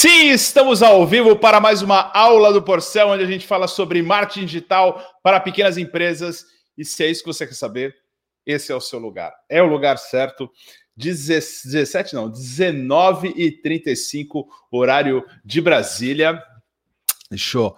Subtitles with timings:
[0.00, 4.00] Sim, estamos ao vivo para mais uma aula do Porcel, onde a gente fala sobre
[4.00, 6.46] marketing digital para pequenas empresas.
[6.76, 7.96] E se é isso que você quer saber,
[8.46, 9.34] esse é o seu lugar.
[9.48, 10.48] É o lugar certo.
[10.96, 16.40] 17, não, 19 e 35 horário de Brasília.
[17.28, 17.76] Deixa eu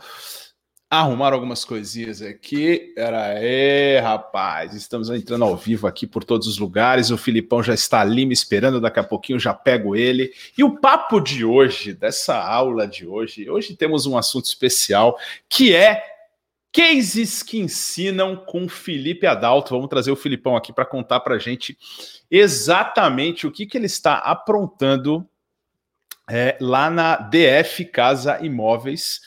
[0.91, 2.93] arrumar algumas coisinhas aqui.
[2.97, 4.75] Era aí, rapaz.
[4.75, 7.11] Estamos entrando ao vivo aqui por todos os lugares.
[7.11, 8.81] O Filipão já está ali me esperando.
[8.81, 10.33] Daqui a pouquinho já pego ele.
[10.59, 15.17] E o papo de hoje, dessa aula de hoje, hoje temos um assunto especial
[15.49, 16.03] que é
[16.73, 19.75] cases que ensinam com Felipe Adalto.
[19.75, 21.79] Vamos trazer o Filipão aqui para contar para gente
[22.29, 25.25] exatamente o que, que ele está aprontando
[26.29, 29.21] é, lá na DF Casa Imóveis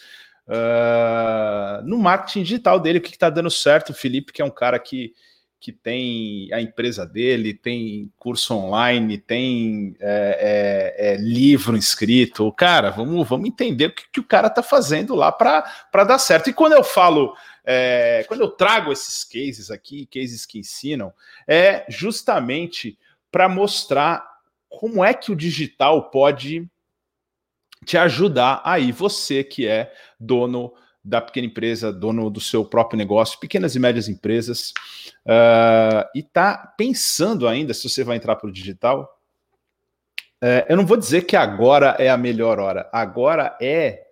[0.48, 3.92] uh, no marketing digital dele, o que está dando certo.
[3.92, 5.14] O Felipe, que é um cara que,
[5.60, 12.52] que tem a empresa dele, tem curso online, tem é, é, é, livro inscrito.
[12.54, 16.50] Cara, vamos, vamos entender o que, que o cara está fazendo lá para dar certo.
[16.50, 17.36] E quando eu falo.
[17.66, 21.14] É, quando eu trago esses cases aqui, cases que ensinam,
[21.48, 23.00] é justamente
[23.32, 24.22] para mostrar
[24.68, 26.70] como é que o digital pode
[27.84, 33.40] te ajudar aí, você que é dono da pequena empresa, dono do seu próprio negócio,
[33.40, 34.74] pequenas e médias empresas,
[35.26, 39.20] uh, e está pensando ainda se você vai entrar para o digital.
[40.42, 44.04] Uh, eu não vou dizer que agora é a melhor hora, agora é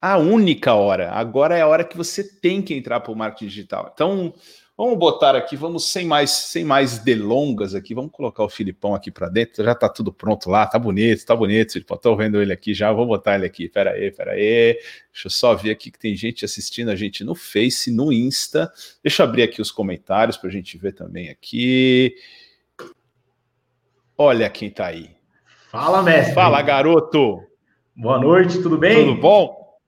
[0.00, 3.46] a única hora, agora é a hora que você tem que entrar para o marketing
[3.46, 3.90] digital.
[3.92, 4.32] Então,
[4.80, 9.10] Vamos botar aqui, vamos sem mais, sem mais delongas aqui, vamos colocar o Filipão aqui
[9.10, 12.50] para dentro, já tá tudo pronto lá, tá bonito, tá bonito, Filipão, tô vendo ele
[12.50, 14.80] aqui já, vou botar ele aqui, pera aí, pera aí,
[15.12, 18.72] deixa eu só ver aqui que tem gente assistindo a gente no Face, no Insta,
[19.04, 22.14] deixa eu abrir aqui os comentários para a gente ver também aqui,
[24.16, 25.10] olha quem tá aí.
[25.70, 26.32] Fala, mestre.
[26.32, 27.42] Fala, garoto.
[27.94, 29.04] Boa noite, tudo bem?
[29.04, 29.78] Tudo bom?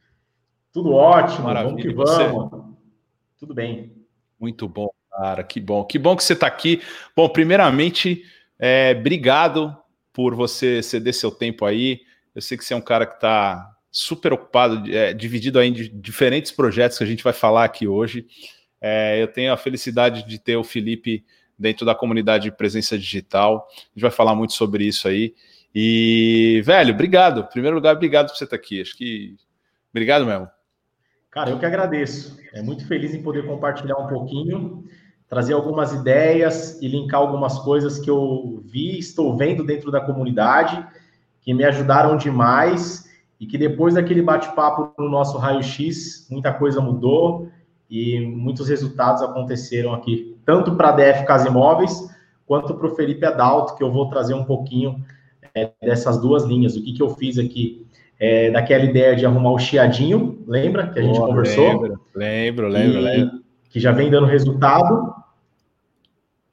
[0.71, 2.51] Tudo ótimo, Maravilha, vamos que vamos.
[2.51, 2.77] Você?
[3.39, 3.92] Tudo bem.
[4.43, 5.45] Muito bom, cara.
[5.45, 5.85] Que bom.
[5.85, 6.83] Que bom que você está aqui.
[7.15, 8.25] Bom, primeiramente,
[8.59, 9.77] é, obrigado
[10.13, 12.01] por você ceder seu tempo aí.
[12.35, 15.73] Eu sei que você é um cara que está super ocupado, é, dividido aí em
[15.73, 18.27] diferentes projetos que a gente vai falar aqui hoje.
[18.81, 21.25] É, eu tenho a felicidade de ter o Felipe
[21.57, 23.69] dentro da comunidade de presença digital.
[23.71, 25.37] A gente vai falar muito sobre isso aí.
[25.73, 27.43] E, velho, obrigado.
[27.43, 28.81] Em primeiro lugar, obrigado por você estar aqui.
[28.81, 29.37] Acho que.
[29.93, 30.51] Obrigado mesmo.
[31.33, 32.37] Cara, eu que agradeço.
[32.53, 34.85] É muito feliz em poder compartilhar um pouquinho,
[35.27, 40.87] trazer algumas ideias e linkar algumas coisas que eu vi, estou vendo dentro da comunidade,
[41.41, 43.11] que me ajudaram demais
[43.41, 47.49] e que depois daquele bate-papo no nosso raio-x, muita coisa mudou
[47.89, 52.11] e muitos resultados aconteceram aqui, tanto para a DF Casa Imóveis,
[52.47, 55.03] quanto para o Felipe Adalto, que eu vou trazer um pouquinho
[55.55, 56.77] é, dessas duas linhas.
[56.77, 57.87] O que, que eu fiz aqui
[58.23, 61.67] é, daquela ideia de arrumar o chiadinho, lembra que a gente conversou?
[61.67, 63.43] Lembro, lembro, lembro, e, lembro.
[63.69, 65.13] Que já vem dando resultado.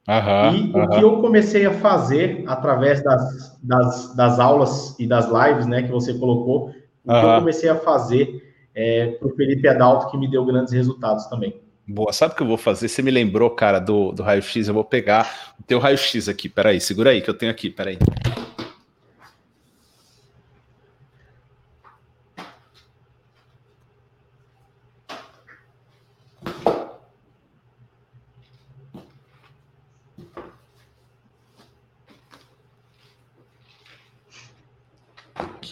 [0.08, 0.84] Aham, e aham.
[0.84, 5.84] o que eu comecei a fazer através das, das, das, aulas e das lives né,
[5.84, 10.18] que você colocou, o que eu comecei a fazer é, para o Felipe Adalto, que
[10.18, 11.54] me deu grandes resultados também.
[11.86, 12.88] Boa, sabe o que eu vou fazer?
[12.88, 16.80] Você me lembrou, cara, do, do raio-x, eu vou pegar o teu raio-x aqui, peraí,
[16.80, 17.96] segura aí, que eu tenho aqui, peraí.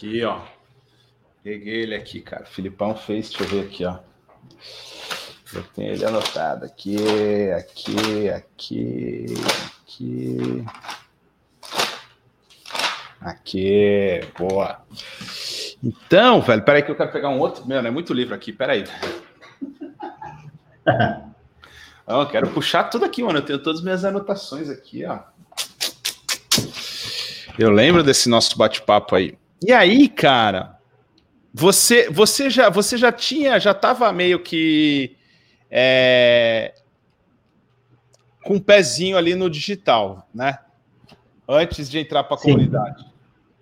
[0.08, 0.40] Aqui, ó.
[1.42, 2.46] Peguei ele aqui, cara.
[2.46, 3.98] Filipão fez, deixa eu ver aqui, ó.
[5.52, 6.96] Eu tenho ele anotado aqui,
[7.52, 9.26] aqui, aqui,
[9.82, 10.64] aqui.
[13.20, 14.80] Aqui, boa.
[15.84, 17.66] Então, velho, peraí que eu quero pegar um outro.
[17.66, 18.84] Meu, é muito livro aqui, peraí.
[22.08, 23.40] Eu quero puxar tudo aqui, mano.
[23.40, 25.18] Eu tenho todas as minhas anotações aqui, ó.
[27.58, 29.36] Eu lembro desse nosso bate-papo aí.
[29.64, 30.78] E aí, cara,
[31.52, 35.16] você, você já, você já tinha, já estava meio que
[35.70, 36.74] é,
[38.44, 40.58] com um pezinho ali no digital, né?
[41.48, 43.04] Antes de entrar para a comunidade,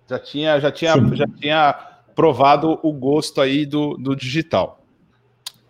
[0.09, 1.15] já tinha, já tinha, Sim.
[1.15, 1.73] já tinha
[2.15, 4.83] provado o gosto aí do, do digital.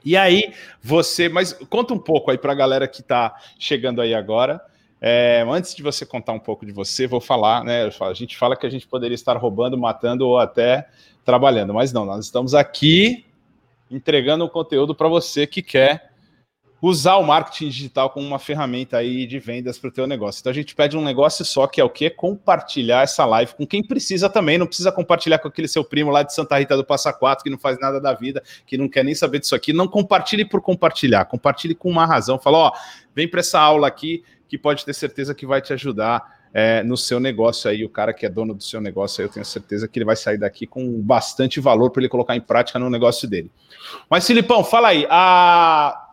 [0.03, 4.15] E aí, você, mas conta um pouco aí para a galera que está chegando aí
[4.15, 4.61] agora.
[4.99, 7.89] É, antes de você contar um pouco de você, vou falar, né?
[8.01, 10.87] A gente fala que a gente poderia estar roubando, matando ou até
[11.23, 13.25] trabalhando, mas não, nós estamos aqui
[13.91, 16.11] entregando um conteúdo para você que quer
[16.81, 20.39] usar o marketing digital como uma ferramenta aí de vendas para o teu negócio.
[20.39, 22.09] Então a gente pede um negócio só que é o que?
[22.09, 24.57] Compartilhar essa live com quem precisa também.
[24.57, 27.49] Não precisa compartilhar com aquele seu primo lá de Santa Rita do Passa Quatro que
[27.49, 29.73] não faz nada da vida, que não quer nem saber disso aqui.
[29.73, 32.37] Não compartilhe por compartilhar, compartilhe com uma razão.
[32.37, 32.71] Fala, ó,
[33.15, 36.95] vem para essa aula aqui que pode ter certeza que vai te ajudar é, no
[36.95, 39.87] seu negócio aí, o cara que é dono do seu negócio aí, eu tenho certeza
[39.87, 43.27] que ele vai sair daqui com bastante valor para ele colocar em prática no negócio
[43.27, 43.51] dele.
[44.09, 46.07] Mas, Filipão, fala aí, a,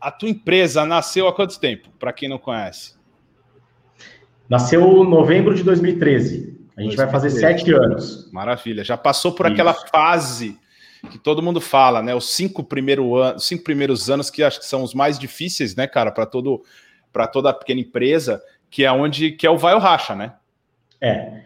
[0.00, 2.96] a tua empresa nasceu há quanto tempo, para quem não conhece?
[4.48, 6.58] Nasceu em novembro de 2013.
[6.76, 6.96] A gente 2013.
[6.96, 8.30] vai fazer sete anos.
[8.32, 8.84] Maravilha.
[8.84, 9.52] Já passou por Isso.
[9.52, 10.56] aquela fase
[11.10, 12.14] que todo mundo fala, né?
[12.14, 15.86] Os cinco, primeiro an cinco primeiros anos que acho que são os mais difíceis, né,
[15.86, 16.62] cara, para todo
[17.12, 20.34] para toda pequena empresa, que é onde que é o vai ou racha, né?
[21.00, 21.42] É.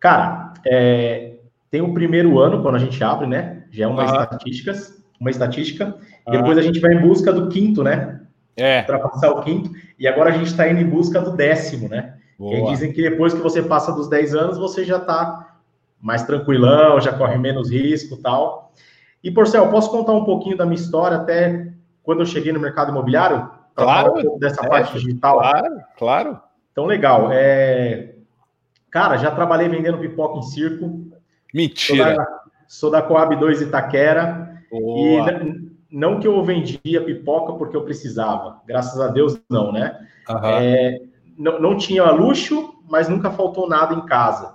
[0.00, 1.34] Cara, é,
[1.70, 3.64] tem o primeiro ano quando a gente abre, né?
[3.70, 4.22] Já é uma uhum.
[4.22, 4.72] estatística,
[5.18, 5.96] uma estatística.
[6.26, 6.32] Uhum.
[6.32, 8.20] Depois a gente vai em busca do quinto, né?
[8.56, 8.82] É.
[8.82, 9.70] Para passar o quinto.
[9.98, 12.14] E agora a gente está indo em busca do décimo, né?
[12.38, 15.56] Que dizem que depois que você passa dos 10 anos, você já está
[16.00, 18.72] mais tranquilão, já corre menos risco tal.
[19.22, 21.72] E, Porcel, posso contar um pouquinho da minha história até
[22.02, 23.48] quando eu cheguei no mercado imobiliário?
[23.74, 24.38] Claro.
[24.38, 25.38] Dessa é, parte digital.
[25.38, 26.40] Claro, claro.
[26.72, 27.28] Então, legal.
[27.32, 28.14] É...
[28.90, 31.06] Cara, já trabalhei vendendo pipoca em circo.
[31.52, 32.04] Mentira.
[32.04, 34.60] Sou da, sou da Coab 2 Itaquera.
[34.70, 35.30] Boa.
[35.30, 38.60] E não que eu vendia pipoca porque eu precisava.
[38.66, 39.96] Graças a Deus, não, né?
[40.28, 40.38] Uhum.
[40.44, 41.00] É,
[41.38, 44.54] não, não tinha luxo, mas nunca faltou nada em casa.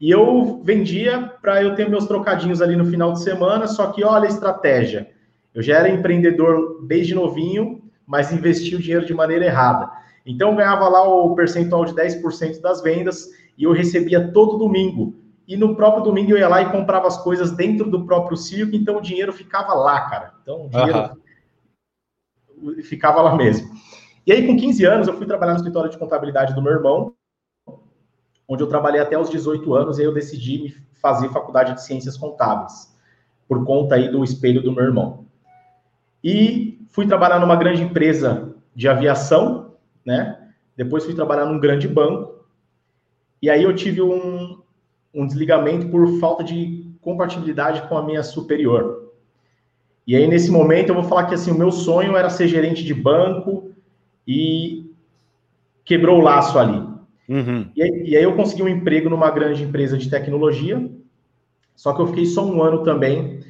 [0.00, 4.02] E eu vendia para eu ter meus trocadinhos ali no final de semana, só que
[4.02, 5.10] olha a estratégia.
[5.54, 7.79] Eu já era empreendedor desde novinho,
[8.10, 9.88] mas investi o dinheiro de maneira errada.
[10.26, 15.14] Então, eu ganhava lá o percentual de 10% das vendas e eu recebia todo domingo.
[15.46, 18.74] E no próprio domingo eu ia lá e comprava as coisas dentro do próprio circo,
[18.74, 20.34] então o dinheiro ficava lá, cara.
[20.42, 21.16] Então, o dinheiro
[22.60, 22.82] uhum.
[22.82, 23.70] ficava lá mesmo.
[24.26, 27.14] E aí, com 15 anos, eu fui trabalhar no escritório de contabilidade do meu irmão,
[28.48, 32.16] onde eu trabalhei até os 18 anos, e aí eu decidi fazer faculdade de ciências
[32.16, 32.92] contábeis,
[33.48, 35.26] por conta aí do espelho do meu irmão.
[36.22, 40.38] E fui trabalhar numa grande empresa de aviação, né?
[40.76, 42.44] Depois fui trabalhar num grande banco.
[43.40, 44.60] E aí eu tive um,
[45.14, 49.10] um desligamento por falta de compatibilidade com a minha superior.
[50.06, 52.84] E aí, nesse momento, eu vou falar que assim, o meu sonho era ser gerente
[52.84, 53.70] de banco
[54.26, 54.90] e
[55.84, 56.78] quebrou o laço ali.
[57.28, 57.70] Uhum.
[57.76, 60.90] E, aí, e aí eu consegui um emprego numa grande empresa de tecnologia,
[61.76, 63.40] só que eu fiquei só um ano também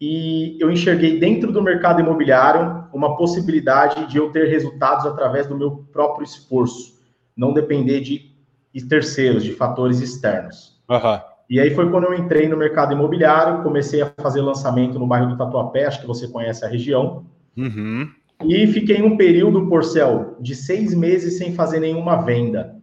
[0.00, 5.56] e eu enxerguei dentro do mercado imobiliário uma possibilidade de eu ter resultados através do
[5.56, 7.00] meu próprio esforço,
[7.36, 8.34] não depender de
[8.88, 10.80] terceiros, de fatores externos.
[10.88, 11.20] Uhum.
[11.48, 15.28] E aí foi quando eu entrei no mercado imobiliário, comecei a fazer lançamento no bairro
[15.28, 17.24] do Tatuapé, acho que você conhece a região.
[17.56, 18.08] Uhum.
[18.44, 22.76] E fiquei um período, Porcel, de seis meses sem fazer nenhuma venda.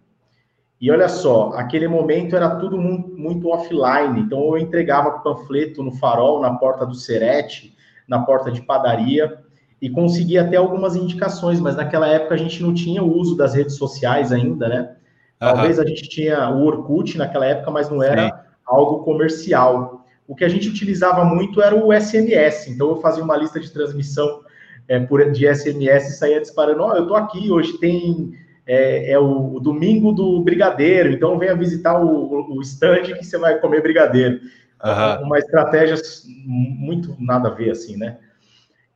[0.81, 4.19] E olha só, aquele momento era tudo muito, muito offline.
[4.19, 7.75] Então eu entregava panfleto no farol, na porta do Serete,
[8.07, 9.43] na porta de padaria
[9.83, 13.53] e conseguia até algumas indicações, mas naquela época a gente não tinha o uso das
[13.53, 14.95] redes sociais ainda, né?
[15.37, 15.83] Talvez uhum.
[15.83, 18.33] a gente tinha o Orkut naquela época, mas não era Sim.
[18.65, 20.05] algo comercial.
[20.25, 22.69] O que a gente utilizava muito era o SMS.
[22.69, 24.39] Então eu fazia uma lista de transmissão
[24.87, 28.31] é, por, de SMS e saía disparando: Ó, oh, eu tô aqui, hoje tem
[28.65, 33.37] é, é o, o, domingo do brigadeiro, então venha visitar o, o stand que você
[33.37, 34.39] vai comer brigadeiro.
[34.81, 35.25] Uhum.
[35.25, 35.97] Uma estratégia
[36.45, 38.17] muito nada a ver, assim, né?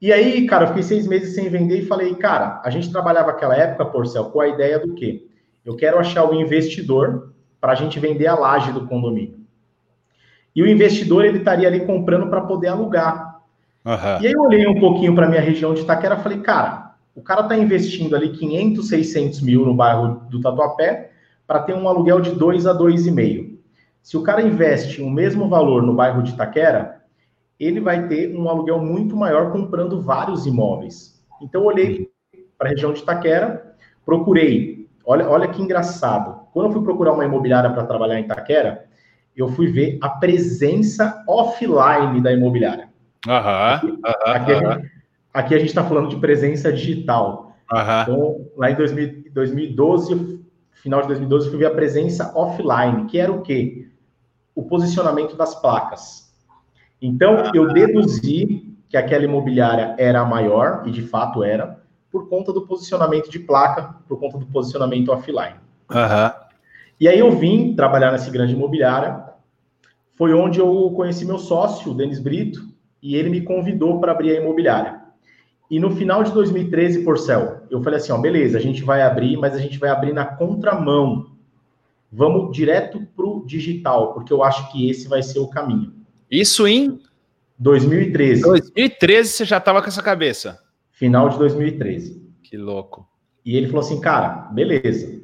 [0.01, 3.31] E aí, cara, eu fiquei seis meses sem vender e falei, cara, a gente trabalhava
[3.31, 5.25] aquela época, Porcel, com a ideia do quê?
[5.65, 9.39] Eu quero achar o investidor para a gente vender a laje do condomínio.
[10.55, 13.41] E o investidor, ele estaria ali comprando para poder alugar.
[13.83, 14.21] Uhum.
[14.21, 17.21] E aí eu olhei um pouquinho para minha região de Itaquera e falei, cara, o
[17.21, 21.11] cara está investindo ali 500, 600 mil no bairro do Tatuapé
[21.47, 23.57] para ter um aluguel de 2 a 2,5.
[24.03, 26.96] Se o cara investe o mesmo valor no bairro de Itaquera,
[27.59, 31.23] ele vai ter um aluguel muito maior comprando vários imóveis.
[31.41, 32.11] Então, eu olhei
[32.57, 34.87] para a região de Itaquera, procurei.
[35.05, 36.47] Olha, olha que engraçado.
[36.51, 38.85] Quando eu fui procurar uma imobiliária para trabalhar em Itaquera,
[39.35, 42.89] eu fui ver a presença offline da imobiliária.
[43.27, 44.85] Aham, uhum, aqui, uhum,
[45.33, 47.55] aqui, a gente está falando de presença digital.
[48.03, 53.19] Então, lá em 2000, 2012, final de 2012, eu fui ver a presença offline, que
[53.19, 53.87] era o quê?
[54.55, 56.26] O posicionamento das placas.
[57.01, 61.79] Então, eu deduzi que aquela imobiliária era a maior, e de fato era,
[62.11, 65.55] por conta do posicionamento de placa, por conta do posicionamento offline.
[65.91, 66.31] Uhum.
[66.99, 69.23] E aí eu vim trabalhar nessa grande imobiliária,
[70.15, 72.61] foi onde eu conheci meu sócio, o Denis Brito,
[73.03, 75.01] e ele me convidou para abrir a imobiliária.
[75.69, 79.37] E no final de 2013, Porcel, eu falei assim, ó, beleza, a gente vai abrir,
[79.37, 81.27] mas a gente vai abrir na contramão.
[82.11, 85.93] Vamos direto pro digital, porque eu acho que esse vai ser o caminho.
[86.29, 87.00] Isso em
[87.57, 88.41] 2013.
[88.41, 90.60] 2013 você já estava com essa cabeça.
[90.91, 92.22] Final de 2013.
[92.43, 93.07] Que louco.
[93.46, 95.22] E ele falou assim, cara, beleza.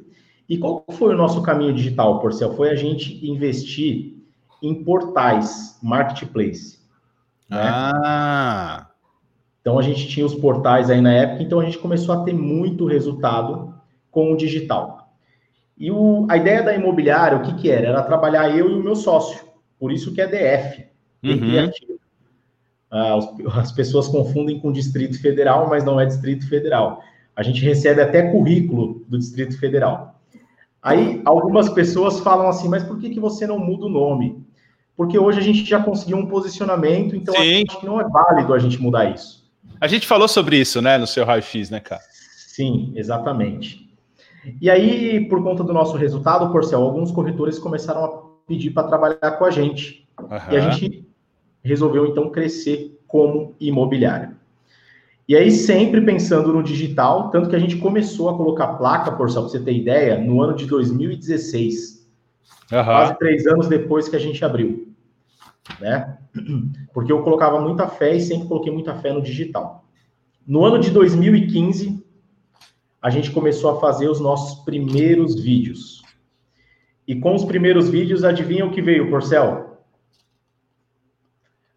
[0.48, 2.54] E qual foi o nosso caminho digital, Porcel?
[2.54, 4.14] Foi a gente investir
[4.62, 6.78] em portais, marketplace.
[7.48, 7.60] Né?
[7.60, 8.90] Ah!
[9.60, 12.34] Então a gente tinha os portais aí na época, então a gente começou a ter
[12.34, 13.74] muito resultado
[14.10, 15.16] com o digital.
[15.76, 17.88] E o, a ideia da imobiliária, o que, que era?
[17.88, 19.40] Era trabalhar eu e o meu sócio.
[19.78, 20.84] Por isso que é DF,
[21.24, 21.50] bem uhum.
[21.50, 21.94] criativo.
[22.90, 23.18] Ah,
[23.56, 27.02] as pessoas confundem com Distrito Federal, mas não é Distrito Federal.
[27.34, 30.20] A gente recebe até currículo do Distrito Federal.
[30.80, 34.44] Aí algumas pessoas falam assim, mas por que, que você não muda o nome?
[34.96, 37.64] Porque hoje a gente já conseguiu um posicionamento, então Sim.
[37.68, 39.44] acho que não é válido a gente mudar isso.
[39.80, 42.02] A gente falou sobre isso, né, no seu raio-x, né, cara?
[42.36, 43.92] Sim, exatamente.
[44.60, 48.08] E aí, por conta do nosso resultado, Porcel, alguns corretores começaram a
[48.46, 50.06] pedir para trabalhar com a gente.
[50.20, 50.38] Uhum.
[50.52, 51.04] E a gente
[51.64, 54.36] resolveu, então, crescer como imobiliário.
[55.26, 59.42] E aí, sempre pensando no digital, tanto que a gente começou a colocar placa, Porcel,
[59.42, 62.06] para você ter ideia, no ano de 2016.
[62.70, 62.84] Uhum.
[62.84, 64.94] Quase três anos depois que a gente abriu
[65.80, 66.18] né?
[66.92, 69.84] Porque eu colocava muita fé e sempre coloquei muita fé no digital.
[70.46, 72.04] No ano de 2015,
[73.00, 76.02] a gente começou a fazer os nossos primeiros vídeos.
[77.06, 79.63] E com os primeiros vídeos, adivinha o que veio, Porcel?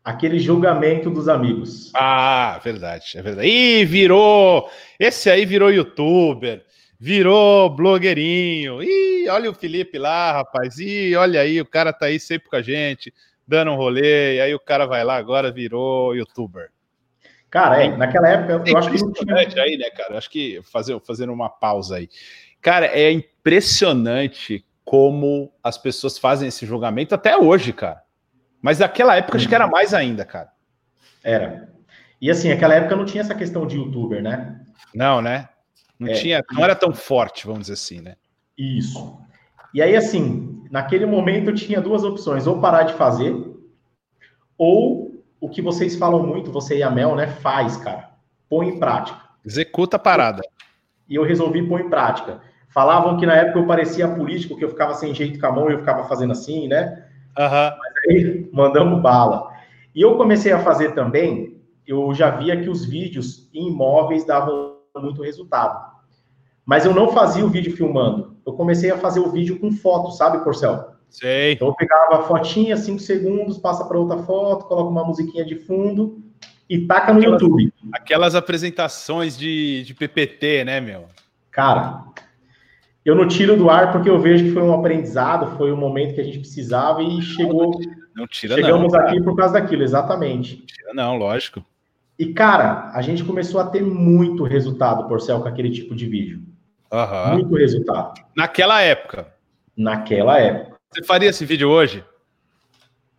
[0.07, 1.91] Aquele julgamento dos amigos.
[1.93, 3.49] Ah, verdade, é verdade.
[3.49, 4.69] Ih, virou!
[4.97, 6.63] Esse aí virou youtuber,
[6.97, 8.81] virou blogueirinho.
[8.81, 10.79] Ih, olha o Felipe lá, rapaz.
[10.79, 13.13] Ih, olha aí, o cara tá aí sempre com a gente
[13.45, 16.69] dando um rolê, e aí o cara vai lá, agora virou youtuber.
[17.49, 19.63] Cara, é, naquela época eu, acho que não tinha...
[19.63, 20.17] aí, né, cara?
[20.17, 22.07] Acho que fazer, fazendo uma pausa aí.
[22.61, 28.06] Cara, é impressionante como as pessoas fazem esse julgamento até hoje, cara.
[28.61, 29.71] Mas naquela época acho que era uhum.
[29.71, 30.51] mais ainda, cara.
[31.23, 31.69] Era.
[32.21, 34.59] E assim, naquela época não tinha essa questão de youtuber, né?
[34.93, 35.49] Não, né?
[35.99, 38.15] Não é, tinha, não era tão forte, vamos dizer assim, né?
[38.57, 39.17] Isso.
[39.73, 43.35] E aí, assim, naquele momento eu tinha duas opções: ou parar de fazer,
[44.57, 47.27] ou o que vocês falam muito, você e a Mel, né?
[47.27, 48.11] Faz, cara.
[48.49, 49.19] Põe em prática.
[49.45, 50.41] Executa a parada.
[51.07, 52.41] E eu resolvi pôr em prática.
[52.69, 55.69] Falavam que na época eu parecia político, que eu ficava sem jeito com a mão
[55.69, 57.06] e eu ficava fazendo assim, né?
[57.37, 57.77] Uhum.
[57.77, 59.51] Mas aí mandamos bala.
[59.93, 64.77] E eu comecei a fazer também, eu já via que os vídeos em imóveis davam
[64.95, 65.97] muito resultado.
[66.65, 68.35] Mas eu não fazia o vídeo filmando.
[68.45, 70.97] Eu comecei a fazer o vídeo com foto, sabe, Porcel?
[71.09, 71.53] Sei.
[71.53, 75.55] Então eu pegava a fotinha, cinco segundos, passa para outra foto, coloca uma musiquinha de
[75.55, 76.21] fundo
[76.69, 77.73] e taca no aquelas, YouTube.
[77.93, 81.05] Aquelas apresentações de, de PPT, né, meu?
[81.51, 82.03] Cara,
[83.07, 86.13] eu não tiro do ar porque eu vejo que foi um aprendizado, foi um momento
[86.13, 87.79] que a gente precisava e chegou.
[88.13, 90.57] Não tira, Chegamos não, aqui por causa daquilo, exatamente.
[90.57, 91.63] Não tira, não, lógico.
[92.19, 96.43] E, cara, a gente começou a ter muito resultado, Porcel, com aquele tipo de vídeo.
[96.91, 97.33] Uhum.
[97.35, 98.21] Muito resultado.
[98.35, 99.33] Naquela época.
[99.77, 100.77] Naquela época.
[100.91, 102.03] Você faria esse vídeo hoje?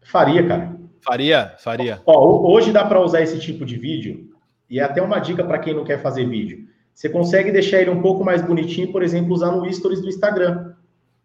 [0.02, 0.76] Faria, cara.
[1.00, 2.02] Faria, faria.
[2.04, 4.28] Ó, hoje dá para usar esse tipo de vídeo
[4.68, 6.68] e é até uma dica para quem não quer fazer vídeo.
[6.98, 10.72] Você consegue deixar ele um pouco mais bonitinho, por exemplo, usar no Stories do Instagram.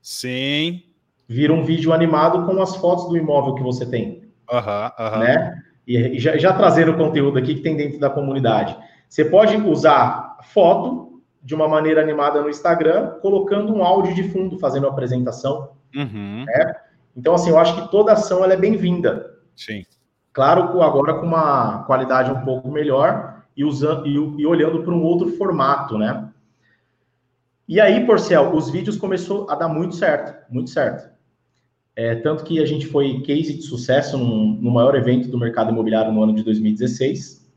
[0.04, 0.84] Sim.
[1.28, 4.22] Vira um vídeo animado com as fotos do imóvel que você tem.
[4.52, 5.18] Aham, uhum, aham.
[5.18, 5.24] Uhum.
[5.24, 5.64] Né?
[5.88, 8.78] E já, já trazer o conteúdo aqui que tem dentro da comunidade.
[9.10, 14.60] Você pode usar foto de uma maneira animada no Instagram, colocando um áudio de fundo,
[14.60, 15.72] fazendo a apresentação.
[15.96, 16.46] Uhum.
[16.46, 16.76] Né?
[17.18, 19.26] Então, assim, eu acho que toda ação ela é bem-vinda.
[19.56, 19.84] Sim.
[20.34, 25.04] Claro, agora com uma qualidade um pouco melhor e, usando, e, e olhando para um
[25.04, 26.30] outro formato, né?
[27.68, 31.12] E aí, Porcel, os vídeos começou a dar muito certo, muito certo.
[31.96, 35.72] É, tanto que a gente foi case de sucesso no, no maior evento do mercado
[35.72, 37.48] imobiliário no ano de 2016,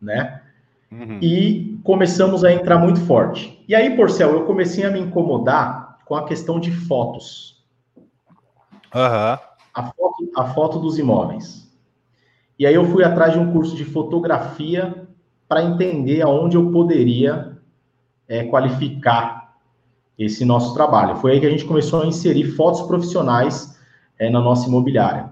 [0.00, 0.42] né?
[0.90, 1.18] Uhum.
[1.20, 3.62] E começamos a entrar muito forte.
[3.66, 7.64] E aí, Porcel, eu comecei a me incomodar com a questão de fotos.
[8.94, 9.38] Uhum.
[9.74, 11.71] A, foto, a foto dos imóveis.
[12.62, 15.04] E aí eu fui atrás de um curso de fotografia
[15.48, 17.58] para entender aonde eu poderia
[18.28, 19.56] é, qualificar
[20.16, 21.16] esse nosso trabalho.
[21.16, 23.76] Foi aí que a gente começou a inserir fotos profissionais
[24.16, 25.30] é, na nossa imobiliária.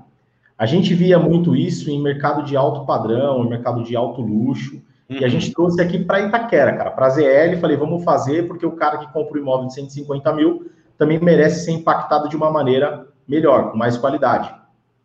[0.59, 4.83] A gente via muito isso em mercado de alto padrão, em mercado de alto luxo,
[5.09, 5.17] Uhum.
[5.17, 7.59] E a gente trouxe aqui para Itaquera, cara, para a ZL.
[7.61, 11.65] Falei, vamos fazer, porque o cara que compra o imóvel de 150 mil também merece
[11.65, 14.55] ser impactado de uma maneira melhor, com mais qualidade.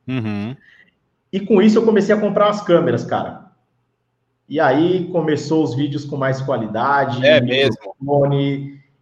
[0.07, 0.55] Uhum.
[1.35, 3.51] E com isso eu comecei a comprar as câmeras, cara.
[4.47, 7.25] E aí começou os vídeos com mais qualidade.
[7.27, 7.75] É mesmo.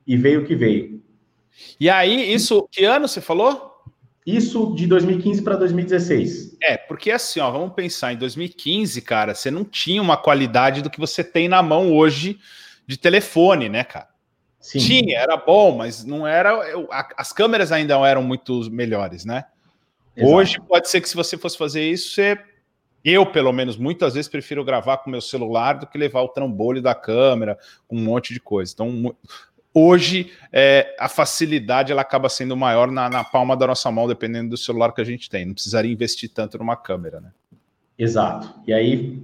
[0.07, 0.99] E veio o que veio.
[1.79, 3.71] E aí, isso, que ano você falou?
[4.25, 6.57] Isso de 2015 para 2016.
[6.59, 10.89] É, porque assim, ó, vamos pensar, em 2015, cara, você não tinha uma qualidade do
[10.89, 12.39] que você tem na mão hoje
[12.87, 14.09] de telefone, né, cara?
[14.59, 14.79] Sim.
[14.79, 16.57] Tinha, era bom, mas não era.
[17.15, 19.45] As câmeras ainda eram muito melhores, né?
[20.15, 20.33] Exato.
[20.33, 22.37] Hoje pode ser que se você fosse fazer isso, você.
[23.03, 26.81] Eu, pelo menos, muitas vezes prefiro gravar com meu celular do que levar o trambolho
[26.81, 28.71] da câmera, com um monte de coisa.
[28.73, 29.13] Então,
[29.73, 34.51] hoje é, a facilidade ela acaba sendo maior na, na, palma da nossa mão, dependendo
[34.51, 35.45] do celular que a gente tem.
[35.45, 37.31] Não precisaria investir tanto numa câmera, né?
[37.99, 38.53] Exato.
[38.65, 39.21] E aí,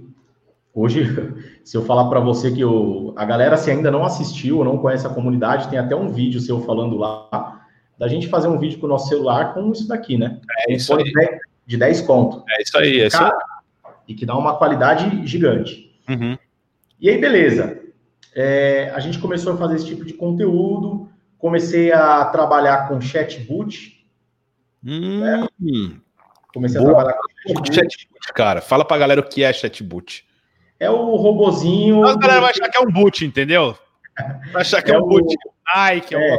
[0.74, 1.06] hoje,
[1.64, 4.76] se eu falar para você que eu, a galera, se ainda não assistiu ou não
[4.76, 7.59] conhece a comunidade, tem até um vídeo seu falando lá
[8.00, 10.40] da gente fazer um vídeo com o nosso celular com isso daqui, né?
[10.66, 11.04] É isso aí.
[11.66, 12.42] De 10 conto.
[12.48, 13.30] É isso aí, é isso aí.
[14.08, 15.94] E que dá uma qualidade gigante.
[16.08, 16.38] Uhum.
[16.98, 17.78] E aí, beleza.
[18.34, 24.02] É, a gente começou a fazer esse tipo de conteúdo, comecei a trabalhar com chatbot.
[24.82, 25.46] Hum, né?
[26.54, 26.92] Comecei Boa.
[26.92, 27.74] a trabalhar com chatbot.
[27.74, 28.32] chatbot.
[28.34, 30.26] Cara, fala pra galera o que é chatbot.
[30.78, 32.06] É o robozinho.
[32.06, 33.76] A galera vai achar que é um boot, entendeu?
[34.52, 35.36] Vai achar que é, é um boot.
[35.74, 36.38] Ai, que é, é.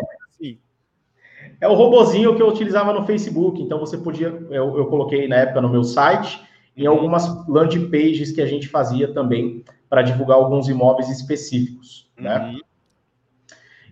[1.62, 3.62] É o robozinho que eu utilizava no Facebook.
[3.62, 6.41] Então você podia, eu, eu coloquei na época no meu site,
[6.75, 12.39] em algumas landing pages que a gente fazia também para divulgar alguns imóveis específicos, né?
[12.39, 12.60] uhum.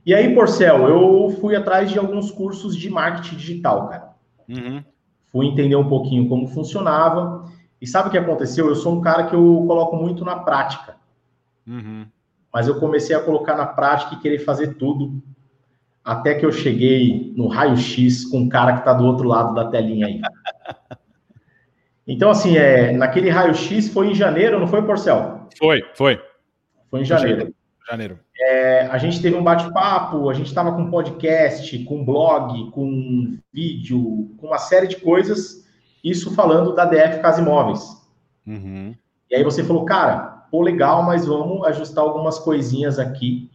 [0.05, 4.15] E aí, Porcel, eu fui atrás de alguns cursos de marketing digital, cara.
[4.47, 4.83] Uhum.
[5.31, 7.45] Fui entender um pouquinho como funcionava.
[7.79, 8.67] E sabe o que aconteceu?
[8.67, 10.95] Eu sou um cara que eu coloco muito na prática.
[11.67, 12.07] Uhum.
[12.51, 15.21] Mas eu comecei a colocar na prática e querer fazer tudo
[16.09, 19.69] até que eu cheguei no raio-x com o cara que está do outro lado da
[19.69, 20.21] telinha aí.
[22.11, 25.47] Então, assim, é, naquele raio-x foi em janeiro, não foi, Porcel?
[25.59, 26.19] Foi, foi.
[26.89, 27.53] Foi em janeiro.
[27.87, 28.19] Janeiro.
[28.35, 34.31] É, a gente teve um bate-papo, a gente estava com podcast, com blog, com vídeo,
[34.39, 35.69] com uma série de coisas,
[36.03, 37.83] isso falando da DF Casa Imóveis.
[38.47, 38.95] Uhum.
[39.29, 43.48] E aí você falou, cara, pô, legal, mas vamos ajustar algumas coisinhas aqui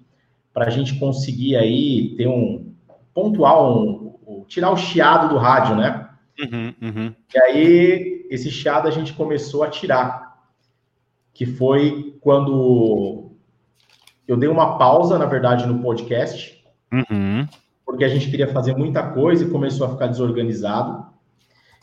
[0.55, 2.73] para a gente conseguir aí ter um
[3.13, 6.09] pontual, um, um, tirar o chiado do rádio, né?
[6.41, 7.15] Uhum, uhum.
[7.35, 10.39] E aí esse chiado a gente começou a tirar,
[11.33, 13.33] que foi quando
[14.27, 17.47] eu dei uma pausa, na verdade, no podcast, uhum.
[17.85, 21.05] porque a gente queria fazer muita coisa e começou a ficar desorganizado.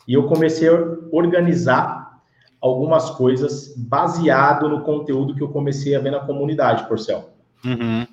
[0.08, 2.20] E eu comecei a organizar
[2.60, 7.30] algumas coisas baseado no conteúdo que eu comecei a ver na comunidade, Porcel.
[7.64, 8.06] Uhum.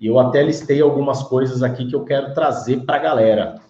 [0.00, 3.60] E eu até listei algumas coisas aqui que eu quero trazer para a galera.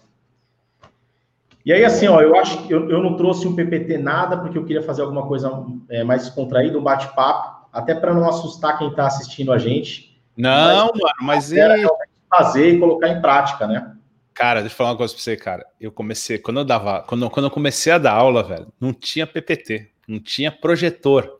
[1.65, 4.57] E aí, assim, ó, eu acho que eu, eu não trouxe um PPT nada, porque
[4.57, 5.51] eu queria fazer alguma coisa
[5.89, 10.19] é, mais contraída, um bate-papo, até para não assustar quem está assistindo a gente.
[10.37, 11.57] Não, mas, mano, mas e...
[12.29, 13.93] fazer e colocar em prática, né?
[14.33, 15.65] Cara, deixa eu falar uma coisa para você, cara.
[15.81, 19.27] Eu comecei, quando eu dava, quando, quando eu comecei a dar aula, velho, não tinha
[19.27, 21.39] PPT, não tinha projetor.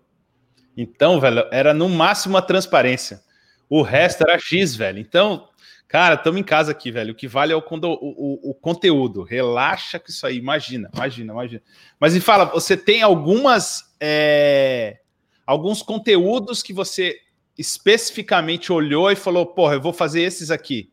[0.75, 3.21] Então, velho, era no máximo a transparência.
[3.69, 4.99] O resto era X, velho.
[4.99, 5.47] Então,
[5.87, 7.11] cara, estamos em casa aqui, velho.
[7.11, 9.21] O que vale é o, o, o, conteúdo.
[9.21, 10.37] Relaxa com isso aí.
[10.37, 11.61] Imagina, imagina, imagina.
[11.99, 13.93] Mas me fala, você tem algumas.
[13.99, 14.99] É,
[15.45, 17.17] alguns conteúdos que você
[17.57, 20.91] especificamente olhou e falou, porra, eu vou fazer esses aqui.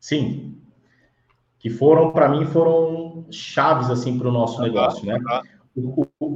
[0.00, 0.56] Sim.
[1.58, 5.18] Que foram, para mim, foram chaves assim para o nosso negócio, né?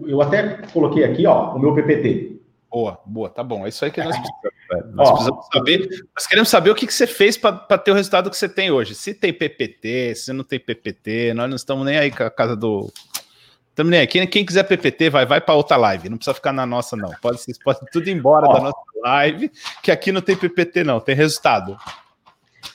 [0.07, 2.41] Eu até coloquei aqui, ó, o meu PPT.
[2.71, 3.65] Boa, boa, tá bom.
[3.65, 4.62] É isso aí que nós precisamos.
[4.93, 5.89] Nós precisamos saber.
[6.15, 8.71] Nós queremos saber o que, que você fez para ter o resultado que você tem
[8.71, 8.95] hoje.
[8.95, 12.57] Se tem PPT, se não tem PPT, nós não estamos nem aí com a casa
[12.57, 12.93] do.
[13.71, 14.07] Estamos nem aí.
[14.07, 16.09] Quem, quem quiser PPT, vai, vai para outra live.
[16.09, 17.11] Não precisa ficar na nossa, não.
[17.21, 19.51] Pode, vocês podem tudo embora Ó, da nossa live,
[19.83, 21.77] que aqui não tem PPT, não, tem resultado.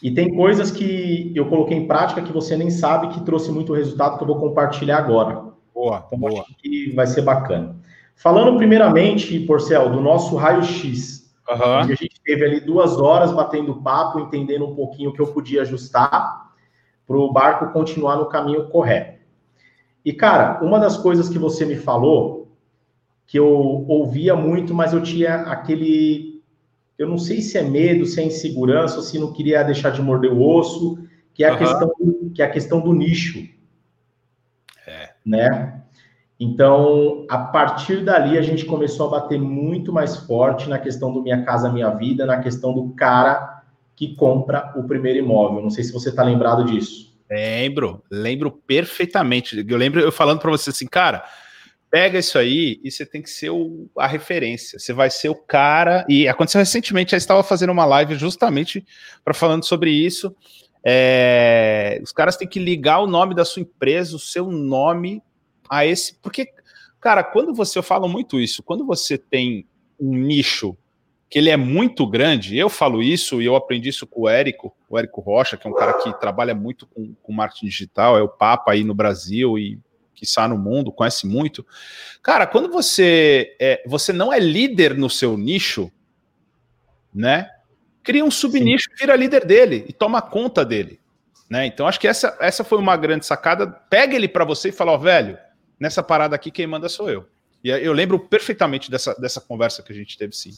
[0.01, 3.73] E tem coisas que eu coloquei em prática que você nem sabe que trouxe muito
[3.73, 5.43] resultado que eu vou compartilhar agora.
[5.73, 6.41] Boa, então, boa.
[6.41, 7.75] Acho que vai ser bacana.
[8.15, 11.16] Falando primeiramente, Porcel, do nosso raio-x,
[11.49, 11.77] uhum.
[11.77, 15.61] a gente teve ali duas horas batendo papo, entendendo um pouquinho o que eu podia
[15.61, 16.47] ajustar
[17.05, 19.17] para o barco continuar no caminho correto.
[20.03, 22.51] E, cara, uma das coisas que você me falou,
[23.25, 23.47] que eu
[23.87, 26.41] ouvia muito, mas eu tinha aquele.
[26.97, 30.01] Eu não sei se é medo, se é insegurança, ou se não queria deixar de
[30.01, 30.97] morder o osso,
[31.33, 31.57] que é a, uhum.
[31.57, 31.91] questão,
[32.33, 33.47] que é a questão do nicho.
[34.85, 35.13] É.
[35.25, 35.83] Né?
[36.39, 41.21] Então, a partir dali, a gente começou a bater muito mais forte na questão do
[41.21, 43.63] Minha Casa Minha Vida, na questão do cara
[43.95, 45.63] que compra o primeiro imóvel.
[45.63, 47.17] Não sei se você está lembrado disso.
[47.29, 49.65] Lembro, lembro perfeitamente.
[49.67, 51.25] Eu lembro eu falando para você assim, cara,
[51.89, 54.77] pega isso aí e você tem que ser o, a referência.
[54.77, 56.05] Você vai ser o cara.
[56.07, 58.85] E aconteceu recentemente, eu estava fazendo uma live justamente
[59.25, 60.35] para falando sobre isso.
[60.85, 65.21] É, os caras têm que ligar o nome da sua empresa, o seu nome
[65.69, 66.15] a esse.
[66.21, 66.47] Porque,
[66.99, 67.79] cara, quando você.
[67.79, 69.65] Eu falo muito isso, quando você tem
[69.99, 70.77] um nicho
[71.29, 74.73] que ele é muito grande, eu falo isso e eu aprendi isso com o Érico,
[74.89, 78.21] o Érico Rocha, que é um cara que trabalha muito com, com marketing digital, é
[78.21, 79.77] o Papa aí no Brasil e
[80.15, 81.65] que está no mundo, conhece muito.
[82.23, 85.91] Cara, quando você é, você não é líder no seu nicho,
[87.13, 87.49] né?
[88.03, 90.99] Cria um subnicho, vira líder dele e toma conta dele,
[91.49, 91.65] né?
[91.65, 93.67] Então acho que essa, essa foi uma grande sacada.
[93.67, 95.37] Pega ele para você e fala, ó, oh, velho,
[95.79, 97.25] nessa parada aqui quem manda sou eu.
[97.63, 100.51] E eu lembro perfeitamente dessa, dessa conversa que a gente teve, sim.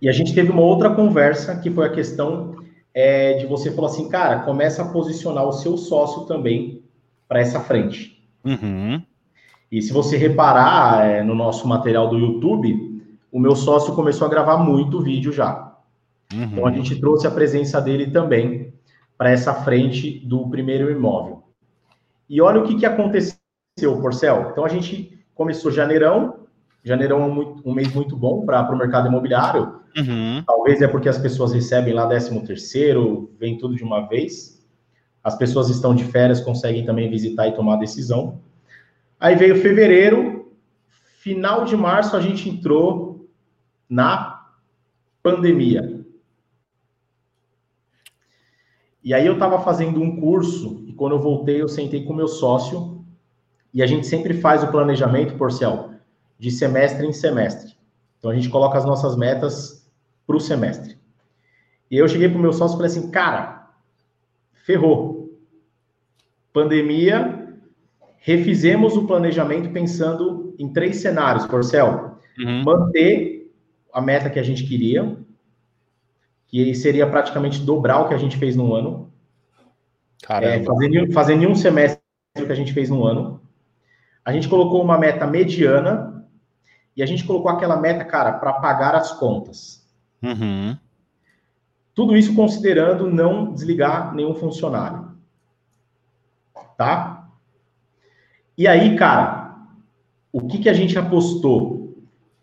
[0.00, 2.56] E a gente teve uma outra conversa que foi a questão
[2.92, 6.82] é, de você falar assim, cara, começa a posicionar o seu sócio também
[7.28, 8.22] para essa frente.
[8.44, 9.02] Uhum.
[9.70, 14.30] E se você reparar é, no nosso material do YouTube, o meu sócio começou a
[14.30, 15.76] gravar muito vídeo já.
[16.32, 16.44] Uhum.
[16.44, 18.72] Então a gente trouxe a presença dele também
[19.18, 21.42] para essa frente do primeiro imóvel.
[22.28, 23.33] E olha o que, que aconteceu,
[24.00, 24.50] Porcel.
[24.50, 26.46] Então a gente começou janeirão,
[26.82, 29.80] janeirão é um, um mês muito bom para o mercado imobiliário.
[29.96, 30.42] Uhum.
[30.46, 34.64] Talvez é porque as pessoas recebem lá 13 terceiro, vem tudo de uma vez.
[35.22, 38.40] As pessoas estão de férias, conseguem também visitar e tomar decisão.
[39.18, 40.52] Aí veio fevereiro,
[41.18, 43.28] final de março a gente entrou
[43.88, 44.48] na
[45.22, 46.04] pandemia.
[49.02, 52.28] E aí eu estava fazendo um curso e quando eu voltei eu sentei com meu
[52.28, 52.93] sócio
[53.74, 55.90] e a gente sempre faz o planejamento, Porcel,
[56.38, 57.74] de semestre em semestre.
[58.18, 59.90] Então a gente coloca as nossas metas
[60.24, 60.96] para o semestre.
[61.90, 63.68] E eu cheguei para o meu sócio e falei assim, cara,
[64.52, 65.36] ferrou.
[66.52, 67.58] Pandemia,
[68.18, 72.18] refizemos o planejamento pensando em três cenários, Porcel.
[72.38, 72.62] Uhum.
[72.62, 73.52] Manter
[73.92, 75.16] a meta que a gente queria,
[76.46, 79.12] que seria praticamente dobrar o que a gente fez no ano.
[80.22, 80.54] Caramba.
[80.54, 82.00] É, fazer, fazer nenhum semestre
[82.38, 83.43] o que a gente fez no ano.
[84.24, 86.24] A gente colocou uma meta mediana
[86.96, 89.84] e a gente colocou aquela meta, cara, para pagar as contas.
[90.22, 90.76] Uhum.
[91.94, 95.12] Tudo isso considerando não desligar nenhum funcionário.
[96.76, 97.28] Tá?
[98.56, 99.56] E aí, cara,
[100.32, 101.96] o que, que a gente apostou?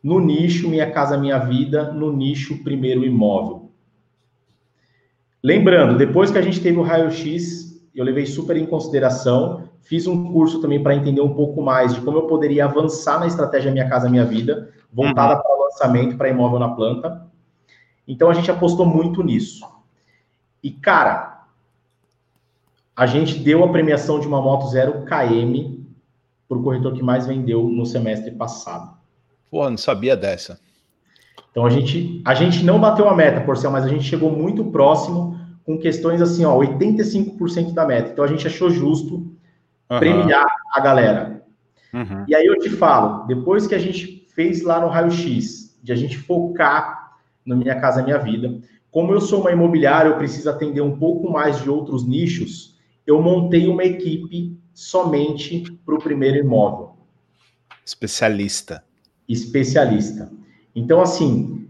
[0.03, 3.71] No nicho Minha Casa Minha Vida, no nicho Primeiro Imóvel.
[5.43, 10.31] Lembrando, depois que a gente teve o raio-x, eu levei super em consideração, fiz um
[10.31, 13.89] curso também para entender um pouco mais de como eu poderia avançar na estratégia Minha
[13.89, 15.41] Casa Minha Vida, voltada uhum.
[15.41, 17.27] para o lançamento, para imóvel na planta.
[18.07, 19.65] Então a gente apostou muito nisso.
[20.63, 21.45] E, cara,
[22.95, 25.85] a gente deu a premiação de uma moto zero KM
[26.47, 28.95] para o corretor que mais vendeu no semestre passado.
[29.49, 30.59] Pô, não sabia dessa.
[31.51, 34.65] Então a gente, a gente não bateu a meta, Porcel, mas a gente chegou muito
[34.65, 38.11] próximo com questões assim, ó, 85% da meta.
[38.11, 39.99] Então a gente achou justo uhum.
[39.99, 41.43] premiar a galera.
[41.93, 42.25] Uhum.
[42.27, 45.95] E aí eu te falo, depois que a gente fez lá no raio-x, de a
[45.95, 48.59] gente focar no Minha Casa Minha Vida.
[48.89, 53.21] Como eu sou uma imobiliária, eu preciso atender um pouco mais de outros nichos, eu
[53.21, 56.95] montei uma equipe somente para o primeiro imóvel.
[57.85, 58.83] Especialista.
[59.27, 60.31] Especialista.
[60.75, 61.67] Então, assim,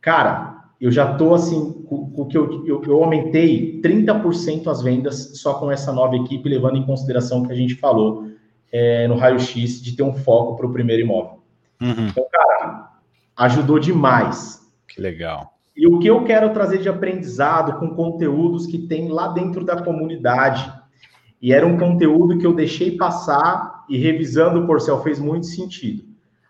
[0.00, 5.32] cara, eu já estou assim, com o que eu, eu, eu aumentei 30% as vendas
[5.40, 8.28] só com essa nova equipe, levando em consideração o que a gente falou
[8.72, 11.42] é, no raio-x de ter um foco para o primeiro imóvel.
[11.80, 12.08] Uhum.
[12.08, 12.90] Então, cara,
[13.36, 14.60] ajudou demais.
[14.86, 15.58] Que legal.
[15.76, 19.82] E o que eu quero trazer de aprendizado com conteúdos que tem lá dentro da
[19.82, 20.72] comunidade.
[21.40, 26.02] E era um conteúdo que eu deixei passar e revisando o Porcel fez muito sentido.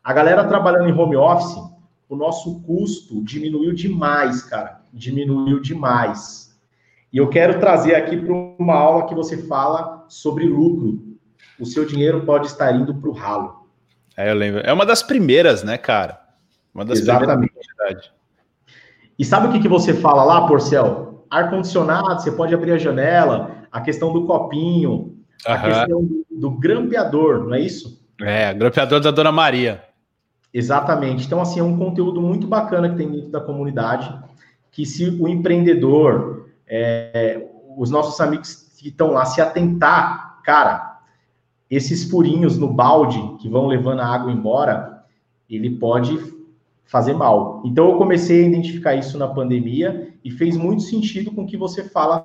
[0.02, 1.58] A galera trabalhando em home office,
[2.08, 4.80] o nosso custo diminuiu demais, cara.
[4.92, 6.58] Diminuiu demais.
[7.12, 11.16] E eu quero trazer aqui para uma aula que você fala sobre lucro.
[11.58, 13.68] O seu dinheiro pode estar indo para o ralo.
[14.16, 14.60] É, eu lembro.
[14.64, 16.20] É uma das primeiras, né, cara?
[16.74, 17.52] Uma das Exatamente.
[17.52, 18.10] primeiras.
[19.18, 21.24] E sabe o que, que você fala lá, Porcel?
[21.30, 27.44] Ar-condicionado, você pode abrir a janela, a questão do copinho, a questão do, do grampeador,
[27.44, 28.02] não é isso?
[28.20, 29.84] É, grampeador da Dona Maria.
[30.52, 31.26] Exatamente.
[31.26, 34.12] Então, assim, é um conteúdo muito bacana que tem dentro da comunidade,
[34.70, 41.00] que se o empreendedor, é, os nossos amigos que estão lá, se atentar, cara,
[41.70, 45.04] esses furinhos no balde que vão levando a água embora,
[45.48, 46.18] ele pode
[46.84, 47.62] fazer mal.
[47.64, 51.56] Então eu comecei a identificar isso na pandemia e fez muito sentido com o que
[51.56, 52.24] você fala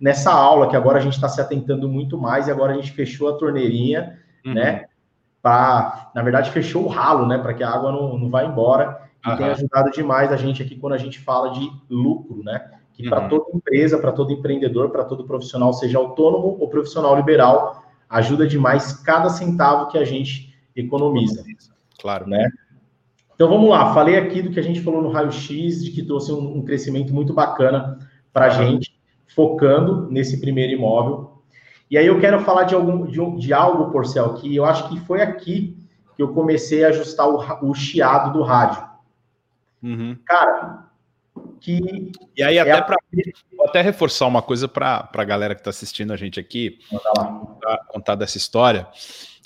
[0.00, 2.92] nessa aula, que agora a gente está se atentando muito mais e agora a gente
[2.92, 4.54] fechou a torneirinha, uhum.
[4.54, 4.86] né?
[5.48, 9.00] Para, na verdade, fechou o ralo, né, para que a água não, não vá embora
[9.24, 9.36] e uhum.
[9.38, 12.70] tem ajudado demais a gente aqui quando a gente fala de lucro, né?
[12.92, 13.08] Que uhum.
[13.08, 18.46] para toda empresa, para todo empreendedor, para todo profissional, seja autônomo ou profissional liberal, ajuda
[18.46, 21.42] demais cada centavo que a gente economiza.
[21.98, 22.28] Claro.
[22.28, 22.50] Né?
[23.34, 26.30] Então vamos lá, falei aqui do que a gente falou no raio-x, de que trouxe
[26.30, 27.98] um, um crescimento muito bacana
[28.34, 28.94] para a gente,
[29.34, 31.37] focando nesse primeiro imóvel.
[31.90, 35.00] E aí eu quero falar de, algum, de, de algo, Porcel, que eu acho que
[35.00, 35.76] foi aqui
[36.14, 38.82] que eu comecei a ajustar o, o chiado do rádio.
[39.80, 40.18] Uhum.
[40.26, 40.88] Cara,
[41.60, 42.12] que.
[42.36, 42.96] E aí, até é para
[43.66, 48.14] até reforçar uma coisa para a galera que está assistindo a gente aqui, contar, contar
[48.16, 48.88] dessa história.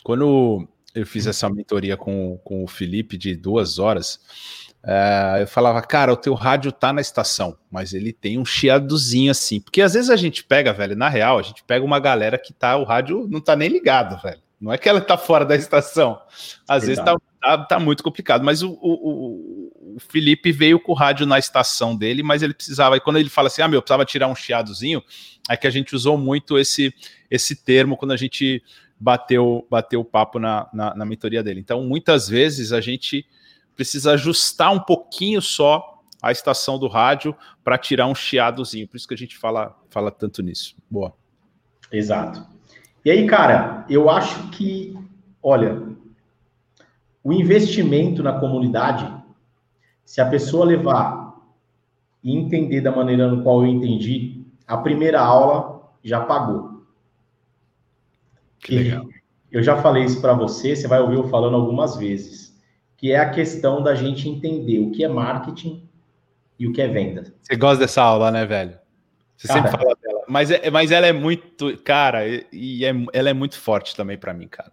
[0.03, 4.19] Quando eu fiz essa mentoria com, com o Felipe de duas horas,
[4.85, 9.31] é, eu falava, cara, o teu rádio tá na estação, mas ele tem um chiadozinho
[9.31, 9.61] assim.
[9.61, 12.53] Porque às vezes a gente pega, velho, na real, a gente pega uma galera que
[12.53, 14.41] tá, o rádio não tá nem ligado, velho.
[14.61, 16.21] Não é que ela tá fora da estação.
[16.69, 20.95] Às vezes tá, tá, tá, muito complicado, mas o, o, o, Felipe veio com o
[20.95, 24.05] rádio na estação dele, mas ele precisava, e quando ele fala assim, ah, meu, precisava
[24.05, 25.03] tirar um chiadozinho,
[25.51, 26.95] é que a gente usou muito esse,
[27.29, 28.63] esse termo quando a gente
[28.99, 31.59] bateu bateu o papo na, na, na mentoria dele.
[31.59, 33.27] Então, muitas vezes a gente
[33.75, 38.87] precisa ajustar um pouquinho só a estação do rádio para tirar um chiadozinho.
[38.87, 40.77] Por isso que a gente fala, fala tanto nisso.
[40.89, 41.13] Boa.
[41.91, 42.47] Exato.
[43.05, 44.97] E aí, cara, eu acho que,
[45.43, 45.83] olha,
[47.25, 49.13] o investimento na comunidade,
[50.05, 51.37] se a pessoa levar
[52.23, 56.85] e entender da maneira no qual eu entendi, a primeira aula já pagou.
[58.61, 59.07] Que legal.
[59.51, 62.42] Eu já falei isso para você, você vai ouvir eu falando algumas vezes,
[63.03, 65.83] que é a questão da gente entender o que é marketing
[66.57, 67.35] e o que é venda.
[67.43, 68.79] Você gosta dessa aula, né, velho?
[69.37, 70.23] Você cara, sempre fala dela.
[70.29, 72.21] Mas, é, mas ela é muito, cara,
[72.53, 74.71] e é, ela é muito forte também para mim, cara.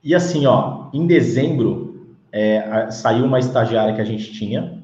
[0.00, 4.80] E assim, ó, em dezembro é, saiu uma estagiária que a gente tinha.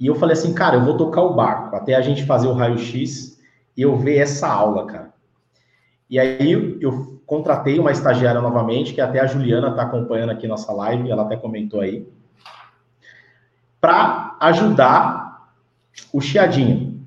[0.00, 2.54] E eu falei assim, cara, eu vou tocar o barco até a gente fazer o
[2.54, 3.38] raio-x
[3.76, 5.12] e eu ver essa aula, cara.
[6.08, 10.70] E aí eu contratei uma estagiária novamente, que até a Juliana está acompanhando aqui nossa
[10.70, 12.06] live, ela até comentou aí,
[13.80, 15.50] para ajudar
[16.12, 17.02] o chiadinho.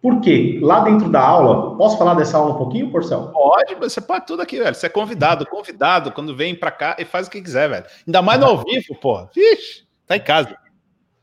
[0.00, 0.60] Por quê?
[0.62, 3.32] Lá dentro da aula, posso falar dessa aula um pouquinho, Porcel?
[3.32, 4.72] Pode, você pode tudo aqui, velho.
[4.72, 7.86] Você é convidado, convidado, quando vem para cá e faz o que quiser, velho.
[8.06, 9.26] Ainda mais no ao vivo, pô.
[9.34, 10.56] Vixe, tá em casa.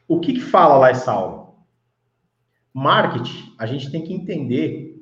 [0.06, 1.48] O que, que fala lá essa aula?
[2.74, 4.93] Marketing, a gente tem que entender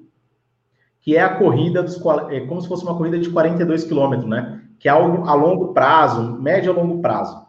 [1.02, 4.62] que é a corrida dos é como se fosse uma corrida de 42 quilômetros, né?
[4.80, 7.42] Que é algo a longo prazo, médio a longo prazo.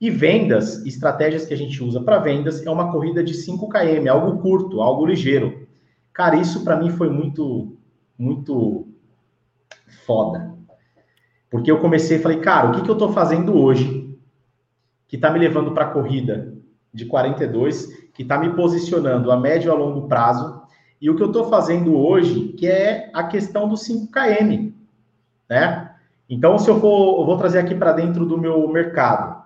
[0.00, 4.08] E vendas, estratégias que a gente usa para vendas, é uma corrida de 5 km,
[4.10, 5.68] algo curto, algo ligeiro.
[6.12, 7.76] Cara, isso para mim foi muito,
[8.18, 8.88] muito
[10.06, 10.54] foda.
[11.50, 14.18] Porque eu comecei e falei, cara, o que, que eu estou fazendo hoje
[15.06, 16.54] que está me levando para a corrida
[16.92, 20.60] de 42, que está me posicionando a médio a longo prazo
[21.00, 24.72] e o que eu estou fazendo hoje, que é a questão do 5KM,
[25.48, 25.90] né?
[26.28, 29.40] Então, se eu for, eu vou trazer aqui para dentro do meu mercado.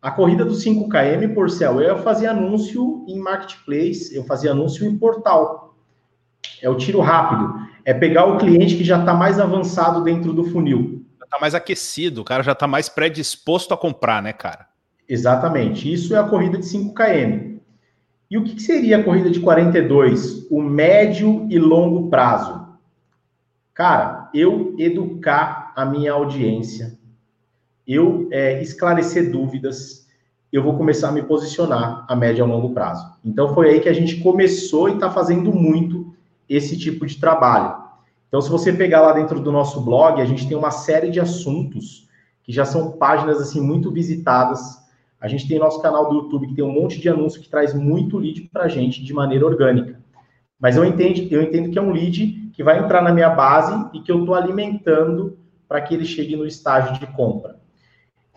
[0.00, 4.96] A corrida do 5KM, por céu, eu fazia anúncio em marketplace, eu fazia anúncio em
[4.96, 5.74] portal.
[6.62, 7.66] É o tiro rápido.
[7.84, 11.04] É pegar o cliente que já está mais avançado dentro do funil.
[11.18, 14.68] Já está mais aquecido, o cara já está mais predisposto a comprar, né, cara?
[15.08, 15.92] Exatamente.
[15.92, 17.47] Isso é a corrida de 5KM.
[18.30, 20.46] E o que seria a corrida de 42?
[20.50, 22.66] O médio e longo prazo.
[23.72, 26.98] Cara, eu educar a minha audiência,
[27.86, 30.06] eu é, esclarecer dúvidas,
[30.52, 33.06] eu vou começar a me posicionar a médio e longo prazo.
[33.24, 36.14] Então foi aí que a gente começou e está fazendo muito
[36.48, 37.76] esse tipo de trabalho.
[38.28, 41.18] Então, se você pegar lá dentro do nosso blog, a gente tem uma série de
[41.18, 42.06] assuntos
[42.42, 44.78] que já são páginas assim muito visitadas
[45.20, 47.74] a gente tem nosso canal do YouTube que tem um monte de anúncio que traz
[47.74, 50.00] muito lead para a gente de maneira orgânica.
[50.60, 53.74] Mas eu entendo, eu entendo que é um lead que vai entrar na minha base
[53.94, 57.58] e que eu estou alimentando para que ele chegue no estágio de compra.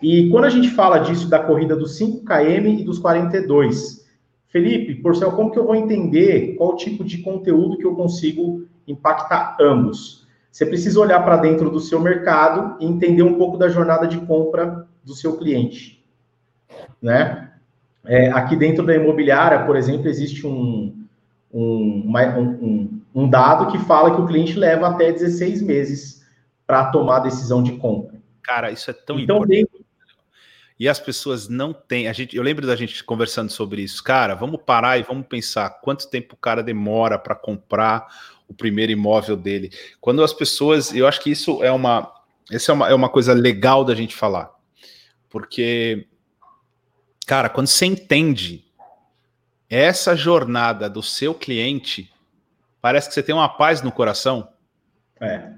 [0.02, 4.08] E quando a gente fala disso da corrida dos 5KM e dos 42,
[4.48, 8.66] Felipe, por céu, como que eu vou entender qual tipo de conteúdo que eu consigo
[8.88, 10.28] impactar ambos?
[10.52, 14.18] Você precisa olhar para dentro do seu mercado e entender um pouco da jornada de
[14.22, 16.01] compra do seu cliente
[17.02, 17.52] né?
[18.06, 21.06] É, aqui dentro da imobiliária, por exemplo, existe um,
[21.54, 26.26] um, um, um, dado que fala que o cliente leva até 16 meses
[26.66, 28.20] para tomar a decisão de compra.
[28.42, 29.60] Cara, isso é tão então, importante.
[29.72, 29.86] Dentro...
[30.80, 32.08] E as pessoas não têm.
[32.08, 34.04] A gente, eu lembro da gente conversando sobre isso.
[34.04, 38.08] Cara, vamos parar e vamos pensar quanto tempo o cara demora para comprar
[38.48, 39.70] o primeiro imóvel dele.
[40.00, 40.92] Quando as pessoas.
[40.92, 42.12] Eu acho que isso é uma
[42.52, 44.52] essa é uma, é uma coisa legal da gente falar.
[45.30, 46.08] Porque,
[47.26, 48.66] cara, quando você entende
[49.70, 52.12] essa jornada do seu cliente,
[52.82, 54.50] parece que você tem uma paz no coração.
[55.20, 55.54] É.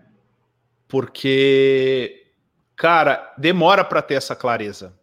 [0.87, 2.27] Porque,
[2.75, 4.93] cara, demora para ter essa clareza.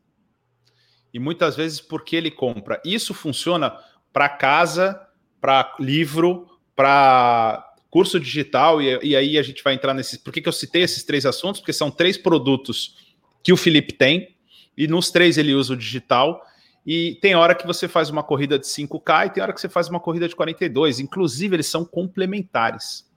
[1.12, 2.80] E muitas vezes porque ele compra.
[2.84, 3.76] Isso funciona
[4.12, 5.00] para casa,
[5.40, 10.16] para livro, para curso digital, e, e, aí a gente vai entrar nesses.
[10.16, 11.60] Por que, que eu citei esses três assuntos?
[11.60, 12.96] Porque são três produtos
[13.42, 14.36] que o Felipe tem,
[14.76, 16.46] e nos três ele usa o digital.
[16.84, 19.68] E tem hora que você faz uma corrida de 5K e tem hora que você
[19.68, 21.00] faz uma corrida de 42.
[21.00, 23.08] Inclusive, eles são complementares.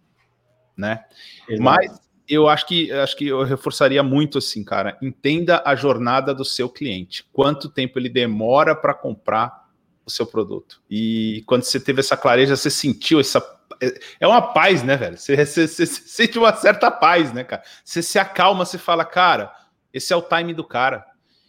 [0.76, 1.04] Né?
[1.48, 1.64] Exato.
[1.64, 4.98] Mas eu acho que acho que eu reforçaria muito assim, cara.
[5.02, 7.26] Entenda a jornada do seu cliente.
[7.32, 9.64] Quanto tempo ele demora para comprar
[10.06, 10.82] o seu produto.
[10.90, 13.42] E quando você teve essa clareza, você sentiu essa.
[14.20, 15.18] É uma paz, né, velho?
[15.18, 17.64] Você, você, você, você sente uma certa paz, né, cara?
[17.84, 19.54] Você se acalma, você fala, cara,
[19.94, 21.06] esse é o time do cara.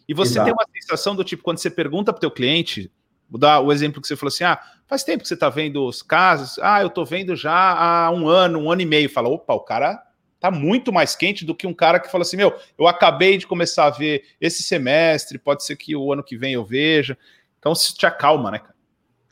[0.08, 0.44] E você Exato.
[0.46, 2.90] tem uma sensação do tipo, quando você pergunta para o teu cliente,
[3.28, 5.86] vou dar o exemplo que você falou assim: ah, faz tempo que você está vendo
[5.86, 9.08] os casos, ah, eu estou vendo já há um ano, um ano e meio.
[9.08, 10.02] Fala, opa, o cara
[10.38, 13.46] tá muito mais quente do que um cara que fala assim: meu, eu acabei de
[13.46, 17.16] começar a ver esse semestre, pode ser que o ano que vem eu veja.
[17.58, 18.74] Então, isso te acalma, né, cara?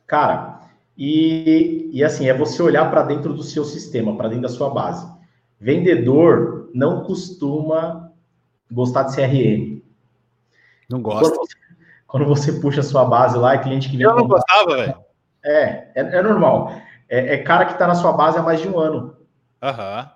[0.06, 0.60] Cara,
[0.96, 4.70] e, e assim, é você olhar para dentro do seu sistema, para dentro da sua
[4.70, 5.06] base.
[5.60, 8.10] Vendedor não costuma
[8.70, 9.71] gostar de CRM.
[10.92, 11.30] Não gosta.
[11.30, 11.56] Quando você,
[12.06, 14.06] quando você puxa a sua base lá, é cliente que vem.
[14.06, 14.94] Eu não gostava, velho.
[15.44, 16.72] É, é, é, normal.
[17.08, 19.16] É, é cara que está na sua base há mais de um ano.
[19.62, 20.08] Uhum.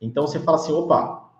[0.00, 1.30] Então você fala assim, opa,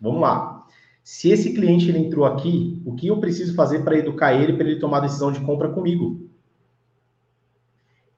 [0.00, 0.64] vamos lá.
[1.02, 4.66] Se esse cliente ele entrou aqui, o que eu preciso fazer para educar ele, para
[4.66, 6.28] ele tomar a decisão de compra comigo?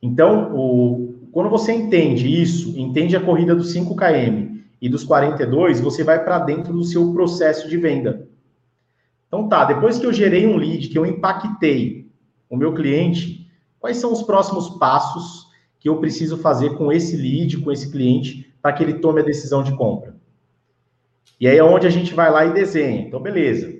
[0.02, 5.80] Então, o, quando você entende isso, entende a corrida dos 5 km e dos 42,
[5.80, 8.28] você vai para dentro do seu processo de venda.
[9.30, 12.10] Então tá, depois que eu gerei um lead, que eu impactei
[12.50, 15.46] o meu cliente, quais são os próximos passos
[15.78, 19.24] que eu preciso fazer com esse lead, com esse cliente, para que ele tome a
[19.24, 20.16] decisão de compra.
[21.40, 23.02] E aí é onde a gente vai lá e desenha.
[23.02, 23.72] Então, beleza.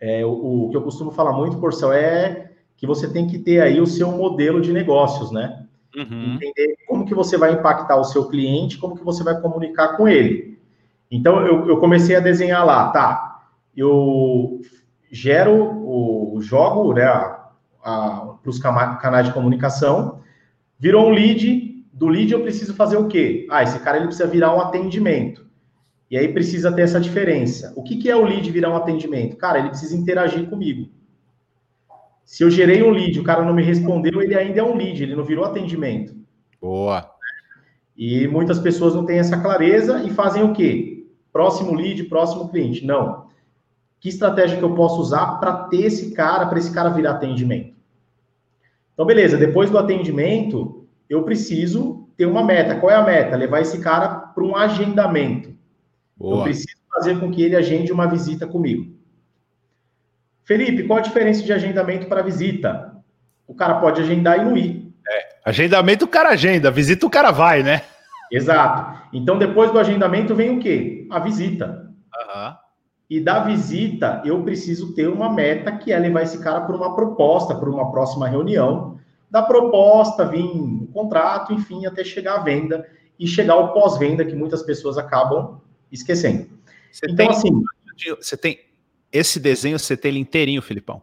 [0.00, 3.62] É, o, o, que eu costumo falar muito, Porcel, é que você tem que ter
[3.62, 5.64] aí o seu modelo de negócios, né?
[5.96, 6.34] Uhum.
[6.34, 10.08] Entender como que você vai impactar o seu cliente, como que você vai comunicar com
[10.08, 10.58] ele.
[11.08, 13.33] Então, eu, eu comecei a desenhar lá, tá?
[13.76, 14.60] Eu
[15.10, 15.54] gero,
[15.86, 17.06] o, jogo, né,
[17.82, 20.20] para os canais de comunicação,
[20.78, 23.46] virou um lead, do lead eu preciso fazer o quê?
[23.50, 25.44] Ah, esse cara ele precisa virar um atendimento.
[26.10, 27.72] E aí precisa ter essa diferença.
[27.76, 29.36] O que, que é o lead virar um atendimento?
[29.36, 30.90] Cara, ele precisa interagir comigo.
[32.24, 35.02] Se eu gerei um lead, o cara não me respondeu, ele ainda é um lead,
[35.02, 36.14] ele não virou atendimento.
[36.60, 37.10] Boa.
[37.96, 41.06] E muitas pessoas não têm essa clareza e fazem o quê?
[41.32, 42.84] Próximo lead, próximo cliente.
[42.84, 43.23] Não.
[44.04, 47.74] Que estratégia que eu posso usar para ter esse cara, para esse cara virar atendimento?
[48.92, 52.78] Então, beleza, depois do atendimento, eu preciso ter uma meta.
[52.78, 53.34] Qual é a meta?
[53.34, 55.56] Levar esse cara para um agendamento.
[56.18, 56.36] Boa.
[56.36, 58.94] Eu preciso fazer com que ele agende uma visita comigo.
[60.42, 63.02] Felipe, qual a diferença de agendamento para visita?
[63.46, 64.92] O cara pode agendar e não ir.
[65.08, 67.80] É, agendamento o cara agenda, visita o cara vai, né?
[68.30, 69.00] Exato.
[69.14, 71.08] Então, depois do agendamento vem o quê?
[71.10, 71.90] A visita.
[72.14, 72.63] Uhum.
[73.08, 76.94] E da visita, eu preciso ter uma meta que é levar esse cara para uma
[76.94, 78.98] proposta, para uma próxima reunião,
[79.30, 82.88] da proposta, vir o contrato, enfim, até chegar à venda
[83.18, 86.48] e chegar ao pós-venda que muitas pessoas acabam esquecendo.
[86.90, 87.62] Você então, tem, assim.
[88.20, 88.60] Você tem
[89.12, 91.02] esse desenho, você tem ele inteirinho, Filipão?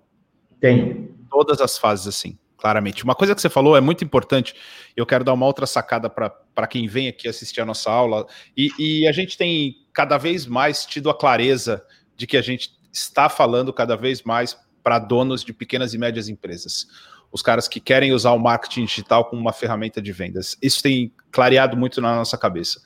[0.60, 1.14] Tenho.
[1.30, 3.04] Todas as fases, assim, claramente.
[3.04, 4.56] Uma coisa que você falou é muito importante.
[4.96, 8.26] Eu quero dar uma outra sacada para quem vem aqui assistir a nossa aula.
[8.56, 11.84] E, e a gente tem cada vez mais tido a clareza
[12.16, 16.28] de que a gente está falando cada vez mais para donos de pequenas e médias
[16.28, 16.88] empresas
[17.32, 20.58] os caras que querem usar o marketing digital como uma ferramenta de vendas.
[20.62, 22.82] Isso tem clareado muito na nossa cabeça.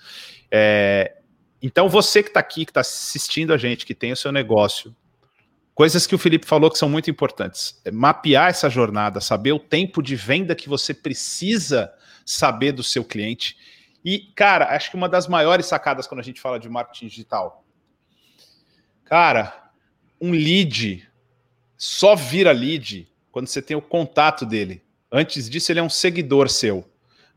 [0.52, 1.16] É,
[1.62, 4.96] então, você que está aqui, que está assistindo a gente, que tem o seu negócio,
[5.74, 7.82] coisas que o Felipe falou que são muito importantes.
[7.84, 11.92] É mapear essa jornada, saber o tempo de venda que você precisa
[12.24, 13.58] saber do seu cliente.
[14.06, 17.66] E, cara, acho que uma das maiores sacadas quando a gente fala de marketing digital.
[19.04, 19.72] Cara,
[20.22, 21.10] um lead
[21.76, 24.84] só vira lead quando você tem o contato dele.
[25.12, 26.88] Antes disso, ele é um seguidor seu.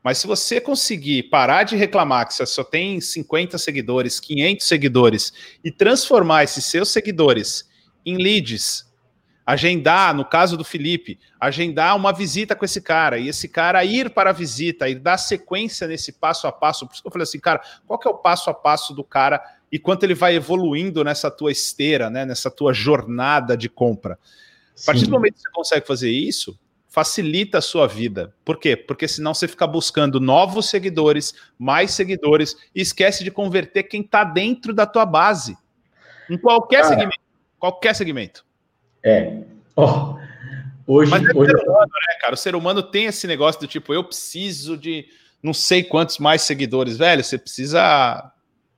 [0.02, 5.32] Mas se você conseguir parar de reclamar que você só tem 50 seguidores, 500 seguidores
[5.64, 7.68] e transformar esses seus seguidores
[8.04, 8.86] em leads,
[9.48, 14.10] agendar, no caso do Felipe, agendar uma visita com esse cara e esse cara ir
[14.10, 16.86] para a visita e dar sequência nesse passo a passo.
[16.86, 19.02] Por isso que eu falei assim, cara, qual que é o passo a passo do
[19.02, 19.42] cara
[19.72, 24.18] e quanto ele vai evoluindo nessa tua esteira, né, nessa tua jornada de compra.
[24.82, 25.06] A partir Sim.
[25.06, 28.34] do momento que você consegue fazer isso, facilita a sua vida.
[28.44, 28.76] Por quê?
[28.76, 34.24] Porque senão você fica buscando novos seguidores, mais seguidores, e esquece de converter quem está
[34.24, 35.56] dentro da tua base.
[36.28, 37.18] Em qualquer segmento.
[37.58, 38.46] Qualquer segmento.
[39.02, 39.42] É.
[39.76, 40.16] Oh,
[40.86, 41.50] hoje, Mas é hoje...
[41.50, 42.34] Ser humano, né, cara?
[42.34, 45.06] O ser humano tem esse negócio do tipo, eu preciso de
[45.42, 47.22] não sei quantos mais seguidores, velho.
[47.22, 48.32] Você precisa.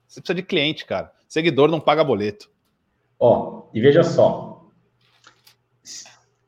[0.06, 1.10] Você precisa de cliente, cara.
[1.28, 2.50] Seguidor não paga boleto.
[3.18, 4.66] Ó, e veja só.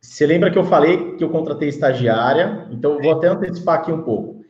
[0.01, 2.67] Você lembra que eu falei que eu contratei estagiária?
[2.71, 4.45] Então, vou até antecipar aqui um pouco.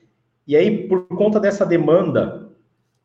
[0.46, 2.50] E aí, por conta dessa demanda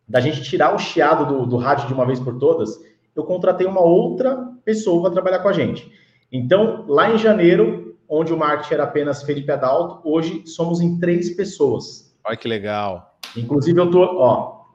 [0.08, 2.80] da gente tirar o chiado do, do rádio de uma vez por todas,
[3.16, 5.92] eu contratei uma outra pessoa para trabalhar com a gente.
[6.32, 11.36] Então, lá em janeiro, onde o marketing era apenas Felipe Adalto, hoje somos em três
[11.36, 12.16] pessoas.
[12.26, 13.18] Olha que legal.
[13.36, 14.66] Inclusive, eu tô, ó,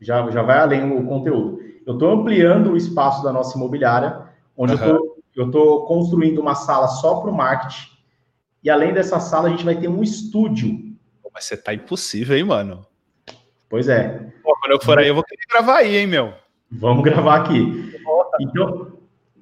[0.00, 1.60] já, já vai além o conteúdo.
[1.86, 4.22] Eu estou ampliando o espaço da nossa imobiliária,
[4.56, 5.14] onde uhum.
[5.34, 7.88] eu estou construindo uma sala só para o marketing.
[8.62, 10.78] E além dessa sala, a gente vai ter um estúdio.
[11.32, 12.86] Mas você tá impossível, hein, mano?
[13.68, 14.30] Pois é.
[14.42, 16.34] Pô, quando eu for aí, eu vou querer gravar aí, hein, meu?
[16.70, 17.94] Vamos gravar aqui.
[18.40, 18.92] Então,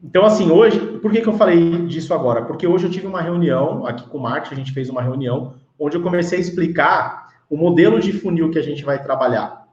[0.03, 2.43] então, assim, hoje, por que, que eu falei disso agora?
[2.45, 5.55] Porque hoje eu tive uma reunião aqui com o marketing, a gente fez uma reunião
[5.79, 9.67] onde eu comecei a explicar o modelo de funil que a gente vai trabalhar.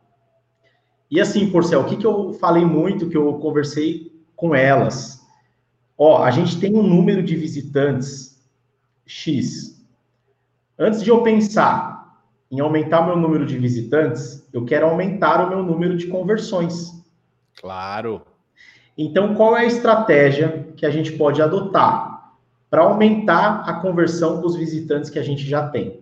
[1.12, 5.22] E assim, Porcel, o que, que eu falei muito, que eu conversei com elas?
[5.98, 8.44] Ó, a gente tem um número de visitantes
[9.06, 9.86] X.
[10.78, 12.20] Antes de eu pensar
[12.52, 16.92] em aumentar meu número de visitantes, eu quero aumentar o meu número de conversões.
[17.56, 18.22] Claro.
[18.98, 22.34] Então, qual é a estratégia que a gente pode adotar
[22.70, 26.02] para aumentar a conversão dos visitantes que a gente já tem?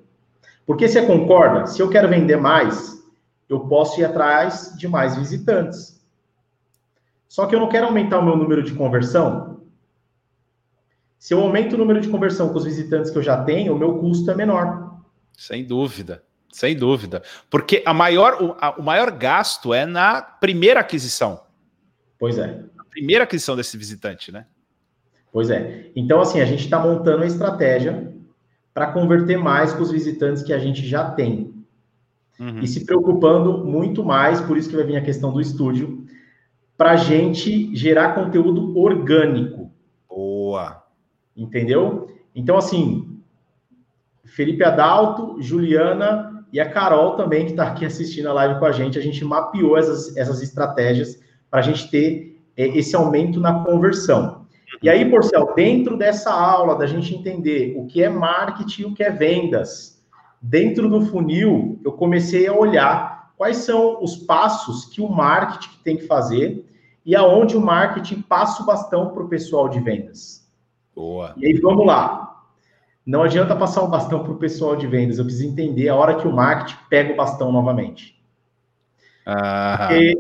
[0.66, 1.66] Porque você concorda?
[1.66, 3.04] Se eu quero vender mais,
[3.50, 6.02] eu posso ir atrás de mais visitantes.
[7.28, 9.62] Só que eu não quero aumentar o meu número de conversão.
[11.18, 13.80] Se eu aumento o número de conversão com os visitantes que eu já tenho, o
[13.80, 15.00] meu custo é menor.
[15.36, 17.24] Sem dúvida, sem dúvida.
[17.50, 21.42] Porque a maior, o, a, o maior gasto é na primeira aquisição.
[22.20, 22.64] Pois é.
[22.94, 24.46] Primeira aquisição desse visitante, né?
[25.32, 25.90] Pois é.
[25.96, 28.14] Então, assim, a gente está montando a estratégia
[28.72, 31.54] para converter mais com os visitantes que a gente já tem.
[32.40, 32.60] Uhum.
[32.60, 36.06] E se preocupando muito mais, por isso que vai vir a questão do estúdio,
[36.78, 39.72] para a gente gerar conteúdo orgânico.
[40.08, 40.84] Boa.
[41.36, 42.16] Entendeu?
[42.36, 43.20] Então, assim,
[44.24, 48.72] Felipe Adalto, Juliana e a Carol também, que está aqui assistindo a live com a
[48.72, 51.20] gente, a gente mapeou essas, essas estratégias
[51.50, 54.44] para a gente ter esse aumento na conversão.
[54.82, 58.94] E aí, Porcel, dentro dessa aula, da gente entender o que é marketing e o
[58.94, 60.04] que é vendas,
[60.42, 65.98] dentro do funil, eu comecei a olhar quais são os passos que o marketing tem
[65.98, 66.66] que fazer
[67.06, 70.50] e aonde o marketing passa o bastão para o pessoal de vendas.
[70.96, 71.34] Boa.
[71.38, 72.44] E aí, vamos lá.
[73.06, 76.16] Não adianta passar o bastão para o pessoal de vendas, eu preciso entender a hora
[76.16, 78.22] que o marketing pega o bastão novamente.
[79.26, 79.78] Ah.
[79.80, 80.18] Porque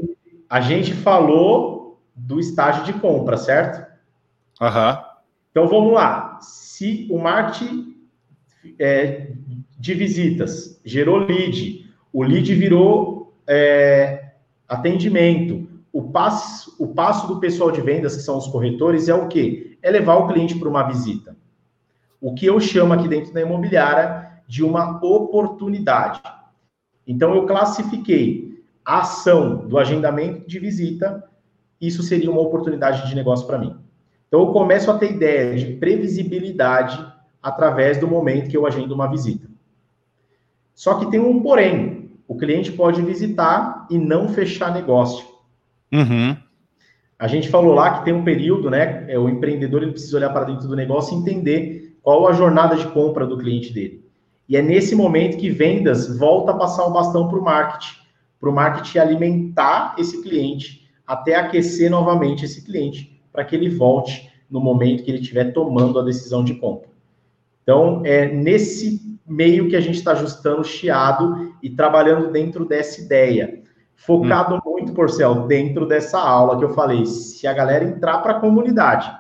[0.49, 1.82] a gente falou
[2.15, 3.85] do estágio de compra, certo?
[4.61, 5.03] Uhum.
[5.51, 6.39] Então vamos lá.
[6.41, 7.95] Se o marketing
[8.79, 9.31] é,
[9.77, 14.31] de visitas gerou lead, o lead virou é,
[14.67, 19.27] atendimento, o passo, o passo do pessoal de vendas, que são os corretores, é o
[19.27, 19.77] quê?
[19.81, 21.35] É levar o cliente para uma visita.
[22.19, 26.21] O que eu chamo aqui dentro da imobiliária de uma oportunidade.
[27.05, 31.23] Então eu classifiquei a ação do agendamento de visita,
[31.87, 33.75] isso seria uma oportunidade de negócio para mim.
[34.27, 37.05] Então, eu começo a ter ideia de previsibilidade
[37.41, 39.47] através do momento que eu agendo uma visita.
[40.73, 42.11] Só que tem um porém.
[42.27, 45.25] O cliente pode visitar e não fechar negócio.
[45.91, 46.35] Uhum.
[47.19, 49.05] A gente falou lá que tem um período, né?
[49.07, 52.75] É, o empreendedor ele precisa olhar para dentro do negócio e entender qual a jornada
[52.75, 54.03] de compra do cliente dele.
[54.49, 57.95] E é nesse momento que vendas volta a passar o bastão para o marketing,
[58.39, 60.82] para o marketing alimentar esse cliente
[61.13, 65.97] até aquecer novamente esse cliente para que ele volte no momento que ele estiver tomando
[65.99, 66.89] a decisão de compra.
[67.63, 73.01] Então, é nesse meio que a gente está ajustando o chiado e trabalhando dentro dessa
[73.01, 73.63] ideia.
[73.95, 74.59] Focado hum.
[74.65, 77.05] muito, Porcel, dentro dessa aula que eu falei.
[77.05, 79.11] Se a galera entrar para a comunidade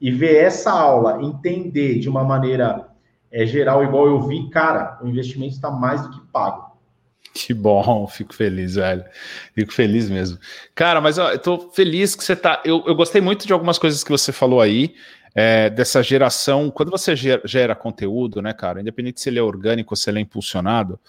[0.00, 2.88] e ver essa aula, entender de uma maneira
[3.30, 6.71] é, geral, igual eu vi, cara, o investimento está mais do que pago.
[7.34, 9.04] Que bom, fico feliz, velho.
[9.54, 10.38] Fico feliz mesmo.
[10.74, 12.62] Cara, mas ó, eu tô feliz que você tá.
[12.64, 14.94] Eu, eu gostei muito de algumas coisas que você falou aí,
[15.34, 16.70] é, dessa geração.
[16.70, 20.18] Quando você gera, gera, conteúdo, né, cara, independente se ele é orgânico ou se ele
[20.18, 21.00] é impulsionado,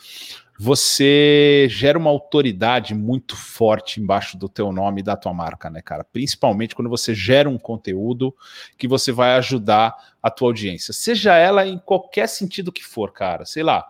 [0.57, 5.81] você gera uma autoridade muito forte embaixo do teu nome e da tua marca, né,
[5.81, 6.03] cara?
[6.03, 8.33] Principalmente quando você gera um conteúdo
[8.77, 13.45] que você vai ajudar a tua audiência, seja ela em qualquer sentido que for, cara.
[13.45, 13.85] Sei lá.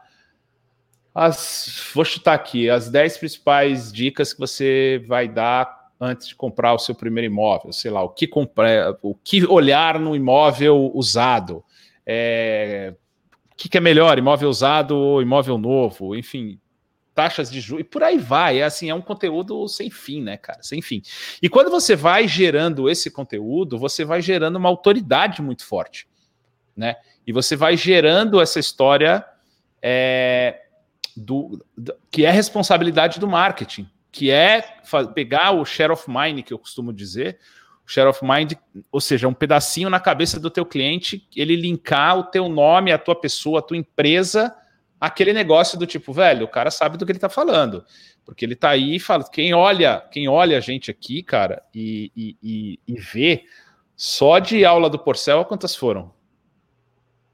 [1.14, 6.74] As, vou chutar aqui as 10 principais dicas que você vai dar antes de comprar
[6.74, 11.64] o seu primeiro imóvel, sei lá, o que comprar, o que olhar no imóvel usado,
[12.06, 12.94] é,
[13.52, 16.60] o que, que, é melhor, imóvel usado ou imóvel novo, enfim,
[17.14, 18.60] taxas de juros, e por aí vai.
[18.60, 20.62] É assim, é um conteúdo sem fim, né, cara?
[20.64, 21.02] Sem fim.
[21.42, 26.08] E quando você vai gerando esse conteúdo, você vai gerando uma autoridade muito forte,
[26.76, 26.96] né?
[27.26, 29.24] E você vai gerando essa história
[29.82, 30.63] é,
[31.16, 34.62] do, do, que é responsabilidade do marketing, que é
[35.14, 37.40] pegar o share of mind, que eu costumo dizer,
[37.86, 38.54] share of mind,
[38.92, 42.98] ou seja, um pedacinho na cabeça do teu cliente, ele linkar o teu nome, a
[42.98, 44.56] tua pessoa, a tua empresa,
[45.00, 47.84] aquele negócio do tipo, velho, o cara sabe do que ele tá falando,
[48.24, 52.12] porque ele tá aí e fala, quem olha, quem olha a gente aqui, cara, e,
[52.16, 53.46] e, e, e vê,
[53.96, 56.14] só de aula do Porcel, quantas foram?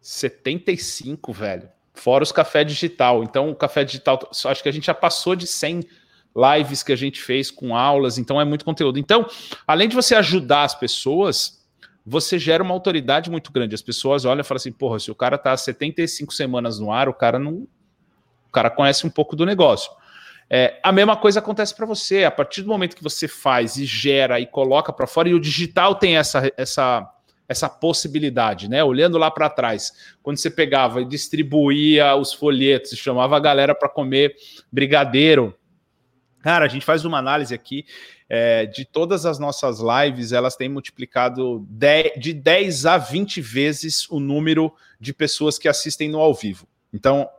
[0.01, 1.69] 75, velho.
[1.99, 3.23] Fora os café digital.
[3.23, 5.81] Então, o café digital, acho que a gente já passou de 100
[6.35, 8.97] lives que a gente fez com aulas, então é muito conteúdo.
[8.97, 9.27] Então,
[9.67, 11.59] além de você ajudar as pessoas,
[12.05, 13.75] você gera uma autoridade muito grande.
[13.75, 17.09] As pessoas olham e falam assim: porra, se o cara tá 75 semanas no ar,
[17.09, 17.67] o cara não.
[18.47, 19.91] O cara conhece um pouco do negócio.
[20.49, 22.23] É, a mesma coisa acontece para você.
[22.23, 25.39] A partir do momento que você faz e gera e coloca para fora, e o
[25.39, 27.07] digital tem essa, essa,
[27.49, 28.83] essa possibilidade, né?
[28.83, 29.91] Olhando lá para trás,
[30.23, 34.35] quando você pegava e distribuía os folhetos chamava a galera para comer
[34.71, 35.53] brigadeiro
[36.41, 37.85] Cara, a gente faz uma análise aqui
[38.29, 41.67] é, de todas as nossas lives, elas têm multiplicado
[42.17, 46.65] de 10 a 20 vezes o número de pessoas que assistem no ao vivo.
[46.93, 47.29] Então,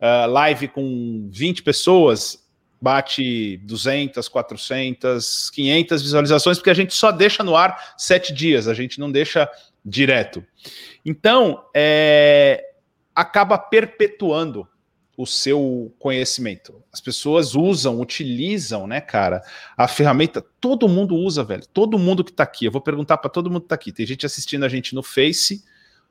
[0.00, 2.45] uh, live com 20 pessoas
[2.86, 8.74] bate 200, 400, 500 visualizações, porque a gente só deixa no ar sete dias, a
[8.74, 9.50] gente não deixa
[9.84, 10.44] direto.
[11.04, 12.64] Então, é,
[13.12, 14.68] acaba perpetuando
[15.16, 16.80] o seu conhecimento.
[16.92, 19.42] As pessoas usam, utilizam, né, cara,
[19.76, 20.40] a ferramenta.
[20.60, 21.66] Todo mundo usa, velho.
[21.66, 22.66] Todo mundo que tá aqui.
[22.66, 23.90] Eu vou perguntar para todo mundo que tá aqui.
[23.90, 25.64] Tem gente assistindo a gente no Face,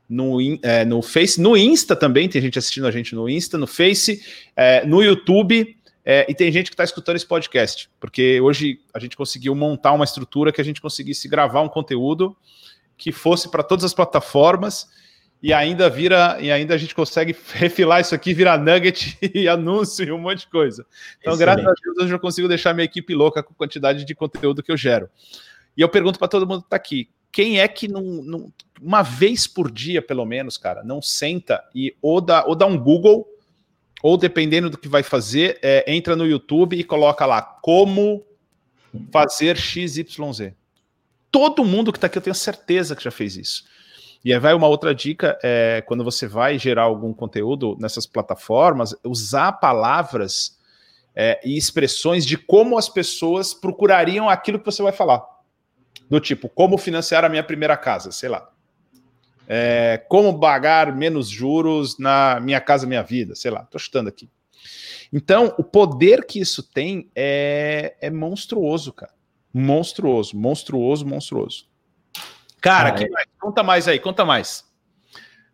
[0.10, 2.28] no, é, no Face, no Insta também.
[2.28, 4.22] Tem gente assistindo a gente no Insta, no Face,
[4.58, 5.78] é, no YouTube.
[6.06, 9.92] É, e tem gente que está escutando esse podcast, porque hoje a gente conseguiu montar
[9.92, 12.38] uma estrutura que a gente conseguisse gravar um conteúdo
[12.96, 14.88] que fosse para todas as plataformas
[15.42, 20.06] e ainda vira, e ainda a gente consegue refilar isso aqui, virar nugget e anúncio
[20.06, 20.86] e um monte de coisa.
[21.20, 21.56] Então, Excelente.
[21.58, 24.62] graças a Deus, hoje eu consigo deixar minha equipe louca com a quantidade de conteúdo
[24.62, 25.10] que eu gero.
[25.76, 29.02] E eu pergunto para todo mundo que está aqui: quem é que não, não, uma
[29.02, 33.28] vez por dia, pelo menos, cara, não senta e ou dá, ou dá um Google,
[34.06, 38.24] ou dependendo do que vai fazer, é, entra no YouTube e coloca lá como
[39.12, 40.54] fazer XYZ.
[41.32, 43.64] Todo mundo que está aqui, eu tenho certeza que já fez isso.
[44.24, 48.96] E aí vai uma outra dica, é, quando você vai gerar algum conteúdo nessas plataformas,
[49.04, 50.60] usar palavras
[51.16, 55.26] é, e expressões de como as pessoas procurariam aquilo que você vai falar.
[56.08, 58.48] Do tipo, como financiar a minha primeira casa, sei lá.
[59.48, 64.30] É, como pagar menos juros na minha casa, minha vida, sei lá, tô chutando aqui.
[65.14, 69.14] Então, o poder que isso tem é, é monstruoso, cara.
[69.54, 71.68] Monstruoso, monstruoso, monstruoso.
[72.60, 73.10] Cara, ah, que é.
[73.10, 73.26] mais?
[73.40, 74.66] conta mais aí, conta mais.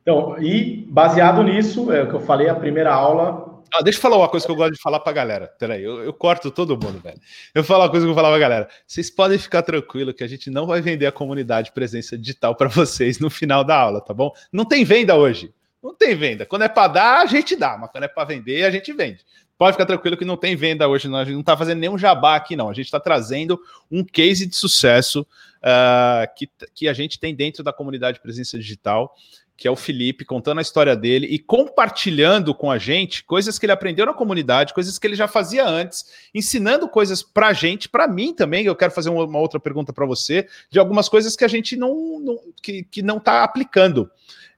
[0.02, 3.51] Então, e baseado nisso, é o que eu falei, a primeira aula.
[3.74, 5.48] Ah, deixa eu falar uma coisa que eu gosto de falar pra galera.
[5.58, 7.20] Peraí, eu, eu corto todo mundo, velho.
[7.56, 8.68] Eu falar uma coisa que eu pra galera.
[8.86, 12.68] Vocês podem ficar tranquilo que a gente não vai vender a comunidade presença digital para
[12.70, 14.32] vocês no final da aula, tá bom?
[14.52, 15.54] Não tem venda hoje.
[15.82, 16.46] Não tem venda.
[16.46, 19.26] Quando é para dar, a gente dá, mas quando é para vender, a gente vende.
[19.58, 21.20] Pode ficar tranquilo que não tem venda hoje, não.
[21.20, 22.70] a gente não está fazendo nenhum jabá aqui, não.
[22.70, 23.60] A gente está trazendo
[23.90, 29.14] um case de sucesso uh, que, que a gente tem dentro da comunidade Presença Digital,
[29.62, 33.66] que é o Felipe, contando a história dele e compartilhando com a gente coisas que
[33.68, 36.04] ele aprendeu na comunidade, coisas que ele já fazia antes,
[36.34, 38.66] ensinando coisas para a gente, para mim também.
[38.66, 42.20] Eu quero fazer uma, outra pergunta para você, de algumas coisas que a gente não,
[42.20, 44.10] não que, que não está aplicando.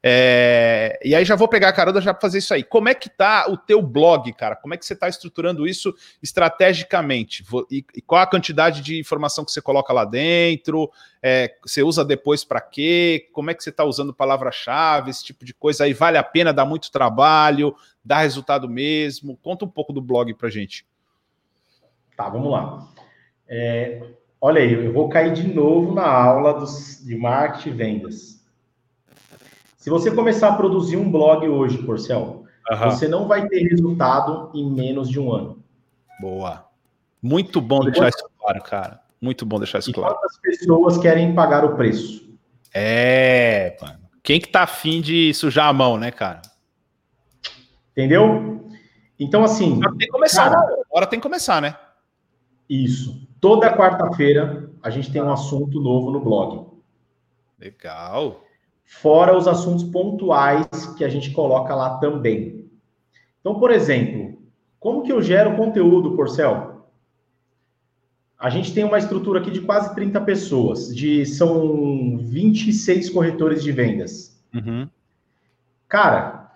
[0.06, 2.62] É, e aí já vou pegar a carona já para fazer isso aí.
[2.62, 4.54] Como é que tá o teu blog, cara?
[4.54, 7.42] Como é que você está estruturando isso estrategicamente?
[7.72, 10.92] E, e, qual a quantidade de informação que você coloca lá dentro?
[11.22, 13.30] É, você usa depois para quê?
[13.32, 15.94] Como é que você está usando palavra-chave, esse tipo de coisa aí?
[15.94, 17.74] Vale a pena dar muito trabalho?
[18.04, 19.38] Dá resultado mesmo?
[19.38, 20.86] Conta um pouco do blog para gente.
[22.18, 22.90] Tá, vamos lá.
[23.48, 24.06] É,
[24.42, 28.43] olha aí, eu vou cair de novo na aula dos, de marketing e vendas.
[29.84, 32.90] Se você começar a produzir um blog hoje, Porcel, uhum.
[32.90, 35.62] você não vai ter resultado em menos de um ano.
[36.22, 36.70] Boa.
[37.22, 39.02] Muito bom e deixar isso claro, cara.
[39.22, 40.16] Muito bom deixar isso e claro.
[40.16, 42.34] Quantas pessoas querem pagar o preço?
[42.74, 44.00] É, mano.
[44.24, 46.42] Quem que tá afim de sujar a mão, né, cara?
[47.92, 48.66] Entendeu?
[49.20, 49.82] Então, assim.
[49.82, 50.84] Tem que começar, cara, né?
[50.90, 51.78] Agora tem que começar, né?
[52.70, 53.28] Isso.
[53.42, 56.68] Toda quarta-feira a gente tem um assunto novo no blog.
[57.60, 58.43] Legal.
[59.02, 60.68] Fora os assuntos pontuais
[60.98, 62.70] que a gente coloca lá também.
[63.40, 64.38] Então, por exemplo,
[64.80, 66.86] como que eu gero conteúdo, Porcel?
[68.40, 73.72] A gente tem uma estrutura aqui de quase 30 pessoas, de são 26 corretores de
[73.72, 74.42] vendas.
[74.54, 74.88] Uhum.
[75.88, 76.52] Cara,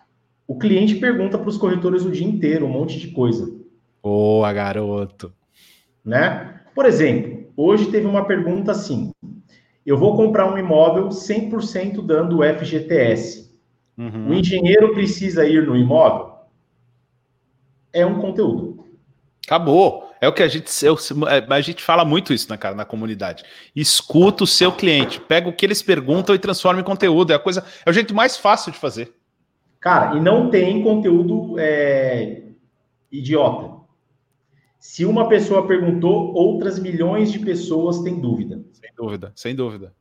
[0.47, 3.53] o cliente pergunta para os corretores o dia inteiro um monte de coisa.
[4.01, 5.33] Boa, garoto.
[6.03, 6.61] Né?
[6.73, 9.11] Por exemplo, hoje teve uma pergunta assim:
[9.87, 13.49] eu vou comprar um imóvel 100% dando FGTS.
[13.97, 14.31] Uhum.
[14.31, 16.33] O engenheiro precisa ir no imóvel?
[17.93, 18.85] É um conteúdo.
[19.45, 20.11] Acabou.
[20.19, 20.97] É o que a gente, eu,
[21.29, 23.45] é, a gente fala muito isso na, cara, na comunidade.
[23.73, 27.31] Escuta o seu cliente, pega o que eles perguntam e transforma em conteúdo.
[27.31, 29.13] É a coisa, é o jeito mais fácil de fazer.
[29.79, 32.41] Cara, e não tem conteúdo é,
[33.09, 33.86] idiota.
[34.87, 38.61] Se uma pessoa perguntou, outras milhões de pessoas têm dúvida.
[38.71, 39.93] Sem dúvida, sem dúvida.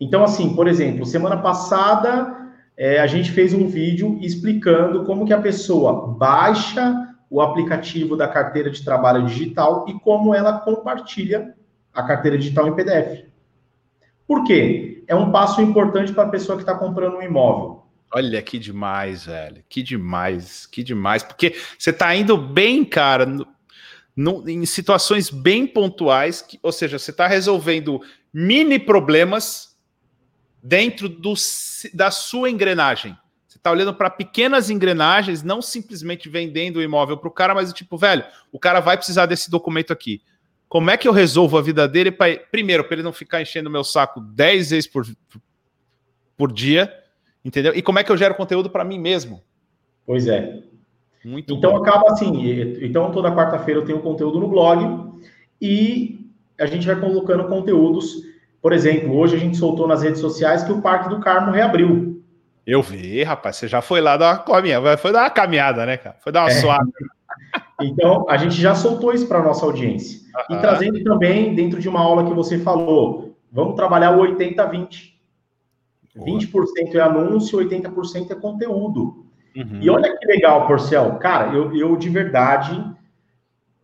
[0.00, 2.34] Então, assim, por exemplo, semana passada
[2.74, 8.26] é, a gente fez um vídeo explicando como que a pessoa baixa o aplicativo da
[8.26, 11.54] carteira de trabalho digital e como ela compartilha
[11.92, 13.26] a carteira digital em PDF.
[14.26, 15.04] Por quê?
[15.06, 17.84] É um passo importante para a pessoa que está comprando um imóvel.
[18.10, 19.62] Olha que demais, velho.
[19.68, 21.22] Que demais, que demais.
[21.22, 23.26] Porque você está indo bem, cara,
[24.16, 28.00] no, em situações bem pontuais, que, ou seja, você está resolvendo
[28.32, 29.76] mini problemas
[30.62, 31.34] dentro do,
[31.92, 33.16] da sua engrenagem.
[33.46, 37.72] Você está olhando para pequenas engrenagens, não simplesmente vendendo o imóvel para o cara, mas
[37.72, 40.22] tipo, velho, o cara vai precisar desse documento aqui.
[40.68, 42.10] Como é que eu resolvo a vida dele?
[42.10, 45.06] Pra, primeiro, para ele não ficar enchendo meu saco 10 vezes por,
[46.36, 46.92] por dia,
[47.44, 47.72] entendeu?
[47.74, 49.42] E como é que eu gero conteúdo para mim mesmo?
[50.06, 50.62] Pois é.
[51.24, 51.76] Muito então bom.
[51.78, 55.12] acaba assim, então toda quarta-feira eu tenho conteúdo no blog
[55.60, 58.22] e a gente vai colocando conteúdos.
[58.60, 62.22] Por exemplo, hoje a gente soltou nas redes sociais que o Parque do Carmo reabriu.
[62.66, 65.96] Eu vi, rapaz, você já foi lá dar uma caminhada, foi dar uma caminhada, né,
[65.96, 66.16] cara?
[66.22, 66.60] Foi dar uma é.
[66.60, 66.90] suave.
[67.80, 70.20] Então, a gente já soltou isso para nossa audiência.
[70.48, 75.12] E trazendo também, dentro de uma aula que você falou, vamos trabalhar o 80-20.
[76.16, 79.23] 20% é anúncio, 80% é conteúdo.
[79.56, 79.78] Uhum.
[79.80, 81.16] E olha que legal, Porcel.
[81.16, 82.84] Cara, eu, eu de verdade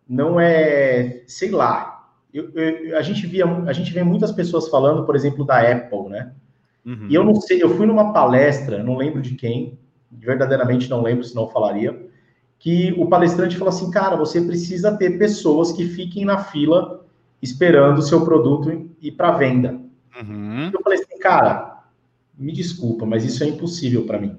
[0.07, 2.09] não é, sei lá.
[2.33, 6.09] Eu, eu, a gente via, a gente vê muitas pessoas falando, por exemplo, da Apple,
[6.09, 6.33] né?
[6.85, 7.07] Uhum.
[7.09, 9.77] E eu não sei, eu fui numa palestra, não lembro de quem,
[10.11, 12.09] verdadeiramente não lembro, se não falaria,
[12.59, 17.05] que o palestrante falou assim, cara, você precisa ter pessoas que fiquem na fila
[17.41, 19.79] esperando o seu produto ir para venda.
[20.21, 20.69] Uhum.
[20.73, 21.83] Eu falei assim, cara,
[22.37, 24.37] me desculpa, mas isso é impossível para mim.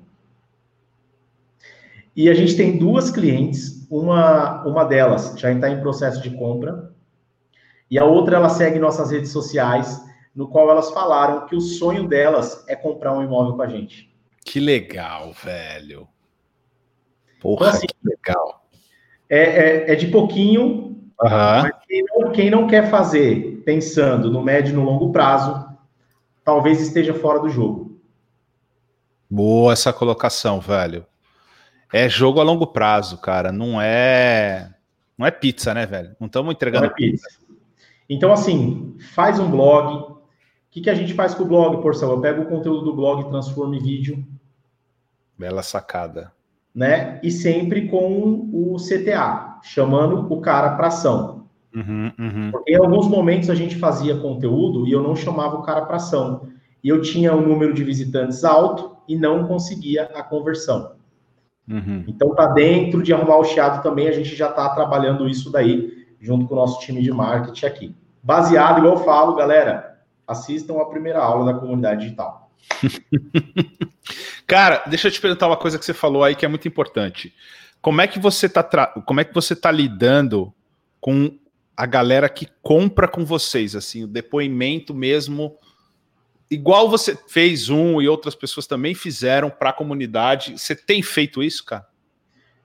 [2.14, 6.92] E a gente tem duas clientes, uma, uma delas já está em processo de compra,
[7.90, 10.02] e a outra ela segue nossas redes sociais,
[10.34, 14.10] no qual elas falaram que o sonho delas é comprar um imóvel com a gente.
[14.44, 16.08] Que legal, velho.
[17.40, 18.66] Porra, então, assim, que legal.
[19.28, 21.06] É, é, é de pouquinho, uhum.
[21.20, 25.66] mas quem não, quem não quer fazer pensando no médio e no longo prazo,
[26.44, 28.00] talvez esteja fora do jogo.
[29.28, 31.06] Boa essa colocação, velho.
[31.93, 33.53] É jogo a longo prazo, cara.
[33.53, 34.72] Não é.
[35.16, 36.16] Não é pizza, né, velho?
[36.18, 37.28] Não estamos entregando não é pizza.
[38.09, 39.95] Então, assim, faz um blog.
[39.95, 40.18] O
[40.70, 42.11] que, que a gente faz com o blog, Porcel?
[42.11, 44.24] Eu pego o conteúdo do blog, transformo em vídeo.
[45.38, 46.32] Bela sacada.
[46.74, 47.20] Né?
[47.22, 51.47] E sempre com o CTA, chamando o cara para ação.
[51.74, 52.51] Uhum, uhum.
[52.51, 55.97] Porque em alguns momentos a gente fazia conteúdo e eu não chamava o cara para
[55.97, 56.49] ação.
[56.82, 60.93] E eu tinha um número de visitantes alto e não conseguia a conversão.
[61.68, 62.04] Uhum.
[62.08, 66.06] Então tá dentro de arrumar o chiado também, a gente já está trabalhando isso daí,
[66.20, 67.96] junto com o nosso time de marketing aqui.
[68.22, 72.50] Baseado, igual eu falo, galera, assistam a primeira aula da comunidade digital.
[74.46, 77.34] Cara, deixa eu te perguntar uma coisa que você falou aí que é muito importante.
[77.80, 78.86] Como é que você tá tra...
[79.06, 80.52] como é que você tá lidando
[81.00, 81.36] com
[81.76, 85.56] a galera que compra com vocês, assim, o depoimento mesmo
[86.53, 90.59] igual você fez um e outras pessoas também fizeram para a comunidade.
[90.59, 91.86] Você tem feito isso, cara?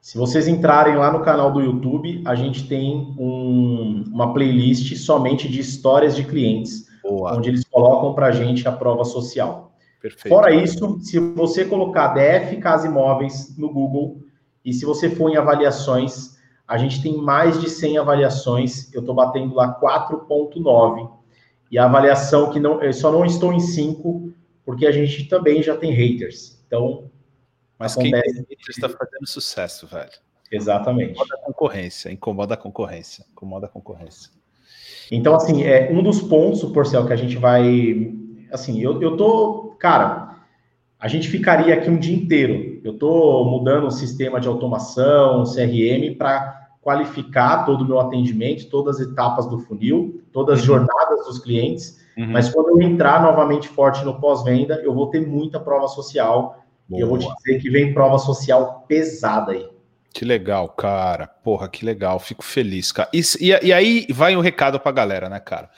[0.02, 5.50] Se vocês entrarem lá no canal do YouTube, a gente tem um, uma playlist somente
[5.50, 7.36] de histórias de clientes, Boa.
[7.36, 9.74] onde eles colocam para a gente a prova social.
[10.02, 10.30] Perfeito.
[10.30, 14.22] Fora isso, se você colocar DF Casa Imóveis no Google
[14.64, 19.16] E se você for em avaliações, a gente tem mais de 100 avaliações, eu estou
[19.16, 21.17] batendo lá 4.9.
[21.72, 24.32] E a avaliação que não, eu só não estou em 5,
[24.66, 26.62] porque a gente também já tem haters.
[26.66, 27.10] Então,
[27.78, 28.24] mas acontece...
[28.24, 30.12] quem tem haters está fazendo sucesso, velho.
[30.52, 31.12] Exatamente.
[31.12, 34.32] Incomoda a concorrência, incomoda a concorrência, incomoda a concorrência.
[35.12, 38.14] Então, assim, é um dos pontos, Porcel, que a gente vai.
[38.52, 39.76] Assim, eu, eu tô.
[39.80, 40.38] Cara,
[41.00, 42.82] a gente ficaria aqui um dia inteiro.
[42.84, 46.57] Eu tô mudando o sistema de automação, CRM, para
[46.88, 50.68] qualificar todo o meu atendimento, todas as etapas do funil, todas as uhum.
[50.68, 52.00] jornadas dos clientes.
[52.18, 52.32] Uhum.
[52.32, 56.64] Mas quando eu entrar novamente forte no pós-venda, eu vou ter muita prova social.
[56.88, 56.98] Boa.
[56.98, 59.68] E eu vou te dizer que vem prova social pesada aí.
[60.14, 61.28] Que legal, cara.
[61.28, 62.20] Porra, que legal.
[62.20, 63.10] Fico feliz, cara.
[63.14, 65.70] E, e, e aí vai um recado pra galera, né, cara?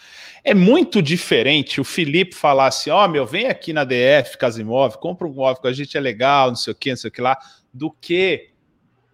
[0.43, 4.61] É muito diferente o Felipe falar assim: ó, oh, meu, vem aqui na DF, Casa
[4.61, 7.07] Imóvel, compra um móvel com a gente, é legal, não sei o que, não sei
[7.07, 7.35] o que lá,
[7.73, 8.51] do que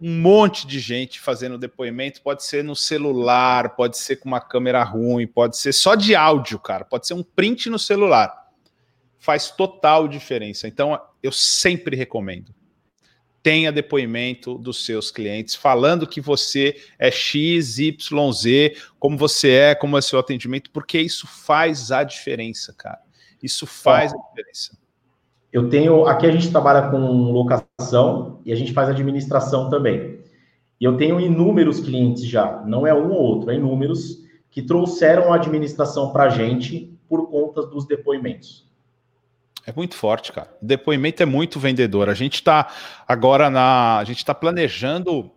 [0.00, 2.22] um monte de gente fazendo depoimento.
[2.22, 6.58] Pode ser no celular, pode ser com uma câmera ruim, pode ser só de áudio,
[6.58, 8.46] cara, pode ser um print no celular.
[9.18, 10.68] Faz total diferença.
[10.68, 12.54] Então, eu sempre recomendo
[13.46, 19.74] tenha depoimento dos seus clientes falando que você é X, Y, Z, como você é,
[19.76, 22.98] como é seu atendimento, porque isso faz a diferença, cara.
[23.40, 24.76] Isso faz a diferença.
[25.52, 26.06] Eu tenho.
[26.06, 26.98] Aqui a gente trabalha com
[27.32, 30.20] locação e a gente faz administração também.
[30.80, 34.18] E eu tenho inúmeros clientes já, não é um ou outro, é inúmeros,
[34.50, 38.66] que trouxeram a administração para a gente por conta dos depoimentos.
[39.66, 40.54] É muito forte, cara.
[40.62, 42.08] Depoimento é muito vendedor.
[42.08, 42.72] A gente está
[43.06, 43.98] agora na.
[43.98, 45.30] A gente está planejando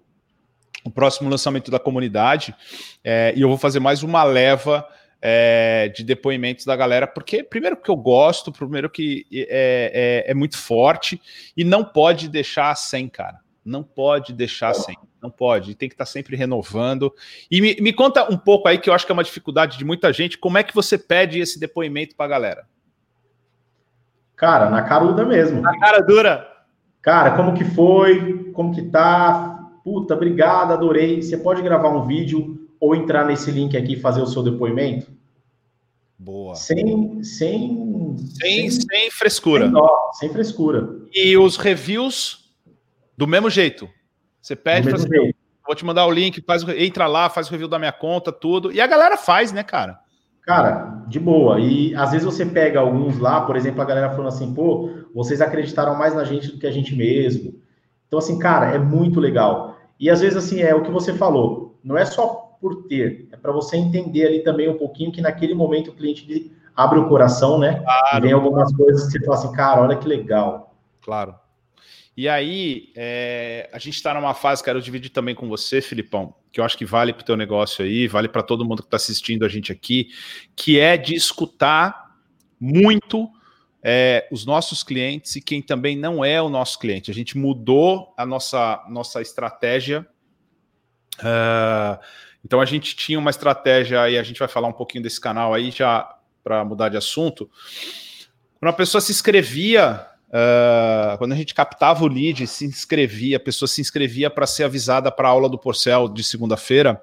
[0.84, 2.56] o próximo lançamento da comunidade
[3.04, 4.88] é, e eu vou fazer mais uma leva
[5.22, 10.34] é, de depoimentos da galera, porque primeiro que eu gosto, primeiro que é, é, é
[10.34, 11.22] muito forte
[11.56, 13.40] e não pode deixar sem, cara.
[13.64, 14.98] Não pode deixar sem.
[15.22, 17.14] Não pode, tem que estar tá sempre renovando.
[17.52, 19.84] E me, me conta um pouco aí, que eu acho que é uma dificuldade de
[19.84, 22.66] muita gente, como é que você pede esse depoimento para a galera?
[24.36, 25.62] Cara, na caruda mesmo.
[25.62, 26.48] Na cara dura.
[27.02, 28.52] Cara, como que foi?
[28.54, 29.70] Como que tá?
[29.84, 31.22] Puta, obrigado, adorei.
[31.22, 35.12] Você pode gravar um vídeo ou entrar nesse link aqui e fazer o seu depoimento?
[36.18, 36.56] Boa.
[36.56, 39.66] Sem, sem, sem, sem frescura.
[39.66, 40.90] Sem, dó, sem, frescura.
[41.14, 42.54] E os reviews
[43.18, 43.90] do mesmo jeito.
[44.42, 45.38] Você pede, fazer, jeito.
[45.66, 48.72] vou te mandar o link, faz, entra lá, faz o review da minha conta, tudo.
[48.72, 50.00] E a galera faz, né, cara?
[50.42, 51.60] Cara, de boa.
[51.60, 55.42] E às vezes você pega alguns lá, por exemplo, a galera falando assim, pô, vocês
[55.42, 57.62] acreditaram mais na gente do que a gente mesmo.
[58.08, 59.78] Então, assim, cara, é muito legal.
[60.00, 63.38] E às vezes, assim, é o que você falou, não é só por ter, é
[63.38, 67.58] para você entender ali também um pouquinho que naquele momento o cliente abre o coração,
[67.58, 67.80] né?
[67.80, 68.18] Claro.
[68.18, 70.78] E vem algumas coisas que você fala assim, cara, olha que legal.
[71.02, 71.36] Claro.
[72.16, 76.60] E aí, é, a gente está numa fase, quero dividir também com você, Filipão, que
[76.60, 78.98] eu acho que vale para o teu negócio aí, vale para todo mundo que está
[78.98, 80.10] assistindo a gente aqui,
[80.54, 82.18] que é de escutar
[82.60, 83.30] muito
[83.82, 87.10] é, os nossos clientes e quem também não é o nosso cliente.
[87.10, 90.06] A gente mudou a nossa, nossa estratégia.
[91.20, 92.00] Uh,
[92.44, 95.54] então a gente tinha uma estratégia, e a gente vai falar um pouquinho desse canal
[95.54, 97.50] aí já para mudar de assunto.
[98.60, 103.40] Quando a pessoa se inscrevia Uh, quando a gente captava o lead, se inscrevia, a
[103.40, 107.02] pessoa se inscrevia para ser avisada para a aula do Porcel de segunda-feira.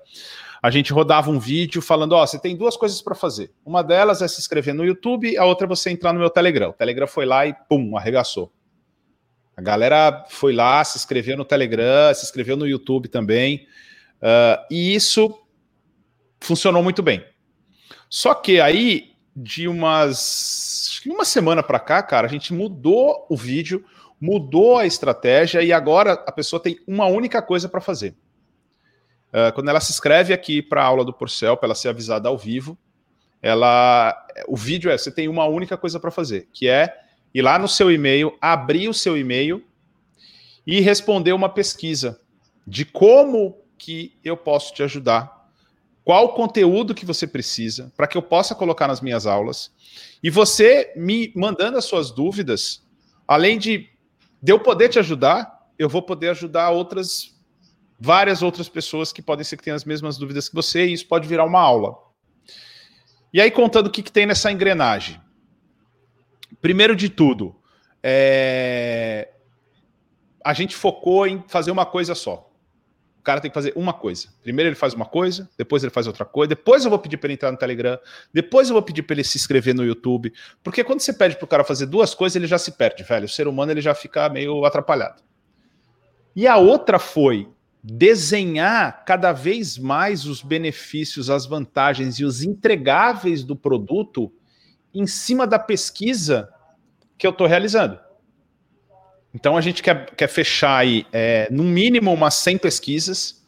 [0.63, 3.51] A gente rodava um vídeo falando: Ó, oh, você tem duas coisas para fazer.
[3.65, 6.71] Uma delas é se inscrever no YouTube, a outra é você entrar no meu Telegram.
[6.71, 8.53] O Telegram foi lá e pum, arregaçou.
[9.57, 13.67] A galera foi lá, se inscreveu no Telegram, se inscreveu no YouTube também.
[14.17, 15.39] Uh, e isso
[16.41, 17.25] funcionou muito bem.
[18.09, 23.85] Só que aí, de umas uma semana para cá, cara, a gente mudou o vídeo,
[24.21, 28.17] mudou a estratégia e agora a pessoa tem uma única coisa para fazer.
[29.29, 32.29] Uh, quando ela se inscreve aqui para a aula do Porcel, para ela ser avisada
[32.29, 32.79] ao vivo,
[33.43, 34.17] ela,
[34.49, 36.97] o vídeo é, você tem uma única coisa para fazer, que é
[37.35, 39.63] ir lá no seu e-mail, abrir o seu e-mail
[40.67, 42.21] e responder uma pesquisa
[42.67, 45.37] de como que eu posso te ajudar,
[46.05, 49.73] qual o conteúdo que você precisa para que eu possa colocar nas minhas aulas
[50.23, 52.87] e você me mandando as suas dúvidas,
[53.27, 53.91] além de,
[54.41, 57.35] de eu poder te ajudar, eu vou poder ajudar outras,
[57.99, 61.07] várias outras pessoas que podem ser que tenham as mesmas dúvidas que você, e isso
[61.07, 61.97] pode virar uma aula.
[63.33, 65.21] E aí, contando o que, que tem nessa engrenagem.
[66.63, 67.55] Primeiro de tudo,
[68.03, 69.33] é...
[70.43, 72.47] a gente focou em fazer uma coisa só
[73.27, 74.29] cara tem que fazer uma coisa.
[74.41, 77.27] Primeiro ele faz uma coisa, depois ele faz outra coisa, depois eu vou pedir para
[77.27, 77.99] ele entrar no Telegram,
[78.33, 80.33] depois eu vou pedir para ele se inscrever no YouTube.
[80.63, 83.25] Porque quando você pede para o cara fazer duas coisas, ele já se perde, velho.
[83.25, 85.23] O ser humano ele já fica meio atrapalhado.
[86.37, 87.49] E a outra foi
[87.83, 94.33] desenhar cada vez mais os benefícios, as vantagens e os entregáveis do produto
[94.95, 96.49] em cima da pesquisa
[97.19, 97.99] que eu estou realizando.
[99.35, 103.47] Então a gente quer, quer fechar aí, é, no mínimo, umas 100 pesquisas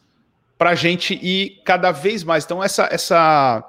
[0.59, 2.45] para a gente ir cada vez mais.
[2.45, 3.64] Então, essa, essa,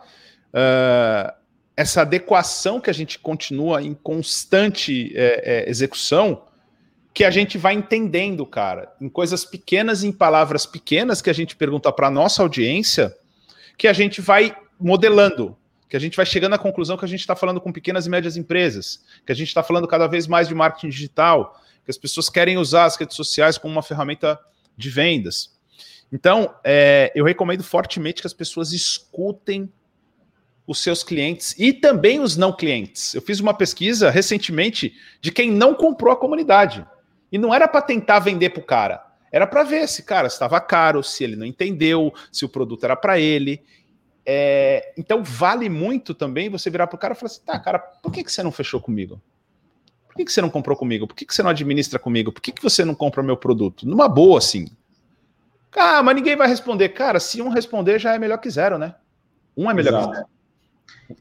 [0.49, 1.33] uh,
[1.77, 6.43] essa adequação que a gente continua em constante é, é, execução,
[7.13, 11.55] que a gente vai entendendo, cara, em coisas pequenas, em palavras pequenas que a gente
[11.55, 13.15] pergunta para nossa audiência,
[13.77, 15.55] que a gente vai modelando,
[15.87, 18.09] que a gente vai chegando à conclusão que a gente está falando com pequenas e
[18.09, 21.97] médias empresas, que a gente está falando cada vez mais de marketing digital, que as
[21.97, 24.39] pessoas querem usar as redes sociais como uma ferramenta
[24.75, 25.57] de vendas.
[26.11, 29.71] Então, é, eu recomendo fortemente que as pessoas escutem
[30.65, 33.13] os seus clientes e também os não clientes.
[33.15, 36.85] Eu fiz uma pesquisa recentemente de quem não comprou a comunidade.
[37.31, 40.59] E não era para tentar vender para o cara, era para ver se cara estava
[40.59, 43.63] caro, se ele não entendeu, se o produto era para ele.
[44.25, 47.79] É, então vale muito também você virar para o cara e falar assim: tá, cara,
[47.79, 49.21] por que, que você não fechou comigo?
[50.19, 51.07] Por que, que você não comprou comigo?
[51.07, 52.29] Por que, que você não administra comigo?
[52.29, 53.87] Por que, que você não compra meu produto?
[53.87, 54.67] Numa boa, assim.
[55.73, 56.89] Ah, mas ninguém vai responder.
[56.89, 58.95] Cara, se um responder já é melhor que zero, né?
[59.55, 60.09] Um é melhor Exato.
[60.09, 60.27] que zero.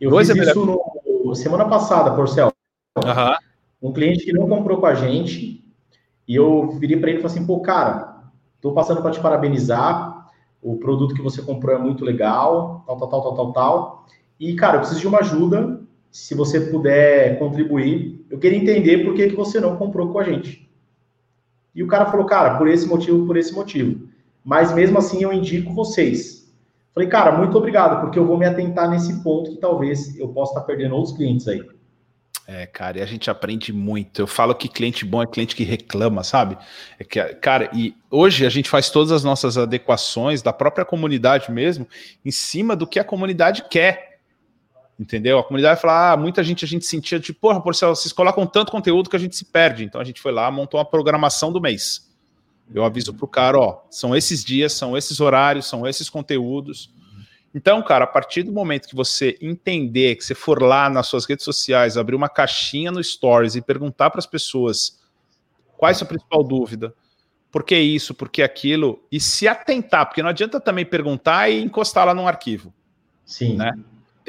[0.00, 2.52] Eu Dois fiz é isso no, semana passada, Porcel.
[2.96, 3.88] Uhum.
[3.88, 5.64] Um cliente que não comprou com a gente,
[6.26, 8.24] e eu virei para ele e falei assim, pô, cara,
[8.60, 10.28] tô passando para te parabenizar,
[10.60, 14.06] o produto que você comprou é muito legal, tal, tal, tal, tal, tal, tal.
[14.40, 18.24] E, cara, eu preciso de uma ajuda, se você puder contribuir.
[18.30, 20.68] Eu queria entender por que, que você não comprou com a gente.
[21.74, 24.08] E o cara falou, cara, por esse motivo, por esse motivo
[24.48, 26.50] mas mesmo assim eu indico vocês.
[26.94, 30.52] Falei, cara, muito obrigado, porque eu vou me atentar nesse ponto que talvez eu possa
[30.52, 31.62] estar perdendo outros clientes aí.
[32.46, 34.22] É, cara, e a gente aprende muito.
[34.22, 36.56] Eu falo que cliente bom é cliente que reclama, sabe?
[36.98, 41.52] É que, cara, e hoje a gente faz todas as nossas adequações da própria comunidade
[41.52, 41.86] mesmo,
[42.24, 44.07] em cima do que a comunidade quer.
[44.98, 45.38] Entendeu?
[45.38, 48.72] A comunidade fala, ah, muita gente a gente sentia tipo, porra, por vocês colocam tanto
[48.72, 49.84] conteúdo que a gente se perde.
[49.84, 52.08] Então a gente foi lá, montou uma programação do mês.
[52.74, 56.90] Eu aviso para o cara, ó, são esses dias, são esses horários, são esses conteúdos.
[57.54, 61.24] Então, cara, a partir do momento que você entender, que você for lá nas suas
[61.24, 65.00] redes sociais, abrir uma caixinha no Stories e perguntar para as pessoas
[65.76, 66.92] qual é a sua principal dúvida,
[67.50, 71.62] por que isso, por que aquilo, e se atentar, porque não adianta também perguntar e
[71.62, 72.74] encostar lá num arquivo.
[73.24, 73.56] Sim.
[73.56, 73.72] Né?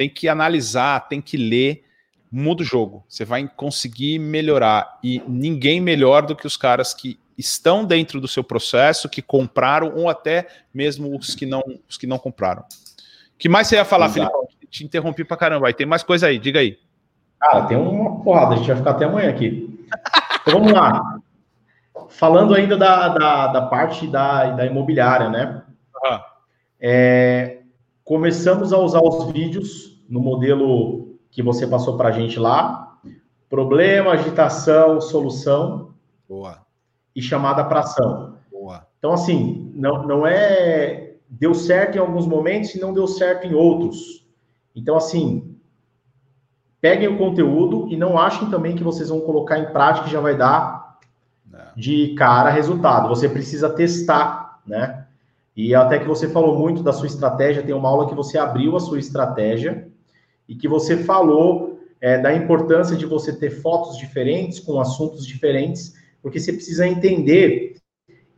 [0.00, 1.84] Tem que analisar, tem que ler,
[2.32, 3.04] muda o jogo.
[3.06, 4.98] Você vai conseguir melhorar.
[5.04, 9.92] E ninguém melhor do que os caras que estão dentro do seu processo, que compraram,
[9.94, 12.62] ou até mesmo os que não, os que não compraram.
[12.62, 14.32] O que mais você ia falar, Felipe?
[14.70, 15.66] Te interrompi pra caramba.
[15.66, 16.78] Aí tem mais coisa aí, diga aí.
[17.38, 19.86] Cara, tem uma porrada, a gente vai ficar até amanhã aqui.
[20.40, 21.18] Então vamos lá.
[22.08, 25.62] Falando ainda da, da, da parte da, da imobiliária, né?
[26.02, 26.20] Uhum.
[26.80, 27.59] É,
[28.10, 32.98] começamos a usar os vídeos no modelo que você passou para a gente lá.
[33.48, 35.94] Problema, agitação, solução.
[36.28, 36.66] Boa
[37.14, 38.38] e chamada para ação.
[38.50, 38.86] Boa.
[38.98, 41.16] Então, assim, não, não é.
[41.28, 44.26] Deu certo em alguns momentos e não deu certo em outros.
[44.74, 45.56] Então, assim,
[46.80, 50.20] peguem o conteúdo e não achem também que vocês vão colocar em prática e já
[50.20, 50.98] vai dar
[51.48, 51.60] não.
[51.76, 53.08] de cara resultado.
[53.08, 54.99] Você precisa testar, né?
[55.62, 58.76] E até que você falou muito da sua estratégia, tem uma aula que você abriu
[58.76, 59.86] a sua estratégia
[60.48, 65.92] e que você falou é, da importância de você ter fotos diferentes, com assuntos diferentes,
[66.22, 67.76] porque você precisa entender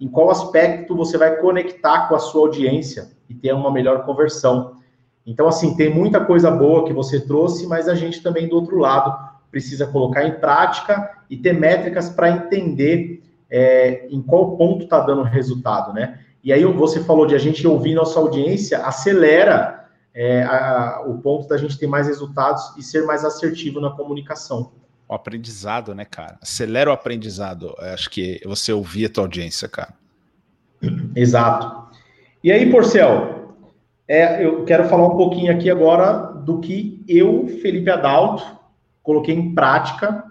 [0.01, 4.79] em qual aspecto você vai conectar com a sua audiência e ter uma melhor conversão.
[5.25, 8.79] Então, assim, tem muita coisa boa que você trouxe, mas a gente também, do outro
[8.79, 9.16] lado,
[9.49, 15.23] precisa colocar em prática e ter métricas para entender é, em qual ponto está dando
[15.23, 16.18] resultado, né?
[16.43, 21.49] E aí você falou de a gente ouvir nossa audiência, acelera é, a, o ponto
[21.49, 24.72] da gente ter mais resultados e ser mais assertivo na comunicação
[25.12, 26.38] o aprendizado, né, cara?
[26.40, 27.74] Acelera o aprendizado.
[27.78, 29.93] Eu acho que você ouvir a tua audiência, cara.
[31.14, 31.90] Exato.
[32.43, 33.55] E aí, Porcel,
[34.09, 38.43] é, eu quero falar um pouquinho aqui agora do que eu, Felipe Adalto,
[39.03, 40.24] coloquei em prática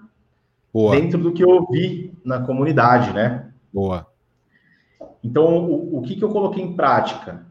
[0.74, 0.96] Boa.
[0.96, 3.52] dentro do que eu ouvi na comunidade, né?
[3.72, 4.08] Boa.
[5.24, 7.46] Então, o, o que, que eu coloquei em prática?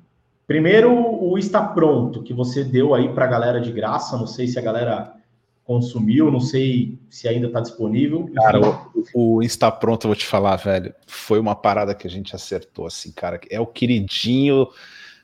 [0.47, 4.19] Primeiro, o está pronto que você deu aí para a galera de graça.
[4.19, 5.15] Não sei se a galera
[5.63, 8.29] consumiu, não sei se ainda está disponível.
[8.35, 8.59] Cara,
[9.15, 12.87] o, o Pronto, eu vou te falar, velho, foi uma parada que a gente acertou,
[12.87, 13.41] assim, cara.
[13.49, 14.67] É o queridinho.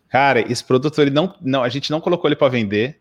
[0.09, 3.01] Cara, esse produto, ele não, não a gente não colocou ele para vender.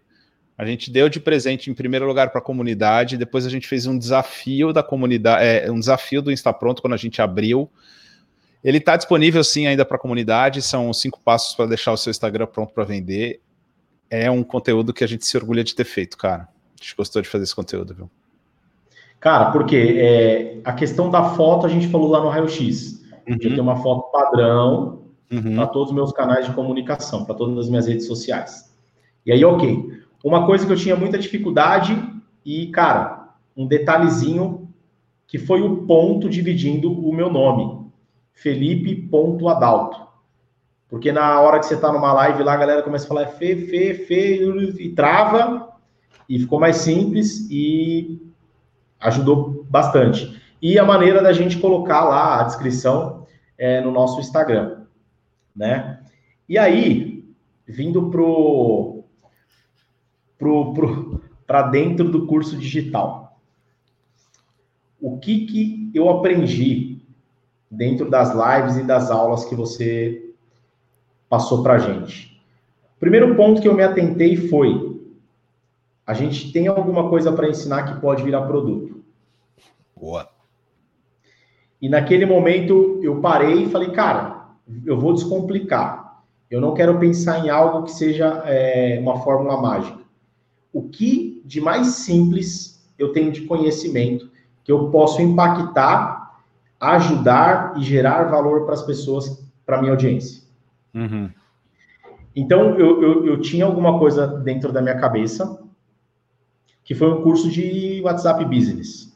[0.57, 3.85] A gente deu de presente em primeiro lugar para a comunidade, depois a gente fez
[3.85, 7.69] um desafio da comunidade, é, um desafio do Insta Pronto quando a gente abriu.
[8.65, 10.59] Ele está disponível sim ainda para a comunidade.
[10.59, 13.39] São cinco passos para deixar o seu Instagram pronto para vender.
[14.09, 16.49] É um conteúdo que a gente se orgulha de ter feito, cara.
[16.73, 18.09] A gente gostou de fazer esse conteúdo, viu?
[19.19, 23.03] Cara, porque é, a questão da foto a gente falou lá no raio-x.
[23.27, 23.35] Uhum.
[23.39, 25.55] Eu tenho uma foto padrão uhum.
[25.55, 28.75] para todos os meus canais de comunicação, para todas as minhas redes sociais.
[29.23, 29.91] E aí, ok.
[30.23, 31.95] Uma coisa que eu tinha muita dificuldade
[32.43, 34.67] e, cara, um detalhezinho
[35.27, 37.84] que foi o ponto dividindo o meu nome.
[38.35, 40.05] Felipe.adalto.
[40.87, 43.55] Porque na hora que você está numa live lá, a galera começa a falar Fê,
[43.55, 44.45] Fê, Fê,
[44.79, 45.73] e trava,
[46.29, 48.21] e ficou mais simples e
[48.99, 50.41] ajudou bastante.
[50.61, 53.25] E a maneira da gente colocar lá a descrição
[53.57, 54.85] é, no nosso Instagram,
[55.55, 56.03] né?
[56.47, 57.25] E aí,
[57.67, 59.03] vindo pro
[60.37, 63.39] pro, pro para dentro do curso digital.
[64.99, 66.94] O que que eu aprendi
[67.75, 70.33] dentro das lives e das aulas que você
[71.29, 72.41] passou para a gente?
[72.95, 75.01] O primeiro ponto que eu me atentei foi:
[76.05, 79.03] a gente tem alguma coisa para ensinar que pode virar produto.
[79.95, 80.29] Boa.
[81.81, 84.49] E naquele momento eu parei e falei, cara,
[84.85, 86.23] eu vou descomplicar.
[86.49, 89.99] Eu não quero pensar em algo que seja é, uma fórmula mágica.
[90.71, 94.29] O que de mais simples eu tenho de conhecimento
[94.63, 96.14] que eu posso impactar,
[96.79, 100.43] ajudar e gerar valor para as pessoas, para a minha audiência.
[100.93, 101.29] Uhum.
[102.35, 105.59] Então, eu, eu, eu tinha alguma coisa dentro da minha cabeça,
[106.83, 109.15] que foi um curso de WhatsApp Business.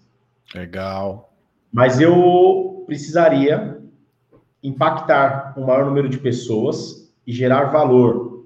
[0.55, 1.33] Legal.
[1.71, 3.79] Mas eu precisaria
[4.63, 8.45] impactar um maior número de pessoas e gerar valor.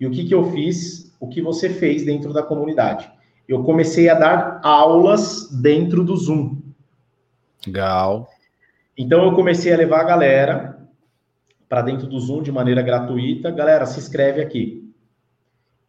[0.00, 1.14] E o que, que eu fiz?
[1.20, 3.10] O que você fez dentro da comunidade?
[3.46, 6.56] Eu comecei a dar aulas dentro do Zoom.
[7.66, 8.30] Legal.
[8.96, 10.88] Então eu comecei a levar a galera
[11.68, 13.50] para dentro do Zoom de maneira gratuita.
[13.50, 14.84] Galera, se inscreve aqui.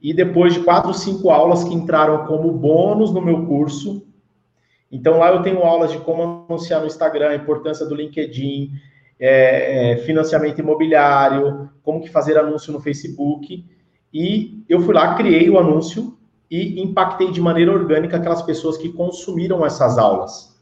[0.01, 4.05] E depois de quatro, cinco aulas que entraram como bônus no meu curso,
[4.91, 8.71] então lá eu tenho aulas de como anunciar no Instagram, a importância do LinkedIn,
[9.19, 13.65] é, é, financiamento imobiliário, como que fazer anúncio no Facebook.
[14.13, 16.17] E eu fui lá, criei o anúncio
[16.49, 20.55] e impactei de maneira orgânica aquelas pessoas que consumiram essas aulas,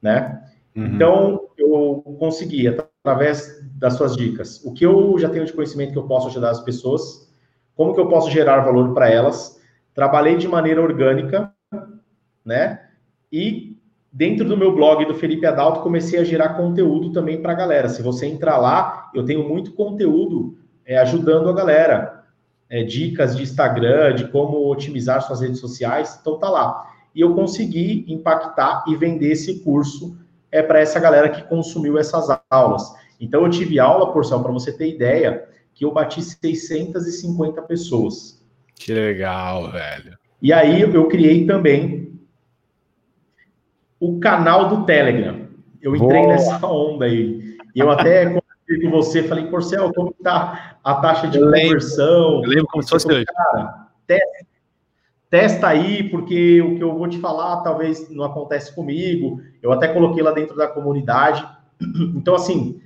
[0.00, 0.42] né?
[0.74, 0.86] Uhum.
[0.86, 5.98] Então, eu consegui, através das suas dicas, o que eu já tenho de conhecimento que
[5.98, 7.32] eu posso ajudar as pessoas,
[7.74, 9.60] como que eu posso gerar valor para elas,
[9.94, 11.52] trabalhei de maneira orgânica,
[12.44, 12.80] né?
[13.32, 13.76] E
[14.12, 17.88] dentro do meu blog do Felipe Adalto, comecei a gerar conteúdo também para a galera.
[17.88, 20.56] Se você entrar lá, eu tenho muito conteúdo
[20.86, 22.24] é, ajudando a galera.
[22.70, 26.90] É, dicas de Instagram, de como otimizar suas redes sociais, então tá lá.
[27.14, 30.16] E eu consegui impactar e vender esse curso
[30.54, 32.94] é, para essa galera que consumiu essas aulas.
[33.20, 38.40] Então eu tive aula, porção, para você ter ideia, que eu bati 650 pessoas.
[38.76, 40.16] Que legal, velho.
[40.40, 42.20] E aí eu criei também
[43.98, 45.48] o canal do Telegram.
[45.82, 46.32] Eu entrei Boa.
[46.34, 47.56] nessa onda aí.
[47.74, 52.44] E eu até conversei com você, falei, Porcel, como está a taxa de eu conversão?
[52.44, 53.24] Eu lembro como se fosse hoje.
[53.24, 54.46] Cara, testa,
[55.34, 59.40] testa aí, porque o que eu vou te falar talvez não acontece comigo.
[59.60, 61.44] Eu até coloquei lá dentro da comunidade.
[62.14, 62.80] Então, assim,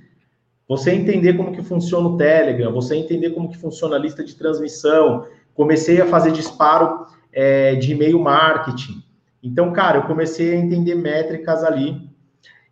[0.67, 4.35] você entender como que funciona o Telegram, você entender como que funciona a lista de
[4.35, 5.27] transmissão.
[5.53, 9.03] Comecei a fazer disparo é, de e-mail marketing.
[9.43, 12.09] Então, cara, eu comecei a entender métricas ali.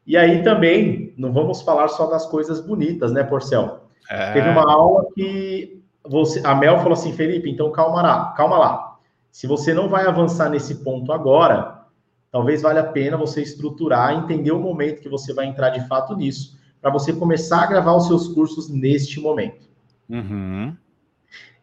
[0.08, 3.84] E aí também, não vamos falar só das coisas bonitas, né, Porcel?
[4.10, 4.34] É...
[4.34, 8.87] Teve uma aula que você, a Mel falou assim, Felipe, então calma lá, calma lá.
[9.38, 11.86] Se você não vai avançar nesse ponto agora,
[12.32, 16.16] talvez valha a pena você estruturar, entender o momento que você vai entrar de fato
[16.16, 19.70] nisso, para você começar a gravar os seus cursos neste momento.
[20.10, 20.76] Uhum.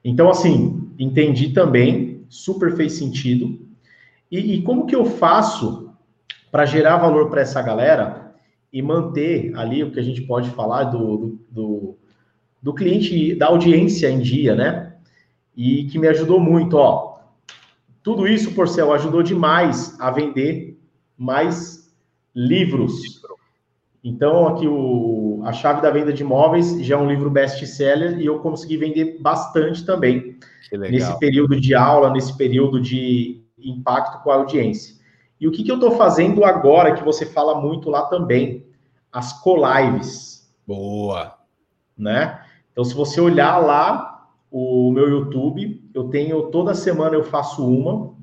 [0.04, 3.66] Então, assim, entendi também, super fez sentido.
[4.30, 5.90] E, e como que eu faço
[6.52, 8.36] para gerar valor para essa galera
[8.72, 11.98] e manter ali o que a gente pode falar do, do, do,
[12.62, 14.94] do cliente, da audiência em dia, né?
[15.56, 17.13] E que me ajudou muito, ó.
[18.04, 20.78] Tudo isso, Porcel, ajudou demais a vender
[21.16, 21.90] mais
[22.34, 23.22] livros.
[24.04, 28.26] Então, aqui o A Chave da Venda de Imóveis já é um livro best-seller e
[28.26, 30.38] eu consegui vender bastante também.
[30.70, 34.96] Nesse período de aula, nesse período de impacto com a audiência.
[35.40, 38.66] E o que, que eu estou fazendo agora, que você fala muito lá também?
[39.10, 40.46] As co-lives.
[40.66, 41.38] Boa.
[41.96, 42.38] Né?
[42.70, 44.13] Então, se você olhar lá
[44.56, 48.14] o meu YouTube, eu tenho toda semana eu faço uma.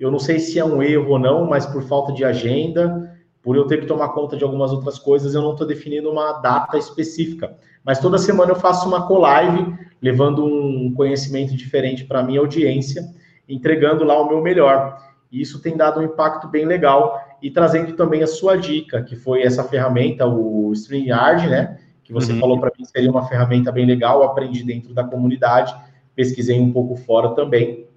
[0.00, 3.56] Eu não sei se é um erro ou não, mas por falta de agenda, por
[3.56, 6.78] eu ter que tomar conta de algumas outras coisas, eu não estou definindo uma data
[6.78, 7.54] específica.
[7.84, 13.04] Mas toda semana eu faço uma co-live, levando um conhecimento diferente para a minha audiência,
[13.46, 14.96] entregando lá o meu melhor.
[15.30, 19.14] E isso tem dado um impacto bem legal e trazendo também a sua dica, que
[19.14, 21.78] foi essa ferramenta, o StreamYard, né?
[22.06, 22.38] Que você uhum.
[22.38, 25.74] falou para mim seria uma ferramenta bem legal, aprendi dentro da comunidade,
[26.14, 27.88] pesquisei um pouco fora também.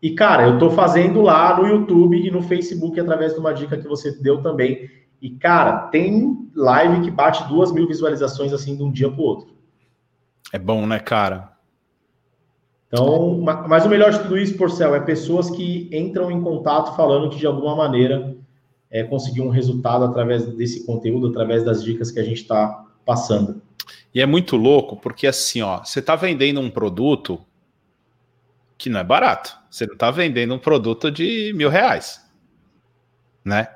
[0.00, 3.76] E, cara, eu estou fazendo lá no YouTube e no Facebook através de uma dica
[3.76, 4.88] que você deu também.
[5.20, 9.24] E, cara, tem live que bate duas mil visualizações assim de um dia para o
[9.24, 9.48] outro.
[10.52, 11.58] É bom, né, cara?
[12.86, 17.28] Então, mas o melhor de tudo isso, Porcel, é pessoas que entram em contato falando
[17.28, 18.36] que de alguma maneira
[18.88, 23.62] é, conseguiu um resultado através desse conteúdo, através das dicas que a gente está passando.
[24.14, 27.42] E é muito louco, porque assim, ó, você está vendendo um produto
[28.76, 29.56] que não é barato.
[29.70, 32.22] Você não está vendendo um produto de mil reais,
[33.42, 33.68] né?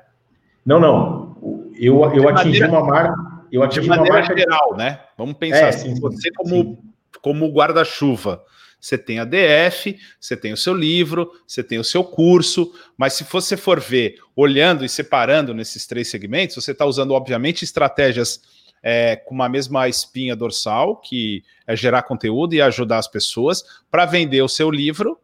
[0.63, 1.71] Não, não.
[1.75, 3.15] Eu, eu atingi maneira, uma marca.
[3.51, 5.01] Eu atingi de uma marca geral, né?
[5.17, 6.83] Vamos pensar é, assim, sim, você como,
[7.19, 8.43] como guarda-chuva.
[8.79, 13.13] Você tem a DF, você tem o seu livro, você tem o seu curso, mas
[13.13, 18.41] se você for ver, olhando e separando nesses três segmentos, você está usando, obviamente, estratégias
[18.83, 24.05] é, com uma mesma espinha dorsal, que é gerar conteúdo e ajudar as pessoas, para
[24.05, 25.17] vender o seu livro,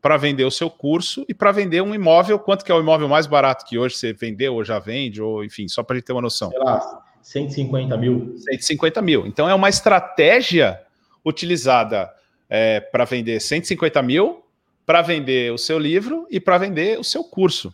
[0.00, 2.38] para vender o seu curso e para vender um imóvel.
[2.38, 5.44] Quanto que é o imóvel mais barato que hoje você vendeu ou já vende, ou
[5.44, 6.50] enfim, só para a gente ter uma noção.
[6.50, 8.34] Sei lá, 150 mil.
[8.38, 9.26] 150 mil.
[9.26, 10.80] Então é uma estratégia
[11.24, 12.10] utilizada
[12.48, 14.42] é, para vender 150 mil,
[14.84, 17.72] para vender o seu livro e para vender o seu curso.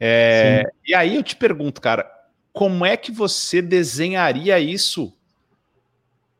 [0.00, 2.10] É, e aí eu te pergunto, cara,
[2.54, 5.12] como é que você desenharia isso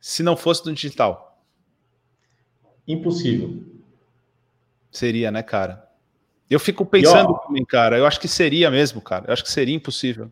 [0.00, 1.42] se não fosse no digital?
[2.86, 3.60] Impossível.
[4.92, 5.90] Seria, né, cara?
[6.48, 7.98] Eu fico pensando ó, também, cara.
[7.98, 9.24] Eu acho que seria mesmo, cara.
[9.26, 10.30] Eu acho que seria impossível.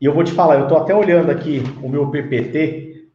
[0.00, 3.06] E eu vou te falar, eu tô até olhando aqui o meu PPT,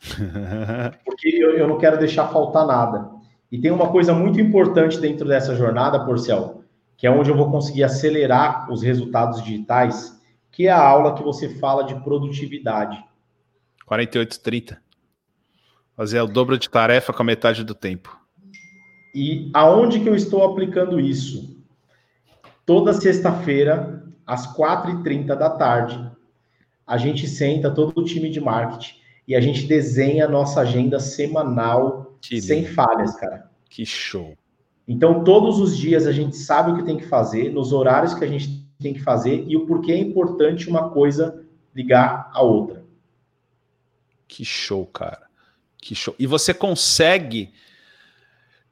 [1.02, 3.10] porque eu, eu não quero deixar faltar nada.
[3.50, 6.62] E tem uma coisa muito importante dentro dessa jornada, Porcel,
[6.94, 10.20] que é onde eu vou conseguir acelerar os resultados digitais,
[10.52, 13.02] que é a aula que você fala de produtividade.
[13.90, 14.76] 48,30.
[15.96, 18.16] Fazer o dobro de tarefa com a metade do tempo.
[19.14, 21.58] E aonde que eu estou aplicando isso?
[22.64, 26.10] Toda sexta-feira, às 4h30 da tarde,
[26.86, 28.94] a gente senta, todo o time de marketing,
[29.26, 32.74] e a gente desenha a nossa agenda semanal que sem lindo.
[32.74, 33.50] falhas, cara.
[33.68, 34.36] Que show.
[34.86, 38.24] Então, todos os dias a gente sabe o que tem que fazer, nos horários que
[38.24, 42.84] a gente tem que fazer e o porquê é importante uma coisa ligar a outra.
[44.28, 45.26] Que show, cara.
[45.78, 46.14] Que show.
[46.18, 47.52] E você consegue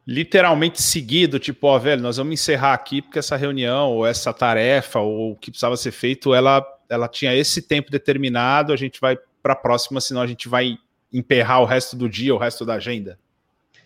[0.07, 4.99] literalmente seguido, tipo, ó, velho, nós vamos encerrar aqui porque essa reunião ou essa tarefa
[4.99, 9.17] ou o que precisava ser feito, ela ela tinha esse tempo determinado, a gente vai
[9.41, 10.77] para a próxima, senão a gente vai
[11.13, 13.17] emperrar o resto do dia, o resto da agenda.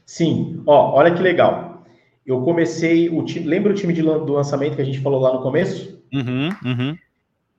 [0.06, 1.84] Sim, ó, olha que legal.
[2.26, 5.34] Eu comecei o time, lembra o time de, do lançamento que a gente falou lá
[5.34, 5.93] no começo?
[6.14, 6.98] Uhum, uhum.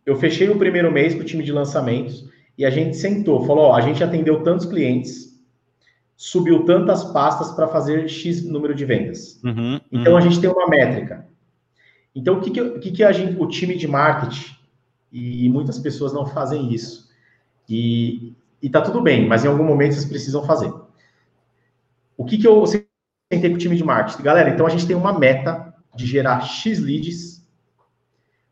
[0.06, 3.66] Eu fechei o primeiro mês com o time de lançamentos e a gente sentou, falou:
[3.66, 5.42] ó, a gente atendeu tantos clientes,
[6.16, 9.42] subiu tantas pastas para fazer X número de vendas.
[9.44, 10.18] Uhum, então uhum.
[10.18, 11.28] a gente tem uma métrica.
[12.16, 14.56] Então o que, que, o, que, que a gente, o time de marketing,
[15.12, 17.10] e muitas pessoas não fazem isso.
[17.68, 20.74] E, e tá tudo bem, mas em algum momento vocês precisam fazer.
[22.18, 24.24] O que, que eu sentei com o time de marketing?
[24.24, 27.35] Galera, então a gente tem uma meta de gerar X leads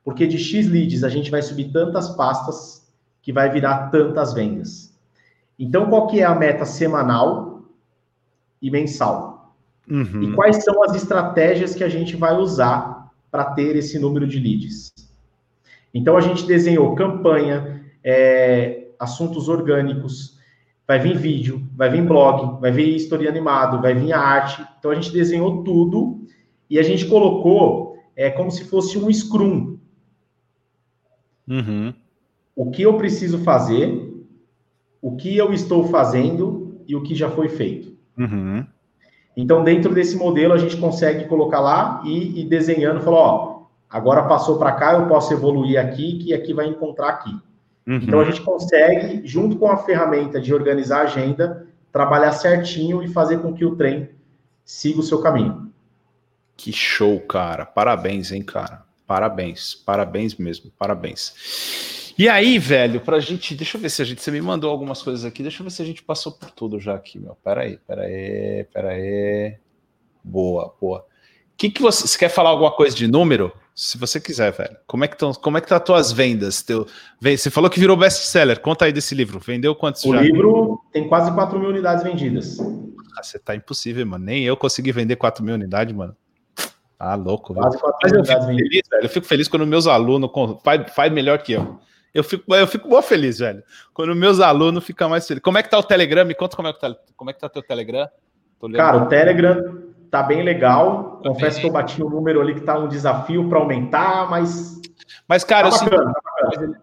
[0.04, 2.84] porque de X leads a gente vai subir tantas pastas
[3.22, 4.94] que vai virar tantas vendas.
[5.58, 7.62] Então, qual que é a meta semanal
[8.62, 9.56] e mensal?
[9.90, 10.24] Uhum.
[10.24, 14.40] E quais são as estratégias que a gente vai usar para ter esse número de
[14.40, 14.94] leads?
[15.94, 20.38] Então, a gente desenhou campanha, é, assuntos orgânicos,
[20.88, 24.66] vai vir vídeo, vai vir blog, vai vir história animado, vai vir arte.
[24.80, 26.26] Então, a gente desenhou tudo
[26.70, 29.78] e a gente colocou é, como se fosse um Scrum.
[31.48, 31.94] Uhum.
[32.56, 34.14] O que eu preciso fazer,
[35.02, 37.96] o que eu estou fazendo e o que já foi feito.
[38.18, 38.66] Uhum.
[39.36, 44.24] Então, dentro desse modelo, a gente consegue colocar lá e ir desenhando, falar, ó, agora
[44.24, 47.32] passou para cá, eu posso evoluir aqui, que aqui vai encontrar aqui.
[47.88, 47.96] Uhum.
[47.96, 53.08] Então, a gente consegue, junto com a ferramenta de organizar a agenda, trabalhar certinho e
[53.08, 54.10] fazer com que o trem
[54.64, 55.72] siga o seu caminho.
[56.56, 57.66] Que show, cara.
[57.66, 58.84] Parabéns, hein, cara.
[59.06, 62.14] Parabéns, parabéns mesmo, parabéns.
[62.18, 63.56] E aí, velho, pra gente.
[63.56, 64.22] Deixa eu ver se a gente.
[64.22, 65.42] Você me mandou algumas coisas aqui.
[65.42, 67.36] Deixa eu ver se a gente passou por tudo já aqui, meu.
[67.44, 69.58] Pera aí, pera aí, pera aí.
[70.24, 71.00] Boa, boa.
[71.00, 71.04] O
[71.58, 72.08] que, que você.
[72.08, 73.52] Você quer falar alguma coisa de número?
[73.76, 74.78] Se você quiser, velho.
[74.86, 75.34] Como é que estão?
[75.34, 76.62] Como é que tá as tuas vendas?
[76.62, 76.88] Teu,
[77.20, 78.60] você falou que virou best-seller.
[78.60, 79.40] Conta aí desse livro.
[79.40, 80.20] Vendeu quantos o já?
[80.20, 82.60] O livro tem quase 4 mil unidades vendidas.
[83.18, 84.26] Ah, você tá impossível, mano.
[84.26, 86.16] Nem eu consegui vender 4 mil unidades, mano.
[87.00, 87.54] Ah, louco.
[87.54, 88.70] Quase 4 mil unidades vendidas.
[88.70, 89.04] Feliz, velho.
[89.04, 90.30] Eu fico feliz quando meus alunos
[90.64, 91.80] faz, faz melhor que eu.
[92.14, 93.64] Eu fico, eu fico muito feliz, velho.
[93.94, 95.44] Quando meus alunos ficam mais felizes.
[95.44, 96.24] Como é que tá o Telegram?
[96.24, 98.08] Me conta como é que tá, como é que tá teu Telegram.
[98.76, 101.18] Cara, o Telegram tá bem legal.
[101.24, 104.80] Tá Confesso que eu bati um número ali que tá um desafio para aumentar, mas.
[105.28, 106.14] Mas, cara, tá bacana,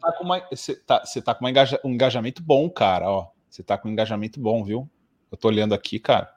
[0.01, 3.09] tá tá uma, você, tá, você tá com engaja, um engajamento bom, cara.
[3.09, 4.91] Ó, você tá com um engajamento bom, viu?
[5.31, 6.29] Eu tô olhando aqui, cara.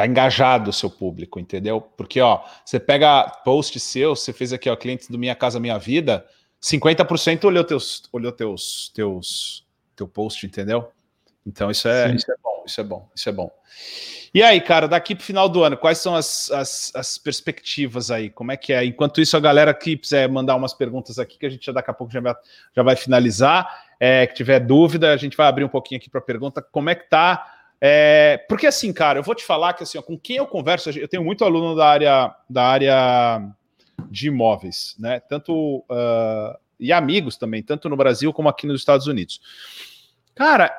[0.00, 1.78] Tá engajado o seu público, entendeu?
[1.78, 5.76] Porque, ó, você pega post seu, você fez aqui, ó, clientes do Minha Casa Minha
[5.76, 6.24] Vida,
[6.58, 10.90] 50% olhou teus, olhou teus, teus, teu post, entendeu?
[11.46, 13.50] Então isso é, isso é bom, isso é bom, isso é bom.
[14.32, 18.10] E aí, cara, daqui para o final do ano, quais são as, as, as, perspectivas
[18.10, 18.30] aí?
[18.30, 18.82] Como é que é?
[18.82, 21.90] Enquanto isso, a galera que quiser mandar umas perguntas aqui, que a gente já daqui
[21.90, 22.34] a pouco já vai,
[22.74, 26.22] já vai finalizar, é, que tiver dúvida, a gente vai abrir um pouquinho aqui para
[26.22, 26.62] pergunta.
[26.62, 27.59] Como é que tá?
[27.80, 30.90] É, porque assim, cara, eu vou te falar que assim, ó, com quem eu converso,
[30.90, 33.50] eu tenho muito aluno da área da área
[34.10, 35.20] de imóveis, né?
[35.20, 39.40] Tanto uh, e amigos também, tanto no Brasil como aqui nos Estados Unidos.
[40.34, 40.74] Cara,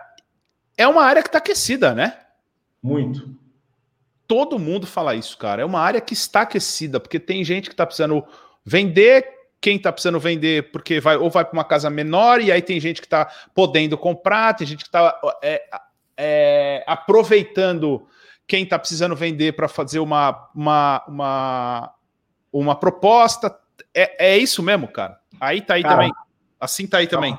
[0.78, 2.18] é uma área que está aquecida, né?
[2.82, 3.36] Muito.
[4.28, 5.62] Todo mundo fala isso, cara.
[5.62, 8.24] É uma área que está aquecida, porque tem gente que está precisando
[8.66, 9.28] vender,
[9.60, 12.80] quem está precisando vender porque vai ou vai para uma casa menor, e aí tem
[12.80, 15.64] gente que está podendo comprar, tem gente que está é,
[16.18, 18.06] é, aproveitando
[18.48, 21.94] quem está precisando vender para fazer uma, uma, uma,
[22.52, 23.58] uma proposta.
[23.94, 25.20] É, é isso mesmo, cara.
[25.40, 26.14] Aí tá aí cara, também.
[26.60, 27.38] Assim tá aí tá, também.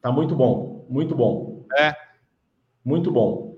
[0.00, 1.66] Tá muito bom, muito bom.
[1.78, 1.94] É.
[2.84, 3.56] Muito bom.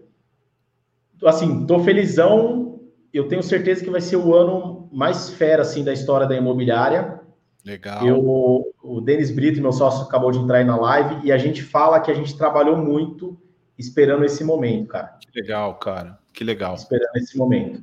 [1.24, 2.81] Assim, tô felizão.
[3.12, 7.20] Eu tenho certeza que vai ser o ano mais fera assim da história da imobiliária.
[7.64, 8.06] Legal.
[8.06, 11.62] Eu, o Denis Brito, meu sócio, acabou de entrar aí na live e a gente
[11.62, 13.39] fala que a gente trabalhou muito
[13.78, 15.18] esperando esse momento, cara.
[15.20, 16.18] Que legal, cara.
[16.32, 16.74] Que legal.
[16.74, 17.82] Esperando esse momento.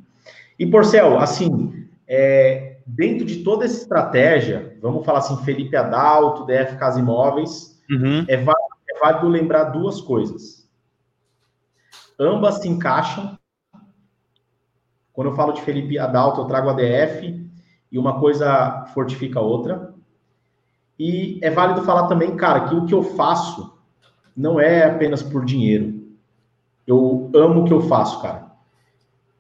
[0.58, 6.78] E, Porcel, assim, é, dentro de toda essa estratégia, vamos falar assim, Felipe Adalto, DF
[6.78, 8.26] Casa Imóveis, uhum.
[8.28, 10.70] é, válido, é válido lembrar duas coisas.
[12.20, 13.38] Ambas se encaixam.
[15.12, 17.50] Quando eu falo de Felipe Adalto, eu trago a DF
[17.92, 19.94] e uma coisa fortifica a outra.
[20.98, 23.81] E é válido falar também, cara, que o que eu faço
[24.36, 26.02] não é apenas por dinheiro.
[26.86, 28.52] Eu amo o que eu faço, cara.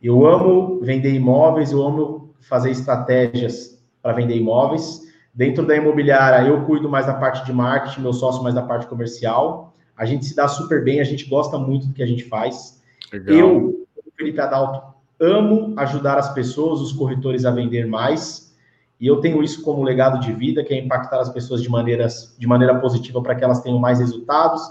[0.01, 5.01] Eu amo vender imóveis, eu amo fazer estratégias para vender imóveis.
[5.34, 8.88] Dentro da imobiliária, eu cuido mais da parte de marketing, meu sócio mais da parte
[8.88, 9.73] comercial.
[9.95, 12.81] A gente se dá super bem, a gente gosta muito do que a gente faz.
[13.13, 13.35] Legal.
[13.35, 13.88] Eu,
[14.18, 18.51] Felipe Adalto, amo ajudar as pessoas, os corretores a vender mais.
[18.99, 22.35] E eu tenho isso como legado de vida, que é impactar as pessoas de, maneiras,
[22.38, 24.61] de maneira positiva para que elas tenham mais resultados,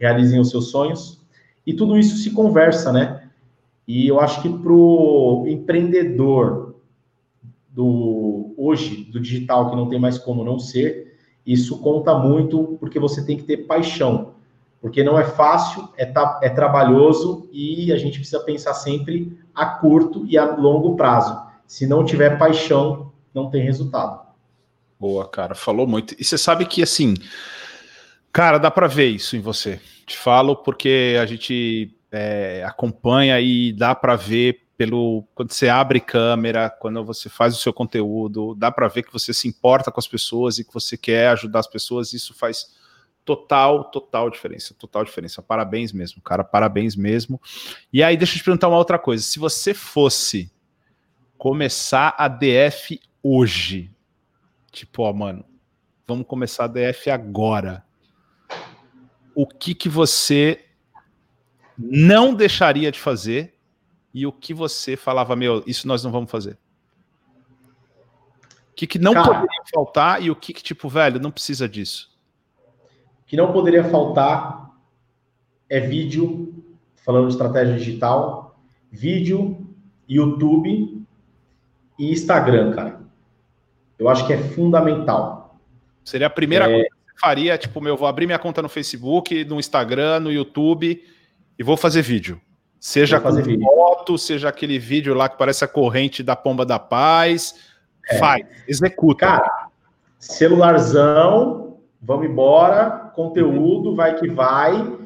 [0.00, 1.20] realizem os seus sonhos.
[1.66, 3.28] E tudo isso se conversa, né?
[3.86, 6.70] E eu acho que para o empreendedor,
[7.68, 11.16] do hoje, do digital, que não tem mais como não ser,
[11.46, 14.34] isso conta muito porque você tem que ter paixão.
[14.80, 16.10] Porque não é fácil, é,
[16.42, 21.38] é trabalhoso e a gente precisa pensar sempre a curto e a longo prazo.
[21.66, 24.20] Se não tiver paixão, não tem resultado.
[24.98, 26.14] Boa, cara, falou muito.
[26.18, 27.14] E você sabe que assim,
[28.32, 29.80] cara, dá para ver isso em você.
[30.06, 36.00] Te falo porque a gente é, acompanha e dá para ver pelo quando você abre
[36.00, 40.00] câmera, quando você faz o seu conteúdo, dá para ver que você se importa com
[40.00, 42.74] as pessoas e que você quer ajudar as pessoas, isso faz
[43.22, 45.42] total, total diferença, total diferença.
[45.42, 47.38] Parabéns mesmo, cara, parabéns mesmo.
[47.92, 50.50] E aí deixa eu te perguntar uma outra coisa, se você fosse
[51.36, 53.90] começar a DF hoje,
[54.72, 55.44] tipo, ó, mano,
[56.06, 57.84] vamos começar a DF agora.
[59.34, 60.64] O que que você
[61.78, 63.54] não deixaria de fazer
[64.12, 66.58] e o que você falava, meu, isso nós não vamos fazer?
[68.70, 71.68] O que, que não Cara, poderia faltar e o que, que, tipo, velho, não precisa
[71.68, 72.10] disso?
[73.22, 74.70] O que não poderia faltar
[75.68, 76.64] é vídeo,
[77.04, 78.58] falando de estratégia digital,
[78.90, 79.66] vídeo,
[80.08, 81.06] YouTube
[81.98, 83.00] e Instagram, cara.
[83.98, 85.60] Eu acho que é fundamental.
[86.02, 86.72] Seria a primeira é...
[86.72, 91.04] coisa faria, tipo, meu, vou abrir minha conta no Facebook, no Instagram, no YouTube
[91.58, 92.40] e vou fazer vídeo.
[92.80, 93.60] Seja com vídeo.
[93.60, 97.54] foto, seja aquele vídeo lá que parece a corrente da pomba da paz.
[98.08, 98.16] É.
[98.16, 99.26] Faz, executa.
[99.26, 99.68] Cara,
[100.18, 104.98] celularzão, vamos embora, conteúdo, vai que vai,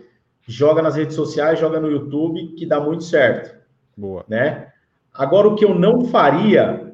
[0.46, 3.58] joga nas redes sociais, joga no YouTube, que dá muito certo.
[3.96, 4.24] Boa.
[4.28, 4.68] Né?
[5.12, 6.92] Agora, o que eu não faria.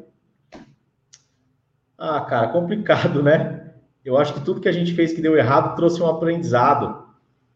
[1.98, 3.59] Ah, cara, complicado, né?
[4.04, 7.04] Eu acho que tudo que a gente fez que deu errado trouxe um aprendizado.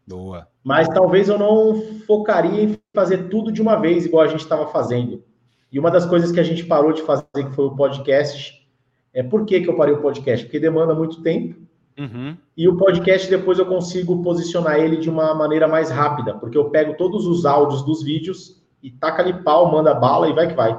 [0.07, 0.47] Boa.
[0.63, 4.67] Mas talvez eu não focaria em fazer tudo de uma vez, igual a gente estava
[4.67, 5.23] fazendo.
[5.71, 8.65] E uma das coisas que a gente parou de fazer, que foi o podcast,
[9.13, 10.45] é por que, que eu parei o podcast?
[10.45, 11.55] Porque demanda muito tempo.
[11.97, 12.37] Uhum.
[12.57, 16.69] E o podcast depois eu consigo posicionar ele de uma maneira mais rápida, porque eu
[16.69, 20.53] pego todos os áudios dos vídeos e taca ali pau, manda bala e vai que
[20.53, 20.77] vai.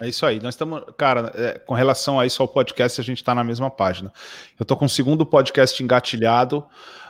[0.00, 0.40] É isso aí.
[0.40, 3.70] Nós estamos, cara, é, com relação a isso ao podcast, a gente está na mesma
[3.70, 4.12] página.
[4.58, 6.58] Eu estou com o segundo podcast engatilhado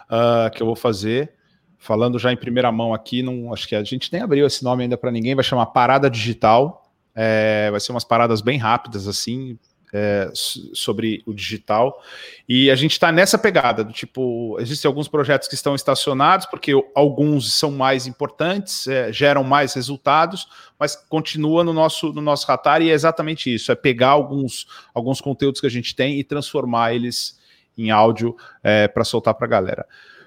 [0.05, 1.33] uh, que eu vou fazer,
[1.79, 3.23] falando já em primeira mão aqui.
[3.23, 5.35] Não, acho que a gente nem abriu esse nome ainda para ninguém.
[5.35, 6.83] Vai chamar Parada Digital.
[7.15, 9.59] É, vai ser umas paradas bem rápidas, assim,
[9.95, 12.03] é, sobre o digital.
[12.49, 16.73] E a gente está nessa pegada do tipo, existem alguns projetos que estão estacionados, porque
[16.97, 20.49] alguns são mais importantes, é, geram mais resultados,
[20.79, 25.21] mas continua no nosso, no nosso radar e é exatamente isso: é pegar alguns, alguns
[25.21, 27.39] conteúdos que a gente tem e transformar eles
[27.79, 29.87] em áudio é, para soltar para a galera.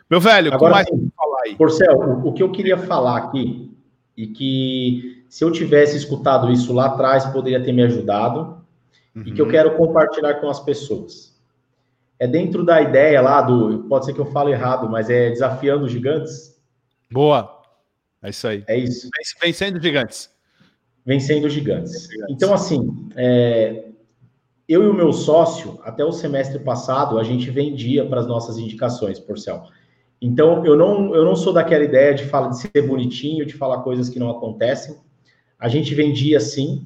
[0.09, 1.55] Meu velho, Agora, mais falar aí?
[1.55, 3.69] Porcel, o que eu queria falar aqui,
[4.15, 8.56] e que se eu tivesse escutado isso lá atrás, poderia ter me ajudado,
[9.17, 9.23] uhum.
[9.25, 9.51] e que eu uhum.
[9.51, 11.35] quero compartilhar com as pessoas.
[12.19, 13.85] É dentro da ideia lá do.
[13.89, 16.59] Pode ser que eu fale errado, mas é desafiando gigantes.
[17.11, 17.61] Boa.
[18.21, 18.63] É isso aí.
[18.67, 19.09] É isso.
[19.41, 20.29] Vencendo gigantes.
[21.05, 22.09] Vencendo gigantes.
[22.29, 23.85] Então, assim, é,
[24.67, 28.57] eu e o meu sócio, até o semestre passado, a gente vendia para as nossas
[28.57, 29.63] indicações, por céu.
[30.21, 33.83] Então, eu não, eu não sou daquela ideia de, falar, de ser bonitinho, de falar
[33.83, 34.97] coisas que não acontecem.
[35.59, 36.85] A gente vendia sim,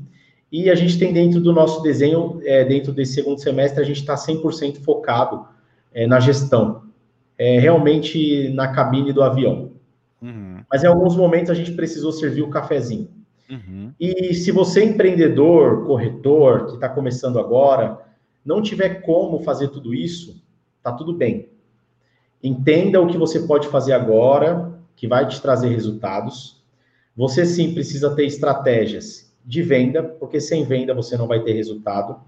[0.52, 4.02] e a gente tem dentro do nosso desenho, é, dentro desse segundo semestre, a gente
[4.02, 5.48] está 100% focado
[5.94, 6.84] é, na gestão,
[7.38, 9.72] é, realmente na cabine do avião.
[10.22, 10.62] Uhum.
[10.70, 13.10] Mas em alguns momentos a gente precisou servir o cafezinho.
[13.50, 13.94] Uhum.
[13.98, 18.00] E se você, empreendedor, corretor, que está começando agora,
[18.44, 20.44] não tiver como fazer tudo isso,
[20.84, 21.50] tá tudo bem.
[22.44, 26.62] Entenda o que você pode fazer agora, que vai te trazer resultados.
[27.16, 32.20] Você sim precisa ter estratégias de venda, porque sem venda você não vai ter resultado.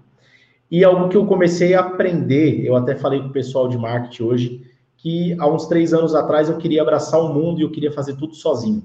[0.70, 4.22] E algo que eu comecei a aprender, eu até falei com o pessoal de marketing
[4.22, 4.62] hoje,
[4.96, 8.16] que há uns três anos atrás eu queria abraçar o mundo e eu queria fazer
[8.16, 8.82] tudo sozinho.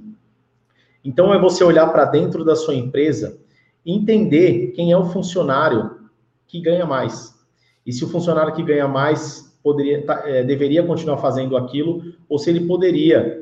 [1.04, 3.40] Então é você olhar para dentro da sua empresa
[3.86, 5.98] e entender quem é o funcionário
[6.46, 7.34] que ganha mais.
[7.86, 12.50] E se o funcionário que ganha mais poderia, é, deveria continuar fazendo aquilo, ou se
[12.50, 13.42] ele poderia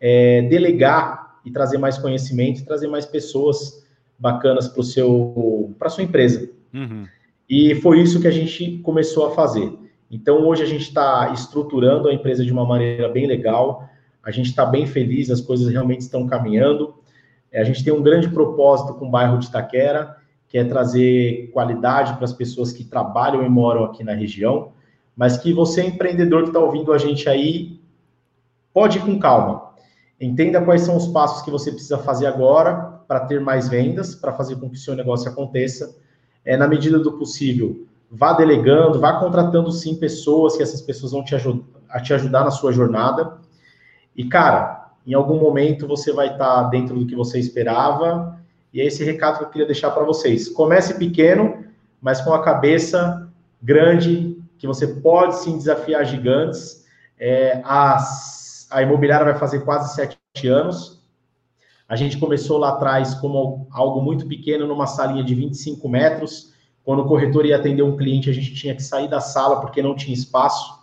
[0.00, 3.85] é, delegar e trazer mais conhecimento, trazer mais pessoas
[4.18, 6.50] bacanas para seu para sua empresa.
[6.72, 7.06] Uhum.
[7.48, 9.72] E foi isso que a gente começou a fazer.
[10.10, 13.88] Então hoje a gente está estruturando a empresa de uma maneira bem legal.
[14.22, 16.94] A gente está bem feliz, as coisas realmente estão caminhando.
[17.52, 20.16] É, a gente tem um grande propósito com o bairro de Itaquera,
[20.48, 24.72] que é trazer qualidade para as pessoas que trabalham e moram aqui na região,
[25.16, 27.80] mas que você, empreendedor que está ouvindo a gente aí,
[28.72, 29.70] pode ir com calma.
[30.20, 34.32] Entenda quais são os passos que você precisa fazer agora para ter mais vendas, para
[34.32, 35.96] fazer com que o seu negócio aconteça.
[36.44, 41.24] É, na medida do possível, vá delegando, vá contratando sim pessoas, que essas pessoas vão
[41.24, 41.64] te, ajud
[42.02, 43.38] te ajudar na sua jornada.
[44.16, 48.38] E, cara, em algum momento você vai estar tá dentro do que você esperava.
[48.72, 50.48] E é esse recado que eu queria deixar para vocês.
[50.48, 51.64] Comece pequeno,
[52.00, 53.28] mas com a cabeça
[53.62, 56.84] grande, que você pode sim desafiar gigantes.
[57.18, 61.02] É, a imobiliária vai fazer quase sete anos.
[61.88, 66.52] A gente começou lá atrás como algo muito pequeno, numa salinha de 25 metros.
[66.84, 69.82] Quando o corretor ia atender um cliente, a gente tinha que sair da sala porque
[69.82, 70.78] não tinha espaço.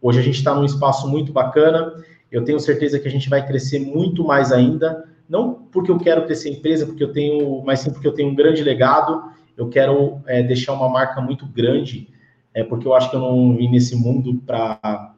[0.00, 1.94] Hoje a gente está num espaço muito bacana.
[2.30, 5.08] Eu tenho certeza que a gente vai crescer muito mais ainda.
[5.28, 8.30] Não porque eu quero crescer a empresa, porque eu tenho, mas sim porque eu tenho
[8.30, 9.32] um grande legado.
[9.56, 12.08] Eu quero é, deixar uma marca muito grande,
[12.52, 15.14] é, porque eu acho que eu não vim nesse mundo para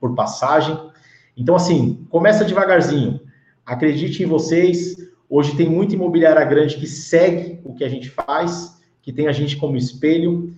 [0.00, 0.76] por passagem.
[1.36, 3.20] Então, assim, começa devagarzinho.
[3.64, 4.96] Acredite em vocês.
[5.28, 9.32] Hoje tem muita imobiliária grande que segue o que a gente faz, que tem a
[9.32, 10.52] gente como espelho.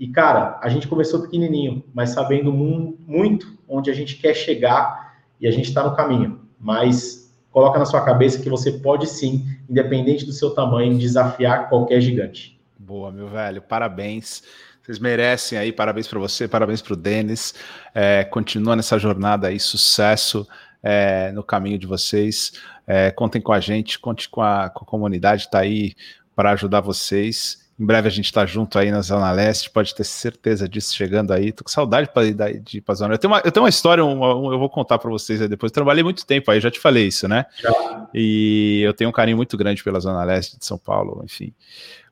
[0.00, 5.46] E, cara, a gente começou pequenininho, mas sabendo muito onde a gente quer chegar e
[5.46, 6.40] a gente está no caminho.
[6.58, 12.00] Mas coloca na sua cabeça que você pode sim, independente do seu tamanho, desafiar qualquer
[12.00, 12.58] gigante.
[12.78, 13.62] Boa, meu velho.
[13.62, 14.42] Parabéns.
[14.82, 17.54] Vocês merecem aí, parabéns para você, parabéns para o Denis.
[17.92, 20.46] É, continua nessa jornada aí, sucesso
[20.86, 22.52] é, no caminho de vocês.
[22.86, 25.94] É, contem com a gente, conte com a, com a comunidade, está aí
[26.36, 27.66] para ajudar vocês.
[27.78, 31.32] Em breve a gente está junto aí na Zona Leste, pode ter certeza disso chegando
[31.32, 31.50] aí.
[31.50, 34.04] Tô com saudade pra, de ir para Zona Eu tenho uma, eu tenho uma história,
[34.04, 35.70] uma, uma, eu vou contar para vocês aí depois.
[35.70, 37.46] Eu trabalhei muito tempo aí, já te falei isso, né?
[37.60, 38.06] Já.
[38.14, 41.52] E eu tenho um carinho muito grande pela Zona Leste de São Paulo, enfim.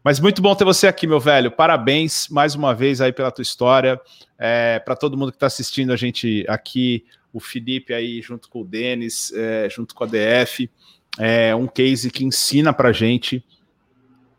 [0.03, 1.51] Mas muito bom ter você aqui, meu velho.
[1.51, 3.99] Parabéns mais uma vez aí pela tua história.
[4.37, 8.61] É, Para todo mundo que está assistindo a gente aqui, o Felipe aí junto com
[8.61, 10.71] o Denis, é, junto com a DF,
[11.19, 13.45] é um case que ensina para gente.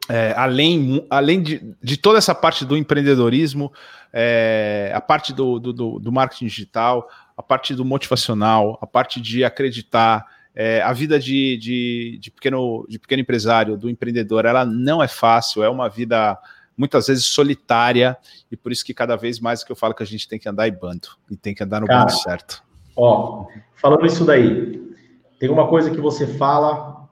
[0.08, 3.72] É, além além de, de toda essa parte do empreendedorismo,
[4.14, 9.44] é, a parte do, do, do marketing digital, a parte do motivacional, a parte de
[9.44, 15.04] acreditar, é, a vida de, de, de, pequeno, de pequeno empresário, do empreendedor, ela não
[15.04, 16.38] é fácil, é uma vida
[16.78, 18.18] muitas vezes solitária,
[18.52, 20.48] e por isso que cada vez mais que eu falo que a gente tem que
[20.48, 22.65] andar em bando, e tem que andar no Cara, bando certo.
[22.96, 23.46] Ó,
[23.76, 24.94] falando isso daí,
[25.40, 27.08] tem uma coisa que você fala,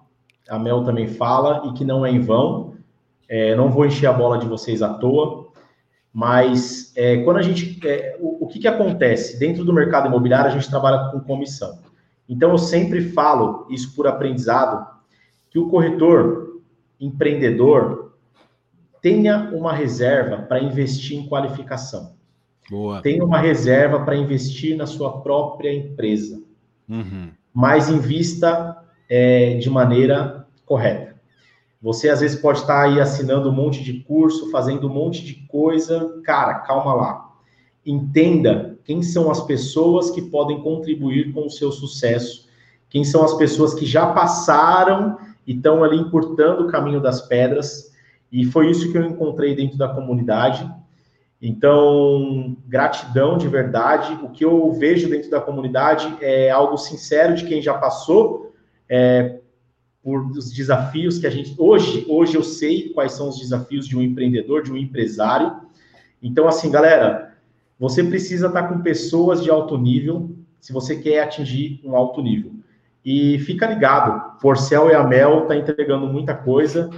[0.50, 2.76] a Mel também fala, e que não é em vão,
[3.28, 5.52] é, não vou encher a bola de vocês à toa,
[6.14, 7.80] mas é, quando a gente.
[7.88, 9.40] É, o, o que, que acontece?
[9.40, 11.80] Dentro do mercado imobiliário, a gente trabalha com comissão.
[12.30, 14.88] Então, eu sempre falo, isso por aprendizado,
[15.50, 16.62] que o corretor
[17.00, 18.14] empreendedor
[19.02, 22.16] tenha uma reserva para investir em qualificação.
[22.70, 23.02] Boa.
[23.02, 26.42] Tenha uma reserva para investir na sua própria empresa.
[26.88, 27.30] Uhum.
[27.54, 28.78] Mas invista
[29.10, 31.14] é, de maneira correta.
[31.82, 35.36] Você às vezes pode estar aí assinando um monte de curso, fazendo um monte de
[35.48, 36.22] coisa.
[36.24, 37.30] Cara, calma lá.
[37.86, 42.48] Entenda quem são as pessoas que podem contribuir com o seu sucesso,
[42.90, 47.92] quem são as pessoas que já passaram e estão ali encurtando o caminho das pedras,
[48.32, 50.70] e foi isso que eu encontrei dentro da comunidade.
[51.46, 54.18] Então, gratidão de verdade.
[54.24, 58.54] O que eu vejo dentro da comunidade é algo sincero de quem já passou
[58.88, 59.42] é,
[60.02, 63.98] por os desafios que a gente hoje, hoje eu sei quais são os desafios de
[63.98, 65.54] um empreendedor, de um empresário.
[66.22, 67.36] Então, assim, galera,
[67.78, 72.54] você precisa estar com pessoas de alto nível se você quer atingir um alto nível.
[73.04, 76.90] E fica ligado, Porcel e a Mel tá entregando muita coisa.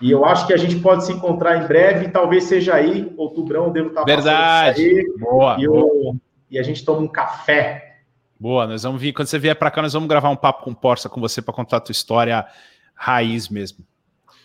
[0.00, 3.70] E eu acho que a gente pode se encontrar em breve, talvez seja aí, outubrão,
[3.70, 4.82] devo estar Verdade.
[4.82, 6.16] Aí, boa, e, boa.
[6.50, 7.98] e a gente toma um café.
[8.38, 10.72] Boa, nós vamos vir, quando você vier para cá, nós vamos gravar um papo com
[10.72, 12.46] Porça com você para contar a tua história
[12.94, 13.84] raiz mesmo.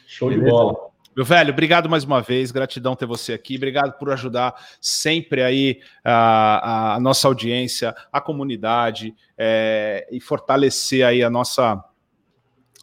[0.06, 0.46] Show Beleza?
[0.46, 0.96] de bola.
[1.16, 5.80] Meu velho, obrigado mais uma vez, gratidão ter você aqui, obrigado por ajudar sempre aí
[6.04, 11.82] a, a nossa audiência, a comunidade é, e fortalecer aí a nossa,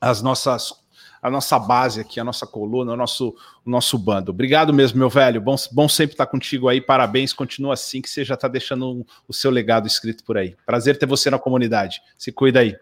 [0.01, 0.82] as nossas,
[1.23, 3.35] a nossa base aqui, a nossa coluna, o nosso,
[3.65, 4.33] o nosso bando.
[4.33, 8.25] Obrigado mesmo, meu velho, bom, bom sempre estar contigo aí, parabéns, continua assim que você
[8.25, 10.57] já está deixando um, o seu legado escrito por aí.
[10.67, 12.77] Prazer ter você na comunidade, se cuida aí.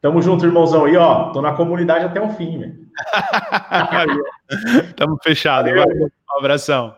[0.00, 0.88] Tamo junto, irmãozão.
[0.88, 2.88] E ó, tô na comunidade até o fim, velho.
[4.96, 5.68] Tamo fechado.
[5.68, 6.96] Um abração.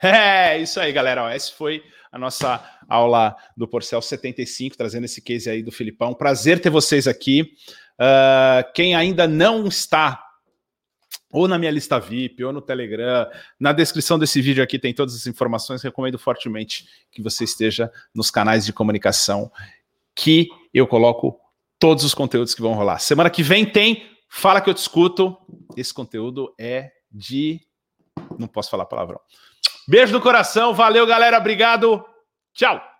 [0.00, 1.24] É, isso aí, galera.
[1.24, 6.14] Ó, essa foi a nossa aula do Porcel 75, trazendo esse case aí do Filipão.
[6.14, 7.52] Prazer ter vocês aqui.
[8.00, 10.22] Uh, quem ainda não está
[11.32, 13.28] ou na minha lista VIP, ou no Telegram.
[13.60, 15.82] Na descrição desse vídeo aqui tem todas as informações.
[15.82, 19.50] Recomendo fortemente que você esteja nos canais de comunicação
[20.14, 21.38] que eu coloco
[21.78, 23.00] todos os conteúdos que vão rolar.
[23.00, 25.36] Semana que vem tem Fala que eu te escuto.
[25.76, 27.60] Esse conteúdo é de.
[28.38, 29.20] Não posso falar palavrão.
[29.88, 30.74] Beijo no coração.
[30.74, 31.38] Valeu, galera.
[31.38, 32.04] Obrigado.
[32.52, 32.95] Tchau.